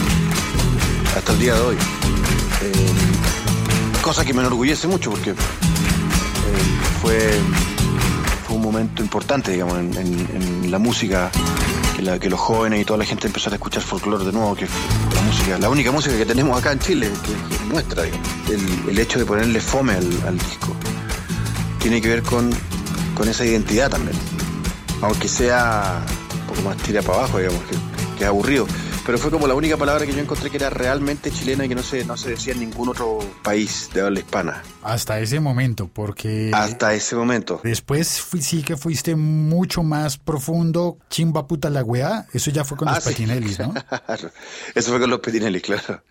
hasta 1.16 1.34
el 1.34 1.40
día 1.40 1.54
de 1.56 1.62
hoy. 1.62 1.78
Eh, 2.62 3.13
cosa 4.04 4.26
que 4.26 4.34
me 4.34 4.42
enorgullece 4.42 4.86
mucho 4.86 5.12
porque 5.12 5.30
eh, 5.30 5.36
fue, 7.02 7.32
fue 8.46 8.58
un 8.58 8.62
momento 8.62 9.02
importante, 9.02 9.54
digamos, 9.54 9.78
en, 9.78 10.70
la 10.70 10.78
música, 10.78 11.32
que, 12.20 12.30
los 12.30 12.40
jóvenes 12.40 12.82
y 12.82 12.86
toda 12.86 12.98
la 12.98 13.06
gente 13.06 13.28
empezara 13.28 13.54
a 13.54 13.58
escuchar 13.58 13.82
folclore 13.82 14.26
de 14.26 14.34
nuevo, 14.34 14.56
que 14.56 14.66
la 14.66 15.22
música, 15.22 15.58
la 15.58 15.70
única 15.70 15.92
música 15.92 16.18
que 16.18 16.26
tenemos 16.26 16.60
acá 16.60 16.74
en 16.74 16.80
Chile, 16.80 17.10
que, 17.24 17.32
digamos. 17.72 17.84
El, 18.90 19.00
hecho 19.00 19.20
de 19.20 19.26
ponerle 19.26 19.62
fome 19.62 19.94
al, 19.94 20.22
al 20.28 20.38
disco 20.38 20.76
tiene 21.80 22.02
que 22.02 22.10
ver 22.10 22.24
con, 22.24 22.50
con 23.16 23.30
esa 23.30 23.46
identidad 23.46 23.90
también, 23.90 24.18
aunque 25.02 25.30
sea 25.30 26.04
un 26.42 26.48
poco 26.48 26.62
más 26.64 26.76
tira 26.78 27.02
para 27.02 27.20
abajo, 27.20 27.38
digamos, 27.38 27.62
que, 27.64 27.76
que 28.18 28.24
es 28.24 28.28
aburrido. 28.30 28.68
Pero 29.06 29.18
fue 29.18 29.32
como 29.32 29.48
la 29.48 29.54
única 29.54 29.76
palabra 29.76 30.06
que 30.06 30.14
yo 30.14 30.20
encontré 30.22 30.50
que 30.50 30.56
era 30.56 30.70
realmente 30.70 31.30
chilena 31.30 31.66
y 31.66 31.70
que 31.70 31.76
no 31.76 31.84
se, 31.84 32.06
no 32.06 32.16
se 32.16 32.30
decía 32.30 32.54
en 32.54 32.62
ningún 32.62 32.88
otro 32.88 33.20
país 33.44 33.90
de 33.94 34.00
habla 34.02 34.20
hispana. 34.20 34.64
Hasta 34.82 35.20
ese 35.20 35.42
momento, 35.42 35.90
porque 35.92 36.52
Hasta 36.54 36.94
ese 36.94 37.16
momento. 37.18 37.60
después 37.66 38.22
fui- 38.22 38.42
sí 38.42 38.64
que 38.64 38.78
fuiste 38.78 39.18
mucho 39.18 39.84
más 39.84 40.18
profundo. 40.18 41.00
Chimba 41.10 41.48
puta 41.48 41.70
la 41.70 41.84
weá, 41.84 42.28
eso 42.32 42.50
ya 42.50 42.64
fue 42.64 42.78
con 42.78 42.88
Ah, 42.88 42.96
los 42.96 43.04
sí. 43.04 43.10
patinelis, 43.10 43.60
¿no? 43.60 43.74
Eso 44.76 44.90
fue 44.92 45.00
con 45.02 45.10
los 45.10 45.20
Petinelli, 45.20 45.60
claro. 45.60 46.02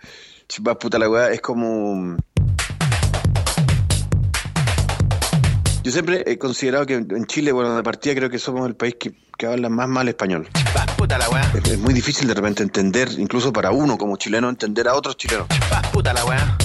Chimba 0.48 0.78
puta 0.78 0.98
la 0.98 1.08
weá, 1.08 1.30
es 1.32 1.40
como. 1.40 2.16
Yo 5.82 5.90
siempre 5.90 6.22
he 6.26 6.36
considerado 6.38 6.84
que 6.86 6.94
en 6.94 7.24
Chile, 7.26 7.52
bueno, 7.52 7.74
de 7.74 7.82
partida 7.82 8.14
creo 8.14 8.28
que 8.30 8.38
somos 8.38 8.66
el 8.68 8.76
país 8.76 8.96
que, 9.00 9.14
que 9.38 9.46
habla 9.46 9.68
más 9.70 9.88
mal 9.88 10.08
español. 10.08 10.48
Puta 11.12 11.18
la 11.18 11.28
weá. 11.28 11.52
Es, 11.54 11.70
es 11.72 11.78
muy 11.78 11.92
difícil 11.92 12.26
de 12.26 12.32
repente 12.32 12.62
entender, 12.62 13.10
incluso 13.18 13.52
para 13.52 13.70
uno 13.70 13.98
como 13.98 14.16
chileno, 14.16 14.48
entender 14.48 14.88
a 14.88 14.94
otros 14.94 15.16
chilenos. 15.18 15.46
puta 15.92 16.14
la 16.14 16.24
weá. 16.24 16.56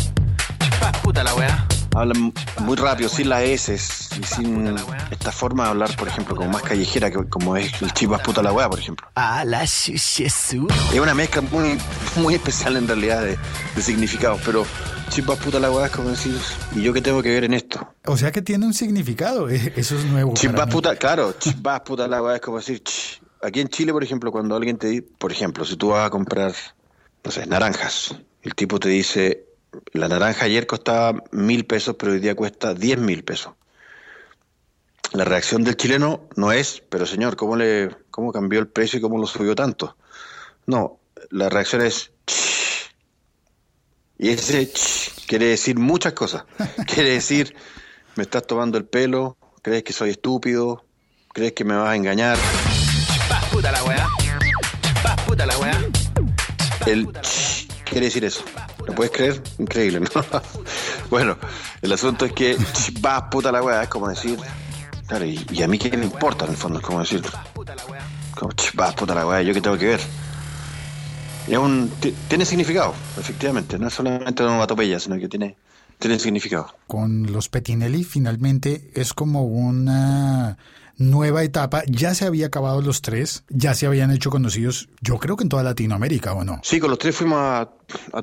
puta 1.04 1.24
la 1.24 1.36
weá. 1.36 1.68
Hablan 1.94 2.34
muy 2.60 2.78
rápido, 2.78 3.10
sin 3.10 3.28
las 3.28 3.42
S 3.42 3.74
y 3.74 4.24
sin 4.24 4.78
esta 5.12 5.32
forma 5.34 5.66
de 5.66 5.70
hablar, 5.72 5.96
por 5.98 6.08
ejemplo, 6.08 6.36
como 6.36 6.50
más 6.50 6.62
callejera, 6.62 7.12
que, 7.12 7.28
como 7.28 7.58
es 7.58 7.82
el 7.82 7.92
chivas 7.92 8.22
puta 8.22 8.42
la 8.42 8.54
weá, 8.54 8.70
por 8.70 8.80
ejemplo. 8.80 9.06
Ah, 9.16 9.44
la. 9.46 9.64
Es 9.64 9.92
una 11.02 11.14
mezcla 11.14 11.42
muy, 11.42 11.78
muy 12.16 12.36
especial 12.36 12.78
en 12.78 12.88
realidad 12.88 13.24
de, 13.24 13.38
de 13.76 13.82
significados, 13.82 14.40
pero 14.46 14.66
chivas 15.10 15.40
puta 15.40 15.60
la 15.60 15.72
weá 15.72 15.88
es 15.88 15.92
como 15.92 16.10
decir, 16.10 16.40
¿y 16.74 16.84
yo 16.84 16.94
qué 16.94 17.02
tengo 17.02 17.22
que 17.22 17.32
ver 17.32 17.44
en 17.44 17.54
esto? 17.54 17.96
O 18.06 18.16
sea 18.16 18.32
que 18.32 18.42
tiene 18.42 18.66
un 18.66 18.74
significado, 18.74 19.50
eh, 19.50 19.74
eso 19.76 19.98
es 19.98 20.06
nuevo. 20.06 20.32
mí. 20.32 20.72
puta, 20.72 20.96
claro, 20.96 21.34
chivas 21.38 21.82
puta 21.82 22.08
la 22.08 22.22
weá 22.22 22.36
es 22.36 22.42
como 22.42 22.60
decir, 22.60 22.82
ch. 22.82 23.27
Aquí 23.42 23.62
en 23.62 23.70
Chile, 23.70 23.94
por 23.94 24.04
ejemplo, 24.04 24.32
cuando 24.32 24.56
alguien 24.56 24.78
te 24.78 24.88
dice, 24.88 25.08
por 25.18 25.32
ejemplo, 25.32 25.66
si 25.66 25.76
tú 25.76 25.90
vas 25.90 26.08
a 26.08 26.10
comprar, 26.10 26.54
no 27.24 27.32
sé, 27.32 27.46
naranjas, 27.46 28.16
el 28.42 28.56
tipo 28.56 28.80
te 28.80 28.90
dice, 28.90 29.46
la 29.94 30.08
naranja 30.08 30.46
ayer 30.46 30.68
costaba 30.68 31.24
mil 31.32 31.66
pesos, 31.66 31.96
pero 31.98 32.14
hoy 32.14 32.20
día 32.20 32.36
cuesta 32.36 32.74
diez 32.74 32.98
mil 33.00 33.24
pesos. 33.24 33.54
La 35.14 35.24
reacción 35.24 35.64
del 35.64 35.78
chileno 35.78 36.28
no 36.36 36.52
es, 36.52 36.84
pero 36.90 37.06
señor, 37.06 37.36
¿cómo 37.36 37.56
le, 37.56 37.96
cómo 38.12 38.32
cambió 38.32 38.60
el 38.60 38.68
precio 38.68 39.00
y 39.00 39.02
cómo 39.02 39.18
lo 39.18 39.26
subió 39.26 39.56
tanto? 39.56 39.96
No, 40.66 41.00
la 41.30 41.50
reacción 41.50 41.82
es, 41.82 42.12
"Ch". 42.26 42.92
y 44.18 44.30
ese 44.30 44.70
"Ch" 44.72 45.26
quiere 45.28 45.46
decir 45.48 45.78
muchas 45.78 46.14
cosas. 46.14 46.44
Quiere 46.88 47.12
decir, 47.12 47.56
me 48.16 48.24
estás 48.24 48.46
tomando 48.48 48.78
el 48.78 48.86
pelo, 48.86 49.38
crees 49.62 49.84
que 49.84 49.94
soy 49.94 50.12
estúpido, 50.12 50.86
crees 51.34 51.54
que 51.54 51.64
me 51.64 51.76
vas 51.76 51.90
a 51.90 51.96
engañar. 51.96 52.38
Puta 53.58 53.72
la 53.72 53.84
weá. 53.84 54.08
puta 55.26 55.46
la 55.48 55.58
weá. 55.58 55.80
El 56.86 57.08
"Ch" 57.24 57.68
quiere 57.86 58.06
decir 58.06 58.24
eso. 58.24 58.44
¿Lo 58.86 58.94
puedes 58.94 59.12
creer? 59.12 59.42
Increíble, 59.58 60.00
¿no? 60.02 60.08
bueno, 61.10 61.38
el 61.82 61.92
asunto 61.92 62.26
es 62.26 62.34
que 62.34 62.56
"Ch, 62.56 63.02
vas 63.02 63.24
puta 63.32 63.52
la 63.52 63.64
weá, 63.64 63.82
es 63.82 63.90
como 63.90 64.08
decir, 64.10 64.38
claro, 65.08 65.26
y, 65.26 65.44
y 65.52 65.64
a 65.64 65.68
mí 65.68 65.80
qué 65.80 65.98
me 65.98 66.06
importa 66.06 66.46
en 66.46 66.52
el 66.52 66.58
fondo, 66.58 66.78
es 66.78 66.86
como 66.86 67.00
decir, 67.00 67.24
como 68.36 68.52
"Ch, 68.54 68.74
vas 68.76 68.94
puta 68.94 69.16
la 69.16 69.26
weá, 69.26 69.42
yo 69.42 69.56
qué 69.56 69.62
tengo 69.62 69.76
que 69.78 69.88
ver. 69.88 70.02
Y 71.48 71.54
es 71.54 71.58
un, 71.58 71.90
ti- 72.00 72.14
tiene 72.28 72.46
significado, 72.46 72.94
efectivamente, 73.18 73.80
no 73.80 73.88
es 73.88 73.94
solamente 73.96 74.44
una 74.44 74.52
onomatopeya, 74.52 75.00
sino 75.00 75.18
que 75.18 75.28
tiene, 75.28 75.56
tiene 75.98 76.20
significado. 76.20 76.76
Con 76.86 77.32
los 77.32 77.50
Petinelli 77.50 78.04
finalmente 78.04 78.92
es 78.94 79.14
como 79.16 79.46
una 79.46 80.58
nueva 80.98 81.44
etapa. 81.44 81.84
Ya 81.88 82.14
se 82.14 82.26
había 82.26 82.48
acabado 82.48 82.82
los 82.82 83.02
tres, 83.02 83.44
ya 83.50 83.74
se 83.74 83.88
habían 83.88 84.12
hecho 84.12 84.30
conocidos, 84.30 84.90
yo 85.02 85.18
creo 85.18 85.38
que 85.38 85.44
en 85.44 85.50
toda 85.50 85.64
Latinoamérica, 85.64 86.34
¿o 86.34 86.44
no? 86.44 86.60
Sí, 86.64 86.80
con 86.80 86.90
los 86.90 87.00
tres 87.00 87.16
fuimos 87.16 87.40
a, 87.40 87.70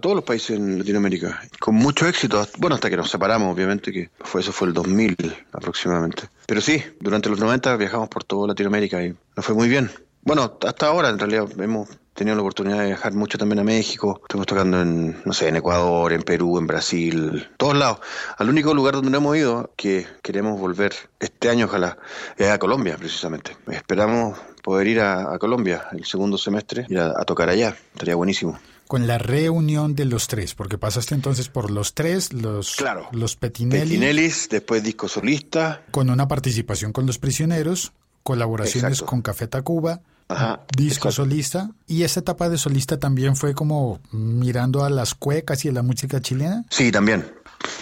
todos 0.01 0.17
los 0.17 0.25
países 0.25 0.57
en 0.57 0.79
Latinoamérica, 0.79 1.43
con 1.61 1.75
mucho 1.75 2.07
éxito. 2.07 2.47
Bueno, 2.59 2.75
hasta 2.75 2.91
que 2.91 2.97
nos 2.97 3.11
separamos, 3.11 3.53
obviamente, 3.55 3.93
que 3.93 4.11
fue 4.21 4.41
eso 4.41 4.53
fue 4.53 4.69
el 4.69 4.75
2000 4.75 5.17
aproximadamente. 5.53 6.29
Pero 6.47 6.61
sí, 6.61 6.83
durante 7.01 7.29
los 7.29 7.39
90 7.39 7.77
viajamos 7.77 8.09
por 8.09 8.25
toda 8.25 8.49
Latinoamérica 8.49 9.03
y 9.03 9.15
nos 9.37 9.45
fue 9.45 9.55
muy 9.55 9.69
bien. 9.69 9.91
Bueno, 10.23 10.59
hasta 10.67 10.87
ahora 10.87 11.11
en 11.11 11.19
realidad 11.19 11.49
hemos 11.61 11.89
tenido 12.15 12.37
la 12.37 12.43
oportunidad 12.43 12.79
de 12.79 12.87
viajar 12.87 13.13
mucho 13.15 13.37
también 13.39 13.59
a 13.59 13.65
México. 13.65 14.21
Estuvimos 14.23 14.47
tocando 14.47 14.81
en, 14.81 15.21
no 15.25 15.33
sé, 15.33 15.49
en 15.49 15.57
Ecuador, 15.57 16.13
en 16.13 16.23
Perú, 16.23 16.59
en 16.59 16.67
Brasil, 16.67 17.49
todos 17.57 17.77
lados. 17.77 17.99
Al 18.39 18.49
único 18.49 18.73
lugar 18.75 18.95
donde 18.95 19.11
no 19.11 19.19
hemos 19.19 19.37
ido, 19.37 19.73
que 19.77 20.07
queremos 20.23 20.59
volver 20.59 20.95
este 21.21 21.51
año, 21.51 21.67
ojalá, 21.67 21.99
es 22.37 22.49
a 22.49 22.59
Colombia, 22.59 22.97
precisamente. 22.97 23.57
Esperamos 23.71 24.39
poder 24.63 24.87
ir 24.87 25.01
a, 25.01 25.35
a 25.35 25.39
Colombia 25.39 25.87
el 25.93 26.05
segundo 26.05 26.39
semestre, 26.39 26.87
ir 26.89 26.99
a, 27.01 27.09
a 27.09 27.25
tocar 27.25 27.49
allá. 27.49 27.77
Estaría 27.93 28.15
buenísimo. 28.15 28.59
Con 28.87 29.07
la 29.07 29.17
reunión 29.19 29.95
de 29.95 30.05
los 30.05 30.29
tres, 30.29 30.55
porque 30.55 30.77
pasaste 30.79 31.15
entonces 31.15 31.49
por 31.49 31.71
los 31.71 31.95
tres, 31.95 32.33
los, 32.35 32.77
Claro. 32.77 33.09
los 33.13 33.35
Petinelli, 33.35 33.81
Petinellis, 33.97 34.49
después 34.51 34.83
disco 34.83 35.09
solista. 35.09 35.83
con 35.91 36.11
una 36.11 36.29
participación 36.29 36.93
con 36.93 37.07
los 37.07 37.19
prisioneros, 37.19 37.93
colaboraciones 38.23 38.93
Exacto. 38.99 39.07
con 39.11 39.23
Café 39.23 39.47
Tacuba, 39.49 40.01
Ajá, 40.29 40.61
disco 40.77 41.11
solista. 41.13 41.71
Y 41.87 42.03
esa 42.03 42.21
etapa 42.21 42.49
de 42.49 42.59
solista 42.59 42.99
también 42.99 43.37
fue 43.37 43.55
como 43.55 44.01
mirando 44.13 44.85
a 44.85 44.91
las 44.91 45.15
cuecas 45.15 45.65
y 45.65 45.69
a 45.69 45.73
la 45.73 45.83
música 45.83 46.21
chilena. 46.21 46.65
Sí, 46.71 46.91
también. 46.91 47.31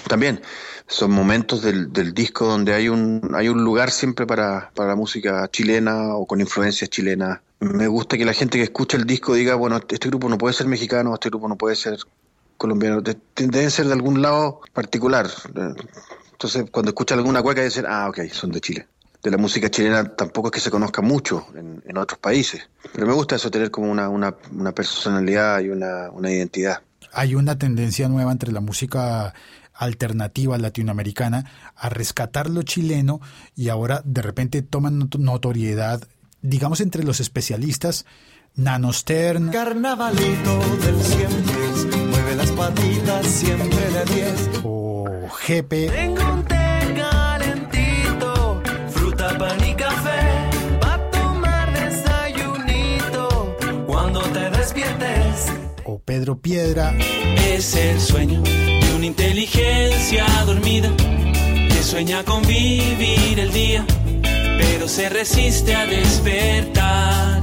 También. 0.09 0.41
Son 0.89 1.11
momentos 1.11 1.63
del, 1.63 1.93
del 1.93 2.13
disco 2.13 2.47
donde 2.47 2.75
hay 2.75 2.89
un, 2.89 3.33
hay 3.35 3.49
un 3.49 3.63
lugar 3.65 3.91
siempre 3.91 4.27
para, 4.27 4.71
para 4.75 4.91
la 4.91 4.97
música 4.97 5.49
chilena 5.51 6.15
o 6.17 6.27
con 6.27 6.41
influencias 6.41 6.91
chilenas. 6.91 7.39
Me 7.61 7.87
gusta 7.87 8.19
que 8.19 8.25
la 8.25 8.33
gente 8.35 8.59
que 8.59 8.65
escucha 8.65 8.97
el 8.97 9.05
disco 9.07 9.35
diga, 9.35 9.55
bueno, 9.55 9.81
este 9.89 10.09
grupo 10.09 10.29
no 10.29 10.37
puede 10.37 10.53
ser 10.53 10.67
mexicano, 10.67 11.15
este 11.15 11.29
grupo 11.31 11.49
no 11.49 11.57
puede 11.57 11.77
ser 11.77 11.97
colombiano, 12.59 13.01
de- 13.01 13.17
deben 13.37 13.71
ser 13.71 13.87
de 13.87 13.93
algún 13.93 14.21
lado 14.21 14.61
particular. 14.73 15.31
Entonces, 16.33 16.65
cuando 16.71 16.91
escucha 16.91 17.15
alguna 17.15 17.41
cueca, 17.43 17.63
dicen, 17.63 17.85
ah, 17.89 18.09
ok, 18.09 18.21
son 18.33 18.51
de 18.51 18.61
Chile. 18.61 18.87
De 19.23 19.31
la 19.31 19.37
música 19.37 19.71
chilena 19.71 20.05
tampoco 20.17 20.49
es 20.49 20.53
que 20.53 20.61
se 20.61 20.71
conozca 20.71 21.01
mucho 21.01 21.47
en, 21.55 21.83
en 21.87 21.97
otros 21.97 22.19
países, 22.19 22.69
pero 22.93 23.07
me 23.07 23.13
gusta 23.13 23.37
eso, 23.37 23.51
tener 23.51 23.71
como 23.71 23.91
una, 23.91 24.09
una, 24.09 24.35
una 24.53 24.73
personalidad 24.73 25.61
y 25.61 25.69
una, 25.69 26.11
una 26.11 26.31
identidad. 26.31 26.83
Hay 27.13 27.35
una 27.37 27.57
tendencia 27.57 28.09
nueva 28.09 28.33
entre 28.33 28.51
la 28.53 28.61
música 28.61 29.33
alternativa 29.75 30.59
latinoamericana 30.59 31.73
a 31.77 31.89
rescatar 31.89 32.51
lo 32.51 32.63
chileno 32.63 33.21
y 33.55 33.69
ahora 33.69 34.03
de 34.05 34.23
repente 34.23 34.63
toman 34.63 34.99
not- 34.99 35.17
notoriedad, 35.19 36.03
digamos, 36.41 36.81
entre 36.81 37.05
los 37.05 37.21
especialistas, 37.21 38.07
Nanostern, 38.57 39.51
Carnavalito 39.51 40.59
del 40.85 41.01
siempre, 41.03 41.55
mueve 42.11 42.37
las 42.37 42.51
patitas 42.51 43.27
siempre 43.27 43.91
de 43.91 44.05
10. 44.15 44.51
o 44.65 45.07
Jepe, 45.41 45.89
Tengo 45.89 46.33
un 46.33 46.45
Pedro 56.13 56.37
Piedra, 56.39 56.95
Es 57.49 57.75
el 57.75 57.99
sueño 57.99 58.43
de 58.43 58.95
una 58.95 59.07
inteligencia 59.07 60.27
dormida 60.45 60.95
que 60.95 61.83
sueña 61.83 62.23
con 62.23 62.43
vivir 62.43 63.41
el 63.41 63.51
día, 63.51 63.87
pero 64.59 64.89
se 64.89 65.09
resiste 65.09 65.75
a 65.75 65.87
despertar. 65.87 67.43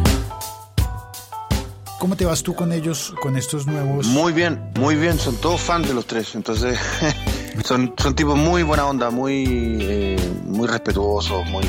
¿Cómo 1.98 2.16
te 2.16 2.26
vas 2.26 2.44
tú 2.44 2.54
con 2.54 2.72
ellos, 2.72 3.12
con 3.20 3.38
estos 3.38 3.66
nuevos? 3.66 4.06
Muy 4.06 4.34
bien, 4.34 4.62
muy 4.80 4.94
bien, 4.94 5.18
son 5.18 5.36
todos 5.38 5.60
fans 5.60 5.88
de 5.88 5.96
los 5.96 6.06
tres, 6.06 6.36
entonces 6.36 6.78
son, 7.66 7.96
son 7.98 8.14
tipos 8.14 8.38
muy 8.38 8.62
buena 8.62 8.86
onda, 8.86 9.10
muy, 9.10 9.46
eh, 9.82 10.32
muy 10.46 10.68
respetuosos, 10.68 11.44
muy 11.48 11.64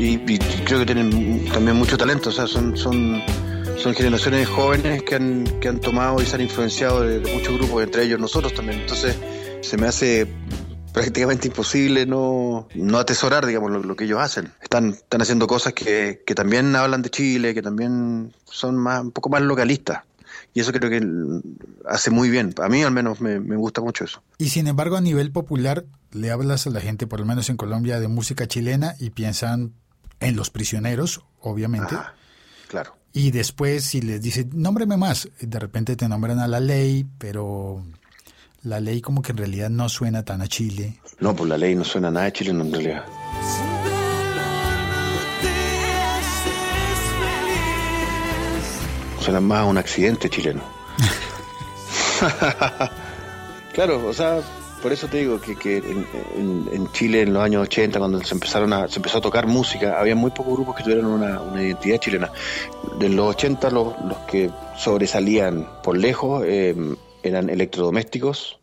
y, 0.00 0.14
y 0.14 0.38
creo 0.64 0.80
que 0.80 0.86
tienen 0.86 1.44
también 1.52 1.76
mucho 1.76 1.96
talento, 1.96 2.30
o 2.30 2.32
sea, 2.32 2.48
son, 2.48 2.76
son, 2.76 3.22
son 3.82 3.94
generaciones 3.94 4.48
jóvenes 4.48 5.02
que 5.02 5.16
han, 5.16 5.44
que 5.60 5.68
han 5.68 5.80
tomado 5.80 6.22
y 6.22 6.26
se 6.26 6.36
han 6.36 6.40
influenciado 6.40 7.02
de, 7.02 7.18
de 7.18 7.34
muchos 7.34 7.58
grupos, 7.58 7.82
entre 7.82 8.04
ellos 8.04 8.20
nosotros 8.20 8.54
también, 8.54 8.80
entonces 8.80 9.16
se 9.60 9.76
me 9.76 9.88
hace 9.88 10.28
prácticamente 10.92 11.48
imposible 11.48 12.06
no, 12.06 12.68
no 12.74 12.98
atesorar, 12.98 13.44
digamos, 13.44 13.72
lo, 13.72 13.82
lo 13.82 13.96
que 13.96 14.04
ellos 14.04 14.20
hacen. 14.20 14.52
Están, 14.62 14.90
están 14.90 15.22
haciendo 15.22 15.48
cosas 15.48 15.72
que, 15.72 16.22
que 16.24 16.34
también 16.34 16.76
hablan 16.76 17.02
de 17.02 17.10
Chile, 17.10 17.54
que 17.54 17.62
también 17.62 18.32
son 18.44 18.76
más, 18.76 19.00
un 19.00 19.10
poco 19.10 19.30
más 19.30 19.42
localistas. 19.42 20.02
Y 20.54 20.60
eso 20.60 20.70
creo 20.72 20.90
que 20.90 21.02
hace 21.86 22.10
muy 22.10 22.28
bien. 22.28 22.54
A 22.62 22.68
mí 22.68 22.82
al 22.82 22.92
menos 22.92 23.20
me, 23.20 23.40
me 23.40 23.56
gusta 23.56 23.80
mucho 23.80 24.04
eso. 24.04 24.22
Y 24.38 24.50
sin 24.50 24.66
embargo, 24.68 24.96
a 24.96 25.00
nivel 25.00 25.32
popular, 25.32 25.86
le 26.12 26.30
hablas 26.30 26.66
a 26.66 26.70
la 26.70 26.80
gente, 26.80 27.06
por 27.06 27.20
lo 27.20 27.26
menos 27.26 27.48
en 27.48 27.56
Colombia, 27.56 27.98
de 27.98 28.08
música 28.08 28.46
chilena 28.46 28.94
y 29.00 29.10
piensan 29.10 29.72
en 30.20 30.36
los 30.36 30.50
prisioneros, 30.50 31.24
obviamente. 31.40 31.94
Ajá, 31.94 32.14
claro. 32.68 33.01
Y 33.12 33.30
después, 33.30 33.84
si 33.84 34.00
les 34.00 34.22
dice, 34.22 34.48
nómbreme 34.52 34.96
más, 34.96 35.28
de 35.40 35.58
repente 35.58 35.96
te 35.96 36.08
nombran 36.08 36.38
a 36.38 36.48
la 36.48 36.60
ley, 36.60 37.06
pero 37.18 37.84
la 38.62 38.80
ley 38.80 39.00
como 39.00 39.20
que 39.20 39.32
en 39.32 39.38
realidad 39.38 39.68
no 39.68 39.88
suena 39.88 40.24
tan 40.24 40.40
a 40.40 40.48
Chile. 40.48 40.98
No, 41.20 41.36
pues 41.36 41.48
la 41.48 41.58
ley 41.58 41.74
no 41.74 41.84
suena 41.84 42.10
nada 42.10 42.26
de 42.26 42.32
Chile 42.32 42.50
en 42.50 42.72
realidad. 42.72 43.04
Suena 49.20 49.40
más 49.40 49.58
a 49.60 49.64
un 49.66 49.78
accidente 49.78 50.28
chileno. 50.30 50.62
claro, 53.74 54.06
o 54.06 54.12
sea, 54.12 54.40
por 54.82 54.92
eso 54.92 55.06
te 55.06 55.18
digo 55.18 55.40
que, 55.40 55.56
que 55.56 55.76
en, 55.78 56.88
Chile 56.92 57.22
en 57.22 57.32
los 57.32 57.42
años 57.42 57.62
80, 57.62 57.98
cuando 57.98 58.22
se 58.22 58.34
empezaron 58.34 58.72
a, 58.72 58.88
se 58.88 58.96
empezó 58.96 59.18
a 59.18 59.20
tocar 59.20 59.46
música, 59.46 59.98
había 59.98 60.16
muy 60.16 60.32
pocos 60.32 60.54
grupos 60.54 60.76
que 60.76 60.82
tuvieran 60.82 61.06
una, 61.06 61.40
una 61.40 61.62
identidad 61.62 61.98
chilena. 61.98 62.32
De 62.98 63.08
los 63.08 63.28
80 63.36 63.70
los, 63.70 63.94
los 64.04 64.18
que 64.28 64.50
sobresalían 64.76 65.68
por 65.82 65.96
lejos 65.96 66.44
eh, 66.44 66.74
eran 67.22 67.48
electrodomésticos 67.48 68.58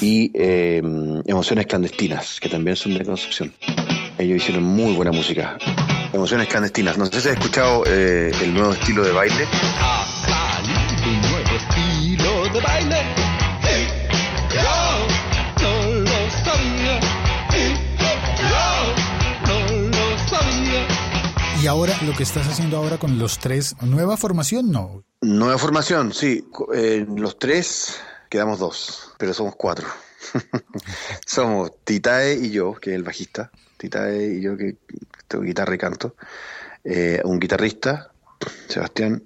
y 0.00 0.30
eh, 0.34 0.82
Emociones 1.24 1.66
Clandestinas, 1.66 2.38
que 2.38 2.50
también 2.50 2.76
son 2.76 2.98
de 2.98 3.04
Concepción. 3.04 3.52
Ellos 4.18 4.36
hicieron 4.36 4.62
muy 4.62 4.94
buena 4.94 5.12
música. 5.12 5.56
Emociones 6.12 6.48
Clandestinas. 6.48 6.98
No 6.98 7.06
sé 7.06 7.20
si 7.20 7.28
has 7.28 7.34
escuchado 7.34 7.84
eh, 7.86 8.30
el 8.42 8.54
nuevo 8.54 8.72
estilo 8.72 9.02
de 9.02 9.12
baile. 9.12 9.46
Y 21.66 21.68
ahora, 21.68 22.00
lo 22.02 22.12
que 22.12 22.22
estás 22.22 22.46
haciendo 22.46 22.76
ahora 22.76 22.96
con 22.96 23.18
los 23.18 23.40
tres, 23.40 23.74
¿nueva 23.82 24.16
formación? 24.16 24.70
No. 24.70 25.02
Nueva 25.20 25.58
formación, 25.58 26.12
sí. 26.12 26.48
Eh, 26.72 27.04
los 27.16 27.40
tres 27.40 27.98
quedamos 28.30 28.60
dos, 28.60 29.12
pero 29.18 29.34
somos 29.34 29.56
cuatro. 29.56 29.88
somos 31.26 31.72
Titae 31.82 32.34
y 32.34 32.52
yo, 32.52 32.74
que 32.74 32.90
es 32.90 32.96
el 32.96 33.02
bajista. 33.02 33.50
Titae 33.78 34.34
y 34.36 34.42
yo, 34.42 34.56
que 34.56 34.76
tengo 35.26 35.42
guitarra 35.42 35.74
y 35.74 35.78
canto. 35.78 36.14
Eh, 36.84 37.20
un 37.24 37.40
guitarrista, 37.40 38.12
Sebastián. 38.68 39.24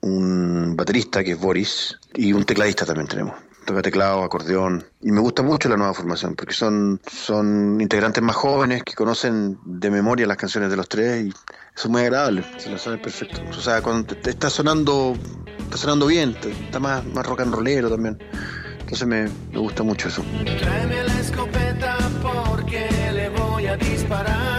Un 0.00 0.74
baterista, 0.74 1.22
que 1.22 1.30
es 1.30 1.38
Boris. 1.38 2.00
Y 2.14 2.32
un 2.32 2.44
tecladista 2.44 2.84
también 2.84 3.06
tenemos. 3.06 3.36
Toca 3.64 3.82
teclado, 3.82 4.22
acordeón. 4.22 4.84
Y 5.00 5.10
me 5.10 5.20
gusta 5.20 5.42
mucho 5.42 5.68
la 5.68 5.76
nueva 5.76 5.94
formación, 5.94 6.34
porque 6.34 6.52
son, 6.52 7.00
son 7.06 7.80
integrantes 7.80 8.22
más 8.22 8.36
jóvenes 8.36 8.82
que 8.82 8.94
conocen 8.94 9.58
de 9.64 9.90
memoria 9.90 10.26
las 10.26 10.36
canciones 10.36 10.70
de 10.70 10.76
los 10.76 10.88
tres 10.88 11.26
y 11.26 11.28
eso 11.28 11.88
es 11.88 11.88
muy 11.88 12.02
agradable. 12.02 12.44
Se 12.58 12.70
lo 12.70 12.78
sabe 12.78 12.98
perfecto. 12.98 13.40
O 13.50 13.60
sea, 13.60 13.82
cuando 13.82 14.14
te, 14.14 14.30
está 14.30 14.50
sonando, 14.50 15.16
está 15.58 15.76
sonando 15.76 16.06
bien, 16.06 16.36
está 16.42 16.78
más, 16.78 17.04
más 17.06 17.26
rock 17.26 17.40
and 17.40 17.54
rollero 17.54 17.90
también. 17.90 18.18
Entonces 18.80 19.08
me, 19.08 19.22
me 19.50 19.58
gusta 19.58 19.82
mucho 19.82 20.08
eso. 20.08 20.22
Tráeme 20.60 21.02
la 21.02 21.20
escopeta 21.20 21.96
porque 22.22 22.88
le 23.12 23.28
voy 23.30 23.66
a 23.66 23.76
disparar 23.76 24.53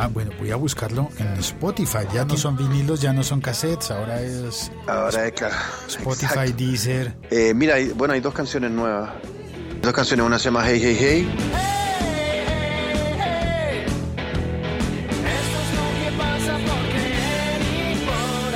Ah, 0.00 0.06
bueno, 0.06 0.30
voy 0.38 0.50
a 0.52 0.56
buscarlo 0.56 1.08
en 1.18 1.26
Spotify. 1.38 2.06
Ya 2.14 2.24
no 2.24 2.36
son 2.36 2.56
vinilos, 2.56 3.00
ya 3.00 3.12
no 3.12 3.24
son 3.24 3.40
cassettes, 3.40 3.90
ahora 3.90 4.20
es 4.22 4.70
Ahora 4.86 5.26
es 5.26 5.32
claro. 5.32 5.56
Spotify, 5.88 6.24
Exacto. 6.26 6.52
Deezer. 6.56 7.16
Eh, 7.30 7.52
mira, 7.54 7.74
hay- 7.74 7.88
bueno, 7.88 8.14
hay 8.14 8.20
dos 8.20 8.32
canciones 8.32 8.70
nuevas. 8.70 9.10
Dos 9.82 9.92
canciones, 9.92 10.24
una 10.24 10.38
se 10.38 10.44
llama 10.46 10.62
Hey 10.66 10.80
Hey 10.82 10.96
Hey 11.00 11.28
Esto 15.24 15.58
es 15.58 15.74
lo 15.74 15.86
que 16.00 16.16
pasa 16.16 16.52
por 16.66 16.82
querer 16.92 17.60
y 17.62 18.04
por 18.06 18.52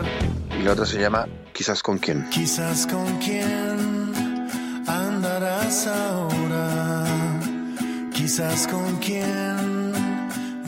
amar. 0.00 0.58
y 0.58 0.62
la 0.62 0.72
otra 0.72 0.86
se 0.86 1.00
llama 1.00 1.26
Quizás 1.52 1.82
con 1.82 1.98
quién. 1.98 2.28
Quizás 2.30 2.86
con 2.86 3.18
quién 3.18 4.12
andarás 4.86 5.86
ahora. 5.86 7.04
Quizás 8.12 8.66
con 8.68 8.96
quién 8.96 9.73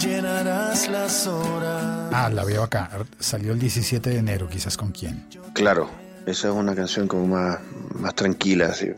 llenarás 0.06 0.88
las 0.88 1.26
horas. 1.26 2.10
Ah, 2.12 2.30
la 2.32 2.44
veo 2.44 2.62
acá. 2.62 2.90
Salió 3.18 3.52
el 3.52 3.58
17 3.58 4.10
de 4.10 4.18
enero, 4.18 4.48
quizás 4.48 4.76
con 4.76 4.92
quién. 4.92 5.26
Claro, 5.52 5.90
esa 6.26 6.48
es 6.48 6.54
una 6.54 6.74
canción 6.74 7.06
como 7.08 7.26
más, 7.26 7.58
más 7.94 8.14
tranquila. 8.14 8.66
así. 8.66 8.88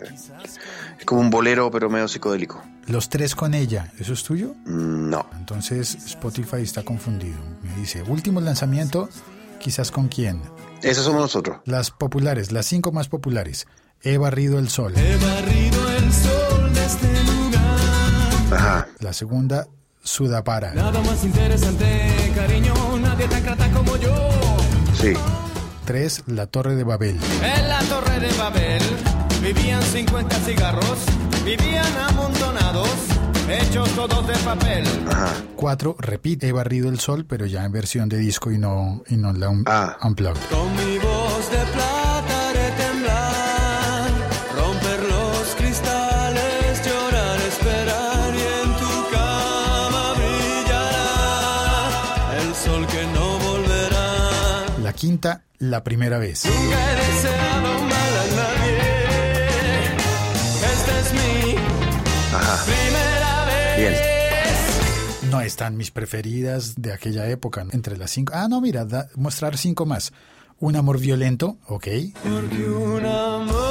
Es 0.99 1.05
como 1.05 1.21
un 1.21 1.31
bolero, 1.31 1.71
pero 1.71 1.89
medio 1.91 2.09
psicodélico. 2.09 2.63
Los 2.87 3.09
tres 3.09 3.35
con 3.35 3.55
ella, 3.55 3.93
¿eso 3.99 4.13
es 4.13 4.23
tuyo? 4.25 4.55
Mm, 4.65 5.11
No. 5.11 5.27
Entonces 5.37 5.95
Spotify 6.07 6.63
está 6.63 6.83
confundido. 6.83 7.39
Me 7.63 7.75
dice, 7.77 8.03
último 8.03 8.41
lanzamiento, 8.41 9.09
quizás 9.59 9.91
con 9.91 10.09
quién. 10.09 10.43
Esos 10.83 11.05
somos 11.05 11.21
nosotros. 11.21 11.59
Las 11.65 11.91
populares, 11.91 12.53
las 12.53 12.67
cinco 12.67 12.93
más 12.93 13.09
populares. 13.09 13.67
He 14.03 14.17
barrido 14.17 14.59
el 14.61 14.69
sol. 14.69 14.95
He 14.97 15.17
barrido 15.17 15.91
el 15.97 16.13
sol 16.13 16.73
de 16.73 16.85
este 16.85 17.25
lugar. 17.25 18.53
Ajá. 18.53 18.89
La 19.01 19.13
segunda, 19.13 19.67
Sudapara. 20.09 20.73
Nada 20.75 21.01
más 21.03 21.23
interesante, 21.23 22.33
cariño, 22.35 22.73
nadie 23.01 23.29
tan 23.29 23.43
grata 23.43 23.71
como 23.73 23.95
yo. 23.99 24.11
Sí. 24.99 25.13
Tres, 25.85 26.23
La 26.27 26.47
Torre 26.47 26.75
de 26.77 26.83
Babel. 26.85 27.19
En 27.43 27.69
la 27.69 27.79
torre 27.81 28.19
de 28.19 28.33
Babel 28.39 28.83
vivían 29.43 29.83
50 29.83 30.35
cigarros, 30.41 30.99
vivían 31.45 31.87
amontonados, 32.09 32.89
hechos 33.51 33.89
todos 33.91 34.27
de 34.27 34.35
papel. 34.39 34.85
Ajá. 35.11 35.29
Cuatro, 35.57 35.95
repite, 35.99 36.49
He 36.49 36.53
barrido 36.53 36.89
el 36.89 36.99
sol, 37.01 37.27
pero 37.29 37.45
ya 37.47 37.65
en 37.65 37.73
versión 37.73 38.09
de 38.09 38.17
disco 38.19 38.51
y 38.51 38.57
no, 38.59 39.03
y 39.09 39.17
no 39.19 39.33
la 39.35 39.51
un- 39.51 39.65
Ah. 39.67 39.99
unplugged. 40.03 40.41
Con 40.51 40.75
mi 40.77 40.99
voz 40.99 41.51
de 41.51 41.59
quinta, 54.99 55.45
La 55.59 55.83
Primera 55.85 56.19
Vez. 56.19 56.45
Nunca 56.45 56.93
he 56.93 56.97
deseado 56.97 57.73
mal 57.83 58.17
a 58.17 58.27
nadie. 58.37 58.79
Esta 60.73 61.01
es 61.01 61.13
mi 61.13 61.57
Ajá. 62.35 62.65
primera 62.65 63.45
vez. 63.47 63.79
Bien. 63.79 65.31
No 65.31 65.41
están 65.41 65.77
mis 65.77 65.91
preferidas 65.91 66.75
de 66.77 66.93
aquella 66.93 67.27
época. 67.29 67.65
Entre 67.71 67.97
las 67.97 68.11
cinco. 68.11 68.33
Ah, 68.35 68.49
no, 68.49 68.61
mira, 68.61 68.85
da- 68.85 69.09
mostrar 69.15 69.57
cinco 69.57 69.87
más. 69.87 70.13
Un 70.61 70.75
amor 70.75 70.99
violento, 70.99 71.59
ok. 71.69 71.87
Porque 72.23 72.69
un 72.69 73.07
amor 73.07 73.68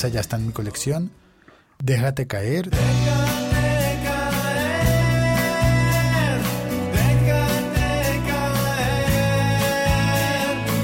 Esa 0.00 0.08
ya 0.08 0.20
está 0.20 0.36
en 0.36 0.46
mi 0.46 0.52
colección. 0.54 1.10
Déjate 1.78 2.26
caer. 2.26 2.70
Déjate 2.70 2.86
caer, 4.06 4.80
déjate 6.94 8.22
caer. 8.30 9.10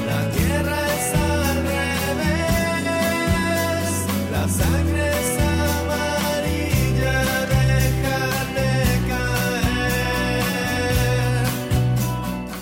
La 0.07 0.21
tierra 0.37 0.79
es 0.99 1.09
al 1.15 1.57
revés, 1.73 2.85
la 4.33 4.45
sangre 4.51 5.05
es 5.09 5.33
amarilla. 5.65 7.17
Déjate 7.55 8.69
caer. 9.09 9.97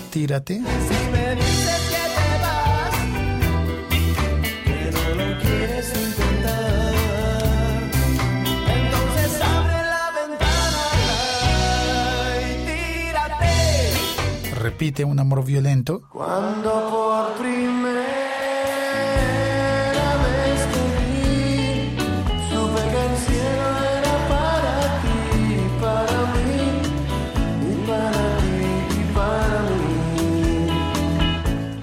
Tírate. 0.09 0.55
Repite 14.75 15.05
un 15.05 15.17
amor 15.17 15.45
violento. 15.45 16.01
Cuando 16.11 16.69
por 16.89 17.37
primera 17.41 18.01
vez 20.21 20.59
te 20.73 20.83
vi, 20.99 21.95
supe 22.49 22.81
que 22.91 23.01
el 23.07 23.15
cielo 23.25 23.67
era 23.95 24.15
para 24.27 24.75
ti, 25.01 25.23
para 25.79 26.19
mí, 26.35 26.63
y 27.71 27.73
para 27.87 28.23
ti, 28.43 28.67
y 28.99 29.01
para 29.15 29.59
mí. 29.79 30.67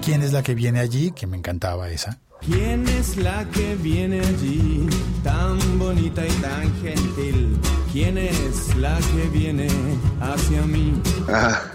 ¿Quién 0.05 0.21
es 0.21 0.31
la 0.31 0.43
que 0.43 0.53
viene 0.53 0.79
allí? 0.79 1.09
Que 1.13 1.25
me 1.25 1.35
encantaba 1.35 1.89
esa. 1.89 2.19
¿Quién 2.41 2.87
es 2.89 3.17
la 3.17 3.49
que 3.49 3.75
viene 3.77 4.19
allí, 4.19 4.87
tan 5.23 5.57
bonita 5.79 6.23
y 6.27 6.31
tan 6.33 6.71
gentil? 6.83 7.57
¿Quién 7.91 8.19
es 8.19 8.75
la 8.75 8.99
que 8.99 9.29
viene 9.29 9.67
hacia 10.21 10.61
mí? 10.61 10.93
Ah. 11.27 11.72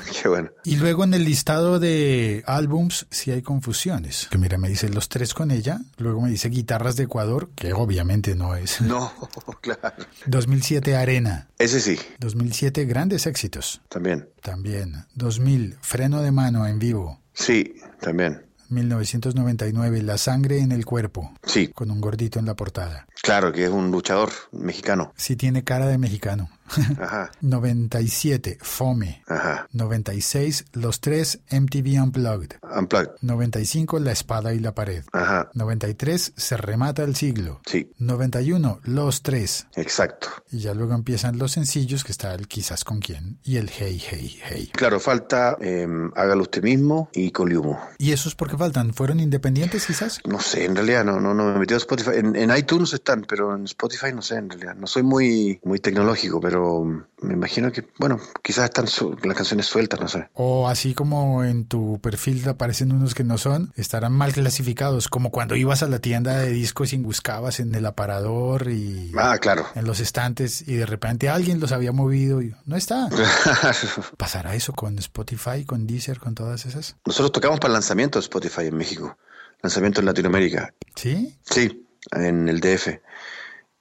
Y 0.69 0.77
luego 0.77 1.05
en 1.05 1.15
el 1.15 1.25
listado 1.25 1.79
de 1.81 2.43
álbums 2.47 3.07
sí 3.11 3.31
hay 3.31 3.43
confusiones. 3.43 4.29
Que 4.31 4.39
mira, 4.39 4.59
me 4.59 4.69
dice 4.69 4.89
Los 4.89 5.09
Tres 5.09 5.33
con 5.35 5.51
ella, 5.51 5.81
luego 5.97 6.21
me 6.21 6.31
dice 6.31 6.49
Guitarras 6.51 6.97
de 6.97 7.05
Ecuador, 7.05 7.51
que 7.55 7.73
obviamente 7.73 8.35
no 8.35 8.55
es. 8.55 8.81
No, 8.89 9.13
claro. 9.61 10.05
2007 10.27 10.97
Arena, 10.97 11.49
Ese 11.59 11.81
sí, 11.81 11.99
2007 12.19 12.85
Grandes 12.85 13.27
Éxitos, 13.27 13.81
también. 13.89 14.29
también. 14.43 15.07
2000 15.15 15.77
Freno 15.81 16.23
de 16.23 16.33
Mano 16.33 16.67
en 16.67 16.79
vivo, 16.79 17.21
Sí, 17.33 17.75
también. 18.01 18.45
1999 18.71 20.03
La 20.03 20.19
Sangre 20.19 20.59
en 20.61 20.73
el 20.73 20.85
Cuerpo, 20.85 21.33
Sí, 21.45 21.69
con 21.69 21.91
un 21.91 22.01
gordito 22.01 22.39
en 22.39 22.45
la 22.47 22.55
portada. 22.55 23.07
claro 23.23 23.53
que 23.53 23.65
es 23.65 23.71
un 23.71 23.91
luchador 23.91 24.31
mexicano. 24.53 25.13
Sí 25.17 25.37
tiene 25.37 25.65
cara 25.65 25.87
de 25.87 25.97
mexicano. 25.99 26.51
Ajá, 27.01 27.31
97 27.41 28.59
Fome, 28.61 29.23
ajá. 29.27 29.67
96 29.73 30.67
Los 30.73 31.01
Tres 31.01 31.41
MTV 31.51 32.03
Unplugged, 32.03 32.57
Unplugged. 32.63 33.11
95 33.23 33.99
La 33.99 34.13
Espada 34.13 34.53
y 34.55 34.59
la 34.61 34.75
Pared. 34.75 35.05
Ajá, 35.13 35.51
93 35.55 36.33
se 36.37 36.57
remata 36.57 37.03
el 37.05 37.17
siglo. 37.17 37.61
sí, 37.67 37.91
91 37.99 38.81
Los 38.85 39.23
Tres. 39.23 39.67
exacto. 39.77 40.29
Y 40.51 40.59
ya 40.61 40.75
luego 40.75 40.95
empiezan 40.95 41.39
los 41.39 41.53
sencillos 41.53 42.05
que 42.05 42.13
está 42.13 42.35
el 42.35 42.49
quizás 42.49 42.85
con 42.85 43.01
quién 43.01 43.39
y 43.45 43.57
el 43.57 43.71
hey 43.71 44.01
hey 44.11 44.39
hey. 44.45 44.71
Claro, 44.73 45.01
falta 45.01 45.57
eh, 45.61 45.87
Hágalo 46.15 46.43
usted 46.43 46.63
mismo 46.63 47.09
y 47.13 47.31
Coliumo. 47.31 47.81
¿Y 47.99 48.13
esos 48.13 48.35
por 48.35 48.51
qué 48.51 48.57
faltan? 48.57 48.95
¿Fueron 48.95 49.21
independientes 49.21 49.87
quizás? 49.87 50.21
No 50.27 50.41
sé, 50.41 50.65
en 50.65 50.75
realidad 50.77 51.05
no, 51.05 51.21
no, 51.21 51.35
no 51.35 51.53
me 51.53 51.59
metido 51.59 51.77
a 51.77 51.79
Spotify. 51.79 52.11
En, 52.15 52.37
en 52.37 52.57
iTunes 52.57 52.93
están, 52.93 53.25
pero 53.29 53.55
en 53.55 53.65
Spotify 53.65 54.13
no 54.15 54.23
sé, 54.23 54.37
en 54.37 54.49
realidad. 54.51 54.75
No 54.77 54.87
soy 54.87 55.03
muy, 55.03 55.61
muy 55.65 55.79
tecnológico, 55.79 56.41
pero 56.41 56.58
me 57.21 57.35
imagino 57.35 57.71
que, 57.73 57.87
bueno, 57.99 58.19
quizás 58.43 58.65
están 58.65 58.87
las 59.23 59.37
canciones 59.37 59.67
sueltas, 59.67 60.01
no 60.01 60.09
sé. 60.09 60.29
O 60.35 60.69
así 60.69 60.95
como 60.95 61.45
en 61.45 61.67
tu 61.67 62.01
perfil 62.01 62.47
aparecen 62.49 62.93
unos 62.93 63.15
que 63.15 63.25
no 63.25 63.39
son, 63.39 63.73
estarán 63.77 64.13
mal 64.13 64.33
clasificados, 64.33 65.09
como 65.09 65.31
cuando 65.31 65.57
ibas 65.57 65.83
a 65.83 65.89
la 65.89 65.99
tienda 65.99 66.39
de 66.39 66.51
discos 66.51 66.93
y 66.93 66.99
buscabas 66.99 67.61
en 67.61 67.75
el 67.75 67.87
aparador 67.87 68.71
y 68.71 69.13
Ah, 69.17 69.39
claro. 69.39 69.67
en 69.75 69.85
los 69.87 70.01
estantes 70.01 70.67
y 70.67 70.75
de 70.75 70.87
repente 70.87 71.29
alguien 71.29 71.61
los 71.61 71.73
había 71.73 71.93
movido 71.93 72.41
y 72.43 72.55
no 72.67 72.77
está. 72.77 73.09
¿Pasará 74.17 74.55
eso 74.55 74.73
con 74.73 74.99
Spotify, 74.99 75.65
con 75.65 75.87
Deezer, 75.87 76.19
con 76.19 76.35
todas 76.35 76.67
esas? 76.67 76.97
Nosotros 77.07 77.33
tocamos 77.33 77.59
para 77.61 77.69
el 77.69 77.75
lanzamiento 77.75 78.19
de 78.19 78.23
Spotify 78.25 78.67
en 78.67 78.77
México, 78.77 79.17
lanzamiento 79.63 80.01
en 80.01 80.07
Latinoamérica. 80.07 80.75
¿Sí? 80.95 81.37
Sí, 81.43 81.87
en 82.13 82.49
el 82.49 82.61
DF. 82.61 83.01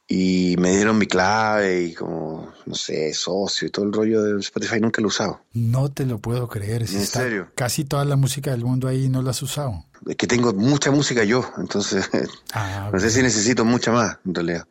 Y 0.09 0.55
me 0.57 0.73
dieron 0.73 0.97
mi 0.97 1.05
clave 1.05 1.81
y 1.83 1.93
como, 1.93 2.53
no 2.65 2.75
sé, 2.75 3.13
socio 3.13 3.67
y 3.67 3.71
todo 3.71 3.85
el 3.85 3.91
rollo 3.91 4.23
de 4.23 4.39
Spotify. 4.39 4.79
Nunca 4.79 5.01
lo 5.01 5.07
he 5.07 5.09
usado. 5.09 5.41
No 5.53 5.91
te 5.91 6.05
lo 6.05 6.19
puedo 6.19 6.47
creer. 6.47 6.87
Si 6.87 6.95
¿En 6.95 7.01
está 7.01 7.21
serio? 7.21 7.49
Casi 7.55 7.83
toda 7.83 8.05
la 8.05 8.15
música 8.15 8.51
del 8.51 8.63
mundo 8.63 8.87
ahí 8.87 9.09
no 9.09 9.21
la 9.21 9.31
has 9.31 9.41
usado. 9.41 9.83
Es 10.05 10.15
que 10.15 10.25
tengo 10.27 10.53
mucha 10.53 10.91
música 10.91 11.25
yo, 11.25 11.43
entonces 11.57 12.09
Ah, 12.53 12.89
no 12.93 12.99
sé 12.99 13.09
si 13.09 13.21
necesito 13.21 13.65
mucha 13.65 13.91
más, 13.91 14.17
en 14.25 14.33
realidad. 14.33 14.65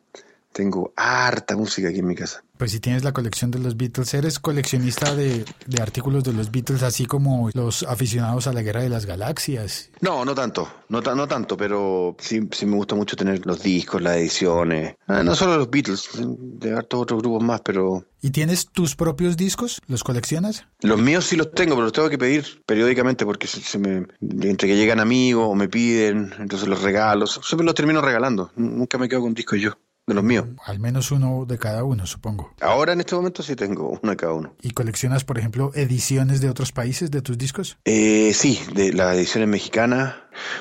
Tengo 0.53 0.91
harta 0.95 1.55
música 1.55 1.89
aquí 1.89 1.99
en 1.99 2.07
mi 2.07 2.15
casa. 2.15 2.43
Pues 2.57 2.71
si 2.71 2.79
tienes 2.79 3.03
la 3.03 3.11
colección 3.11 3.51
de 3.51 3.59
los 3.59 3.77
Beatles, 3.77 4.13
eres 4.13 4.39
coleccionista 4.39 5.15
de, 5.15 5.45
de 5.65 5.81
artículos 5.81 6.23
de 6.23 6.33
los 6.33 6.51
Beatles, 6.51 6.83
así 6.83 7.05
como 7.05 7.49
los 7.53 7.83
aficionados 7.83 8.47
a 8.47 8.53
la 8.53 8.61
Guerra 8.61 8.81
de 8.81 8.89
las 8.89 9.05
Galaxias. 9.05 9.89
No, 10.01 10.25
no 10.25 10.33
tanto, 10.35 10.67
no, 10.89 11.01
no 11.01 11.27
tanto, 11.27 11.55
pero 11.57 12.15
sí, 12.19 12.41
sí 12.51 12.65
me 12.65 12.75
gusta 12.75 12.95
mucho 12.95 13.15
tener 13.15 13.45
los 13.45 13.61
discos, 13.61 14.01
las 14.01 14.17
ediciones. 14.17 14.95
Ah, 15.07 15.23
No 15.23 15.35
solo 15.35 15.57
los 15.57 15.69
Beatles, 15.69 16.09
de 16.17 16.73
hartos 16.73 17.01
otros 17.01 17.21
grupos 17.21 17.43
más, 17.43 17.61
pero 17.61 18.05
¿Y 18.21 18.31
tienes 18.31 18.67
tus 18.71 18.95
propios 18.95 19.37
discos? 19.37 19.79
¿Los 19.87 20.03
coleccionas? 20.03 20.65
los 20.81 20.99
míos 20.99 21.25
sí 21.25 21.35
los 21.35 21.51
tengo, 21.51 21.75
pero 21.75 21.83
los 21.83 21.93
tengo 21.93 22.09
que 22.09 22.17
pedir 22.17 22.63
periódicamente 22.65 23.25
porque 23.25 23.47
se, 23.47 23.61
se 23.61 23.77
me, 23.77 24.07
entre 24.21 24.67
que 24.67 24.75
llegan 24.75 24.99
amigos 24.99 25.47
o 25.47 25.55
me 25.55 25.69
piden, 25.69 26.33
entonces 26.39 26.67
los 26.67 26.81
regalo, 26.81 27.27
siempre 27.27 27.65
los 27.65 27.75
termino 27.75 28.01
regalando. 28.01 28.51
Nunca 28.55 28.97
me 28.97 29.07
quedo 29.07 29.21
con 29.21 29.33
discos 29.35 29.59
yo, 29.59 29.77
de 30.07 30.13
los 30.13 30.23
míos. 30.23 30.47
Al 30.65 30.79
menos 30.79 31.11
uno 31.11 31.45
de 31.45 31.57
cada 31.57 31.83
uno, 31.83 32.05
supongo. 32.05 32.53
Ahora 32.61 32.93
en 32.93 33.01
este 33.01 33.13
momento 33.13 33.43
sí 33.43 33.55
tengo 33.55 33.99
uno 34.01 34.11
de 34.11 34.17
cada 34.17 34.33
uno. 34.33 34.55
¿Y 34.61 34.71
coleccionas, 34.71 35.25
por 35.25 35.37
ejemplo, 35.37 35.71
ediciones 35.75 36.39
de 36.39 36.49
otros 36.49 36.71
países 36.71 37.11
de 37.11 37.21
tus 37.21 37.37
discos? 37.37 37.77
Eh, 37.83 38.33
sí, 38.33 38.61
de 38.73 38.93
las 38.93 39.15
ediciones 39.15 39.49
mexicanas. 39.49 40.15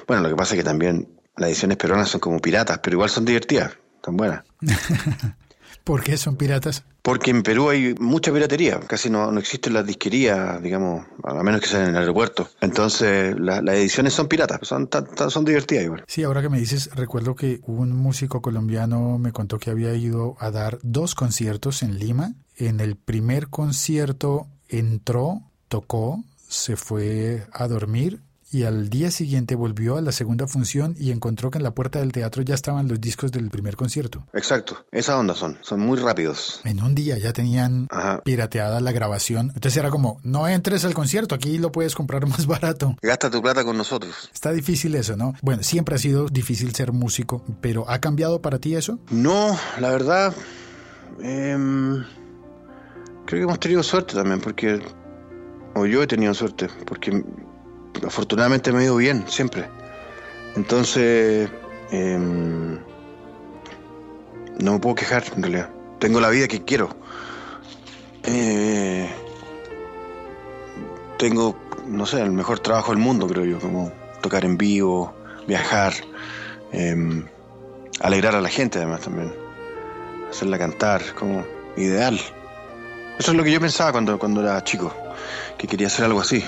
Bueno, 0.08 0.24
lo 0.24 0.28
que 0.28 0.34
pasa 0.34 0.54
es 0.54 0.60
que 0.60 0.64
también 0.64 1.08
las 1.36 1.48
ediciones 1.48 1.76
peruanas 1.76 2.08
son 2.08 2.20
como 2.20 2.40
piratas, 2.40 2.80
pero 2.82 2.96
igual 2.96 3.08
son 3.08 3.24
divertidas, 3.24 3.78
tan 4.02 4.16
buenas. 4.16 4.42
¿Por 5.86 6.02
qué 6.02 6.16
son 6.16 6.34
piratas? 6.34 6.82
Porque 7.00 7.30
en 7.30 7.44
Perú 7.44 7.70
hay 7.70 7.94
mucha 8.00 8.32
piratería, 8.32 8.80
casi 8.80 9.08
no, 9.08 9.30
no 9.30 9.38
existen 9.38 9.72
las 9.72 9.86
disquerías, 9.86 10.60
digamos, 10.60 11.06
a 11.22 11.32
menos 11.44 11.60
que 11.60 11.68
sean 11.68 11.84
en 11.84 11.88
el 11.90 11.96
aeropuerto. 11.98 12.48
Entonces, 12.60 13.38
la- 13.38 13.62
las 13.62 13.76
ediciones 13.76 14.12
son 14.12 14.26
piratas, 14.26 14.58
son, 14.66 14.88
tan- 14.88 15.06
tan- 15.14 15.30
son 15.30 15.44
divertidas 15.44 15.84
igual. 15.84 16.02
Sí, 16.08 16.24
ahora 16.24 16.42
que 16.42 16.48
me 16.48 16.58
dices, 16.58 16.90
recuerdo 16.96 17.36
que 17.36 17.60
un 17.66 17.92
músico 17.92 18.42
colombiano 18.42 19.16
me 19.18 19.30
contó 19.30 19.60
que 19.60 19.70
había 19.70 19.94
ido 19.94 20.34
a 20.40 20.50
dar 20.50 20.80
dos 20.82 21.14
conciertos 21.14 21.84
en 21.84 22.00
Lima. 22.00 22.34
En 22.56 22.80
el 22.80 22.96
primer 22.96 23.46
concierto 23.48 24.48
entró, 24.68 25.42
tocó, 25.68 26.24
se 26.48 26.74
fue 26.74 27.46
a 27.52 27.68
dormir 27.68 28.22
y 28.56 28.64
al 28.64 28.88
día 28.88 29.10
siguiente 29.10 29.54
volvió 29.54 29.98
a 29.98 30.00
la 30.00 30.12
segunda 30.12 30.46
función 30.46 30.94
y 30.98 31.10
encontró 31.10 31.50
que 31.50 31.58
en 31.58 31.64
la 31.64 31.74
puerta 31.74 31.98
del 31.98 32.10
teatro 32.12 32.42
ya 32.42 32.54
estaban 32.54 32.88
los 32.88 32.98
discos 32.98 33.30
del 33.30 33.50
primer 33.50 33.76
concierto. 33.76 34.24
Exacto, 34.32 34.86
esa 34.92 35.18
onda 35.18 35.34
son, 35.34 35.58
son 35.60 35.80
muy 35.80 35.98
rápidos. 35.98 36.62
En 36.64 36.82
un 36.82 36.94
día 36.94 37.18
ya 37.18 37.34
tenían 37.34 37.86
Ajá. 37.90 38.22
pirateada 38.24 38.80
la 38.80 38.92
grabación. 38.92 39.48
Entonces 39.54 39.76
era 39.76 39.90
como, 39.90 40.20
no 40.22 40.48
entres 40.48 40.86
al 40.86 40.94
concierto, 40.94 41.34
aquí 41.34 41.58
lo 41.58 41.70
puedes 41.70 41.94
comprar 41.94 42.26
más 42.28 42.46
barato. 42.46 42.96
Gasta 43.02 43.30
tu 43.30 43.42
plata 43.42 43.62
con 43.62 43.76
nosotros. 43.76 44.30
Está 44.32 44.52
difícil 44.52 44.94
eso, 44.94 45.18
¿no? 45.18 45.34
Bueno, 45.42 45.62
siempre 45.62 45.94
ha 45.96 45.98
sido 45.98 46.26
difícil 46.26 46.74
ser 46.74 46.92
músico, 46.92 47.44
pero 47.60 47.84
¿ha 47.90 48.00
cambiado 48.00 48.40
para 48.40 48.58
ti 48.58 48.74
eso? 48.74 48.98
No, 49.10 49.54
la 49.78 49.90
verdad, 49.90 50.34
em, 51.20 52.02
creo 53.26 53.40
que 53.40 53.42
hemos 53.42 53.60
tenido 53.60 53.82
suerte 53.82 54.14
también, 54.14 54.40
porque, 54.40 54.80
o 55.74 55.84
yo 55.84 56.02
he 56.02 56.06
tenido 56.06 56.32
suerte, 56.32 56.68
porque 56.86 57.22
afortunadamente 58.04 58.72
me 58.72 58.80
ha 58.80 58.84
ido 58.84 58.96
bien, 58.96 59.24
siempre. 59.28 59.68
Entonces, 60.56 61.50
em, 61.90 62.78
no 64.58 64.72
me 64.72 64.78
puedo 64.78 64.94
quejar, 64.94 65.24
en 65.36 65.42
realidad. 65.42 65.70
Tengo 65.98 66.20
la 66.20 66.30
vida 66.30 66.48
que 66.48 66.64
quiero. 66.64 66.88
Eh, 68.24 69.08
tengo, 71.18 71.56
no 71.86 72.06
sé, 72.06 72.20
el 72.22 72.32
mejor 72.32 72.60
trabajo 72.60 72.92
del 72.92 73.00
mundo, 73.00 73.26
creo 73.26 73.44
yo, 73.44 73.58
como 73.60 73.92
tocar 74.22 74.44
en 74.44 74.56
vivo, 74.56 75.14
viajar, 75.46 75.92
em, 76.72 77.26
alegrar 78.00 78.34
a 78.34 78.40
la 78.40 78.48
gente 78.48 78.78
además 78.78 79.02
también, 79.02 79.32
hacerla 80.30 80.58
cantar, 80.58 81.02
como 81.14 81.44
ideal. 81.76 82.18
Eso 83.18 83.30
es 83.30 83.36
lo 83.36 83.44
que 83.44 83.52
yo 83.52 83.60
pensaba 83.60 83.92
cuando, 83.92 84.18
cuando 84.18 84.42
era 84.42 84.62
chico, 84.64 84.92
que 85.56 85.66
quería 85.66 85.86
hacer 85.86 86.04
algo 86.04 86.20
así. 86.20 86.44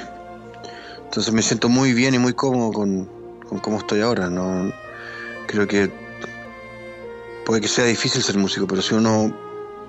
Entonces 1.09 1.33
me 1.33 1.43
siento 1.43 1.69
muy 1.69 1.95
bien 1.95 2.15
y 2.15 2.19
muy 2.19 2.35
cómodo 2.35 2.73
con, 2.73 3.09
con 3.49 3.59
cómo 3.59 3.79
estoy 3.79 4.03
ahora. 4.03 4.29
No, 4.31 4.71
creo 5.47 5.67
que 5.67 5.91
puede 7.47 7.61
que 7.63 7.69
sea 7.69 7.85
difícil 7.87 8.23
ser 8.23 8.37
músico, 8.37 8.67
pero 8.67 8.83
si 8.83 8.95
uno 8.95 9.35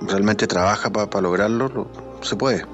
realmente 0.02 0.48
trabaja 0.48 0.90
para 0.90 1.22
lograrlo, 1.22 1.68
lo- 1.68 1.88
se 2.22 2.36
puede. 2.36 2.66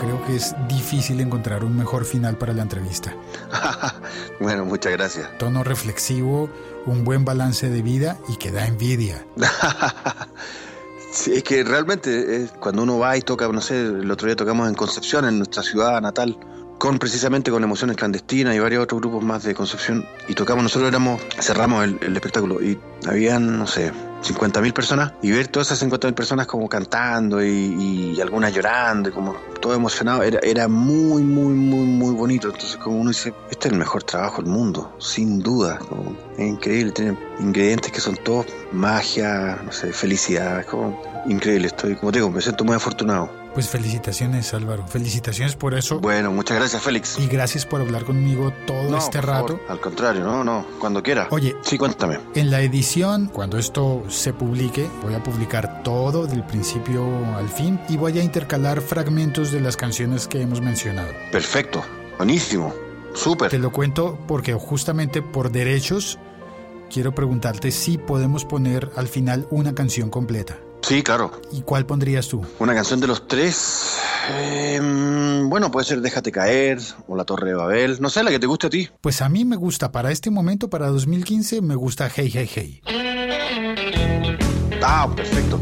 Creo 0.00 0.24
que 0.26 0.36
es 0.36 0.54
difícil 0.68 1.20
encontrar 1.20 1.64
un 1.64 1.76
mejor 1.76 2.04
final 2.04 2.36
para 2.36 2.52
la 2.52 2.62
entrevista. 2.62 3.14
Bueno, 4.38 4.66
muchas 4.66 4.92
gracias. 4.92 5.26
Tono 5.38 5.64
reflexivo, 5.64 6.50
un 6.84 7.04
buen 7.04 7.24
balance 7.24 7.70
de 7.70 7.80
vida 7.80 8.18
y 8.28 8.36
que 8.36 8.50
da 8.52 8.66
envidia. 8.66 9.24
Sí, 11.16 11.32
es 11.32 11.42
que 11.44 11.64
realmente 11.64 12.36
eh, 12.36 12.48
cuando 12.60 12.82
uno 12.82 12.98
va 12.98 13.16
y 13.16 13.22
toca, 13.22 13.48
no 13.48 13.62
sé, 13.62 13.80
el 13.80 14.10
otro 14.10 14.26
día 14.26 14.36
tocamos 14.36 14.68
en 14.68 14.74
Concepción, 14.74 15.24
en 15.24 15.38
nuestra 15.38 15.62
ciudad 15.62 15.98
natal, 16.02 16.38
con 16.78 16.98
precisamente 16.98 17.50
con 17.50 17.64
Emociones 17.64 17.96
Clandestinas 17.96 18.54
y 18.54 18.58
varios 18.58 18.82
otros 18.82 19.00
grupos 19.00 19.24
más 19.24 19.42
de 19.42 19.54
Concepción, 19.54 20.06
y 20.28 20.34
tocamos, 20.34 20.62
nosotros 20.62 20.90
éramos, 20.90 21.22
cerramos 21.40 21.84
el, 21.84 21.98
el 22.02 22.14
espectáculo 22.14 22.62
y 22.62 22.78
habían, 23.06 23.58
no 23.58 23.66
sé, 23.66 23.92
50.000 24.26 24.72
personas, 24.72 25.12
y 25.22 25.30
ver 25.30 25.48
todas 25.48 25.70
esas 25.70 25.82
50.000 25.88 26.14
personas 26.14 26.46
como 26.46 26.68
cantando 26.68 27.44
y, 27.44 28.18
algunas 28.20 28.54
llorando, 28.54 29.08
y 29.08 29.12
como 29.12 29.34
todo 29.60 29.74
emocionado, 29.74 30.22
era, 30.22 30.38
era 30.42 30.68
muy, 30.68 31.22
muy, 31.22 31.54
muy, 31.54 31.86
muy 31.86 32.14
bonito. 32.14 32.48
Entonces 32.48 32.76
como 32.76 32.98
uno 32.98 33.10
dice, 33.10 33.32
este 33.50 33.68
es 33.68 33.72
el 33.72 33.78
mejor 33.78 34.02
trabajo 34.02 34.42
del 34.42 34.50
mundo, 34.50 34.94
sin 34.98 35.40
duda, 35.40 35.78
como, 35.78 36.16
es 36.36 36.46
increíble, 36.46 36.92
tiene 36.92 37.18
ingredientes 37.40 37.92
que 37.92 38.00
son 38.00 38.16
todos 38.16 38.46
magia, 38.72 39.60
no 39.64 39.72
sé, 39.72 39.92
felicidad, 39.92 40.60
es 40.60 40.66
como 40.66 41.00
increíble, 41.26 41.68
estoy, 41.68 41.94
como 41.96 42.12
te 42.12 42.18
digo, 42.18 42.30
me 42.30 42.40
siento 42.40 42.64
muy 42.64 42.76
afortunado. 42.76 43.45
Pues 43.56 43.70
felicitaciones 43.70 44.52
Álvaro, 44.52 44.86
felicitaciones 44.86 45.56
por 45.56 45.72
eso. 45.72 45.98
Bueno, 45.98 46.30
muchas 46.30 46.58
gracias 46.58 46.82
Félix. 46.82 47.18
Y 47.18 47.26
gracias 47.26 47.64
por 47.64 47.80
hablar 47.80 48.04
conmigo 48.04 48.52
todo 48.66 48.90
No, 48.90 48.98
este 48.98 49.22
rato. 49.22 49.56
favor, 49.56 49.62
al 49.70 49.80
contrario, 49.80 50.24
no, 50.24 50.44
no, 50.44 50.66
cuando 50.78 51.02
quiera. 51.02 51.26
Oye, 51.30 51.56
Sí, 51.62 51.78
cuéntame. 51.78 52.18
En 52.34 52.50
la 52.50 52.60
edición, 52.60 53.30
cuando 53.32 53.56
esto 53.56 54.04
se 54.08 54.34
publique, 54.34 54.86
voy 55.02 55.14
a 55.14 55.22
publicar 55.22 55.82
todo 55.82 56.26
del 56.26 56.44
principio 56.44 57.02
al 57.34 57.48
fin 57.48 57.80
y 57.88 57.96
voy 57.96 58.18
a 58.18 58.22
intercalar 58.22 58.82
fragmentos 58.82 59.52
de 59.52 59.60
las 59.62 59.78
canciones 59.78 60.28
que 60.28 60.42
hemos 60.42 60.60
mencionado. 60.60 61.08
Perfecto, 61.32 61.82
buenísimo, 62.18 62.74
súper. 63.14 63.50
Te 63.50 63.58
lo 63.58 63.72
cuento 63.72 64.18
porque 64.28 64.52
justamente 64.52 65.22
por 65.22 65.50
derechos 65.50 66.18
quiero 66.90 67.14
preguntarte 67.14 67.70
si 67.70 67.96
podemos 67.96 68.44
poner 68.44 68.90
al 68.96 69.08
final 69.08 69.46
una 69.50 69.74
canción 69.74 70.10
completa. 70.10 70.58
Sí, 70.82 71.02
claro. 71.02 71.32
¿Y 71.52 71.62
cuál 71.62 71.84
pondrías 71.84 72.28
tú? 72.28 72.44
Una 72.60 72.74
canción 72.74 73.00
de 73.00 73.08
los 73.08 73.26
tres. 73.26 73.98
eh, 74.30 74.80
bueno, 75.44 75.70
puede 75.70 75.84
ser 75.86 76.00
Déjate 76.00 76.30
caer 76.30 76.78
o 77.08 77.16
La 77.16 77.24
Torre 77.24 77.48
de 77.48 77.54
Babel. 77.54 78.00
No 78.00 78.08
sé, 78.08 78.22
la 78.22 78.30
que 78.30 78.38
te 78.38 78.46
guste 78.46 78.68
a 78.68 78.70
ti. 78.70 78.88
Pues 79.00 79.20
a 79.22 79.28
mí 79.28 79.44
me 79.44 79.56
gusta 79.56 79.90
para 79.90 80.12
este 80.12 80.30
momento, 80.30 80.70
para 80.70 80.86
2015, 80.88 81.60
me 81.62 81.74
gusta 81.74 82.08
Hey 82.14 82.30
Hey 82.32 82.48
Hey. 82.54 82.80
Ah, 84.82 85.08
perfecto. 85.14 85.60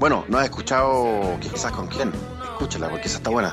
Bueno, 0.00 0.24
no 0.28 0.38
has 0.38 0.44
escuchado 0.44 1.36
quizás 1.40 1.70
con 1.72 1.86
quién. 1.86 2.10
Escúchala, 2.42 2.88
porque 2.88 3.06
esa 3.06 3.18
está 3.18 3.28
buena. 3.28 3.52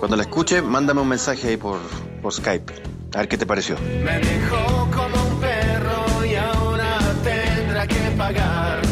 Cuando 0.00 0.16
la 0.16 0.24
escuche, 0.24 0.60
mándame 0.60 1.00
un 1.00 1.08
mensaje 1.08 1.50
ahí 1.50 1.56
por, 1.56 1.78
por 2.20 2.32
Skype. 2.32 2.74
A 3.14 3.18
ver 3.18 3.28
qué 3.28 3.38
te 3.38 3.46
pareció. 3.46 3.76
Me 3.78 4.18
dejó 4.18 4.90
como 4.90 5.24
un 5.24 5.40
perro 5.40 6.26
y 6.26 6.34
ahora 6.34 6.98
tendrá 7.22 7.86
que 7.86 7.94
pagar. 8.18 8.82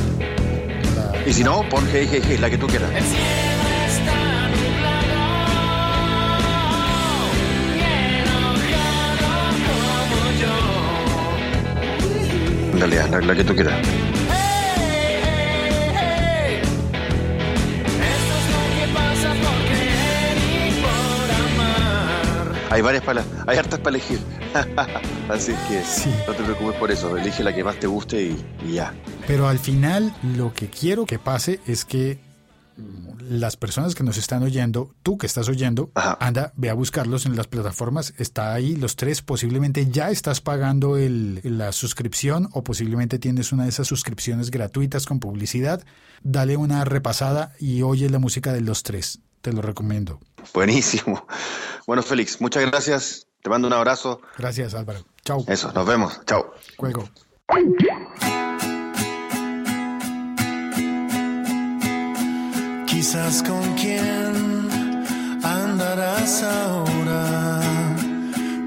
Y 1.26 1.32
si 1.32 1.42
no, 1.42 1.68
pon 1.68 1.84
Hey 1.92 2.08
Hey 2.08 2.22
Hey, 2.24 2.38
la 2.38 2.48
que 2.48 2.58
tú 2.58 2.68
quieras. 2.68 2.88
El 2.94 3.02
cielo 3.02 3.24
está 3.88 4.48
nublado 4.50 5.24
y 7.74 7.80
enojado 8.20 9.26
como 10.12 10.30
yo. 12.72 12.78
Dale, 12.78 13.00
haz 13.00 13.10
la, 13.10 13.20
la 13.22 13.34
que 13.34 13.42
tú 13.42 13.54
quieras. 13.56 13.74
Hay 22.70 22.82
varias 22.82 23.02
para, 23.04 23.24
hay 23.46 23.58
hartas 23.58 23.80
para 23.80 23.96
elegir. 23.96 24.20
Así 25.28 25.52
que 25.68 25.82
no 26.26 26.34
te 26.34 26.42
preocupes 26.44 26.76
por 26.76 26.90
eso. 26.90 27.16
Elige 27.16 27.42
la 27.42 27.54
que 27.54 27.64
más 27.64 27.78
te 27.80 27.88
guste 27.88 28.22
y, 28.22 28.44
y 28.66 28.74
ya. 28.74 28.94
Pero 29.26 29.48
al 29.48 29.58
final 29.58 30.14
lo 30.36 30.54
que 30.54 30.70
quiero 30.70 31.04
que 31.04 31.18
pase 31.18 31.60
es 31.66 31.84
que 31.84 32.20
las 33.28 33.56
personas 33.56 33.94
que 33.94 34.02
nos 34.02 34.16
están 34.16 34.42
oyendo, 34.42 34.94
tú 35.02 35.18
que 35.18 35.26
estás 35.26 35.48
oyendo, 35.48 35.90
anda, 35.94 36.52
ve 36.56 36.70
a 36.70 36.74
buscarlos 36.74 37.26
en 37.26 37.36
las 37.36 37.46
plataformas, 37.46 38.14
está 38.18 38.52
ahí 38.52 38.76
los 38.76 38.96
tres, 38.96 39.22
posiblemente 39.22 39.88
ya 39.88 40.10
estás 40.10 40.40
pagando 40.40 40.96
el, 40.96 41.40
la 41.44 41.72
suscripción 41.72 42.48
o 42.52 42.64
posiblemente 42.64 43.18
tienes 43.18 43.52
una 43.52 43.64
de 43.64 43.68
esas 43.68 43.86
suscripciones 43.86 44.50
gratuitas 44.50 45.06
con 45.06 45.20
publicidad, 45.20 45.84
dale 46.22 46.56
una 46.56 46.84
repasada 46.84 47.52
y 47.60 47.82
oye 47.82 48.10
la 48.10 48.18
música 48.18 48.52
de 48.52 48.62
los 48.62 48.82
tres, 48.82 49.20
te 49.40 49.52
lo 49.52 49.62
recomiendo. 49.62 50.20
Buenísimo. 50.54 51.26
Bueno, 51.86 52.02
Félix, 52.02 52.40
muchas 52.40 52.64
gracias. 52.66 53.26
Te 53.42 53.50
mando 53.50 53.68
un 53.68 53.74
abrazo. 53.74 54.20
Gracias 54.38 54.74
Álvaro, 54.74 55.04
chao. 55.24 55.44
Eso, 55.48 55.72
nos 55.72 55.86
vemos. 55.86 56.20
Chao. 56.26 56.52
Juego. 56.76 57.08
Quizás 62.86 63.42
con 63.42 63.74
quién 63.76 64.68
andarás 65.42 66.42
ahora, 66.42 67.60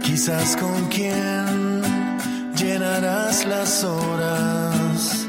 quizás 0.01 0.57
con 0.57 0.87
quién 0.87 1.81
llenarás 2.55 3.45
las 3.45 3.83
horas. 3.83 5.27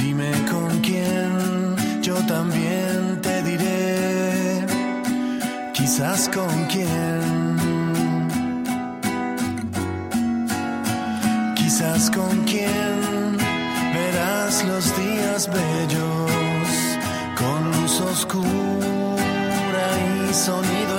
Dime 0.00 0.32
con 0.50 0.80
quién, 0.80 2.02
yo 2.02 2.14
también 2.26 2.97
quizás 5.88 6.28
con 6.28 6.66
quién. 6.66 7.56
Quizás 11.56 12.10
con 12.10 12.44
quién 12.44 13.38
verás 13.94 14.64
los 14.66 14.84
días 14.98 15.48
bellos 15.48 16.70
con 17.38 17.72
luz 17.72 18.00
oscura 18.02 19.86
y 20.28 20.34
sonido 20.34 20.97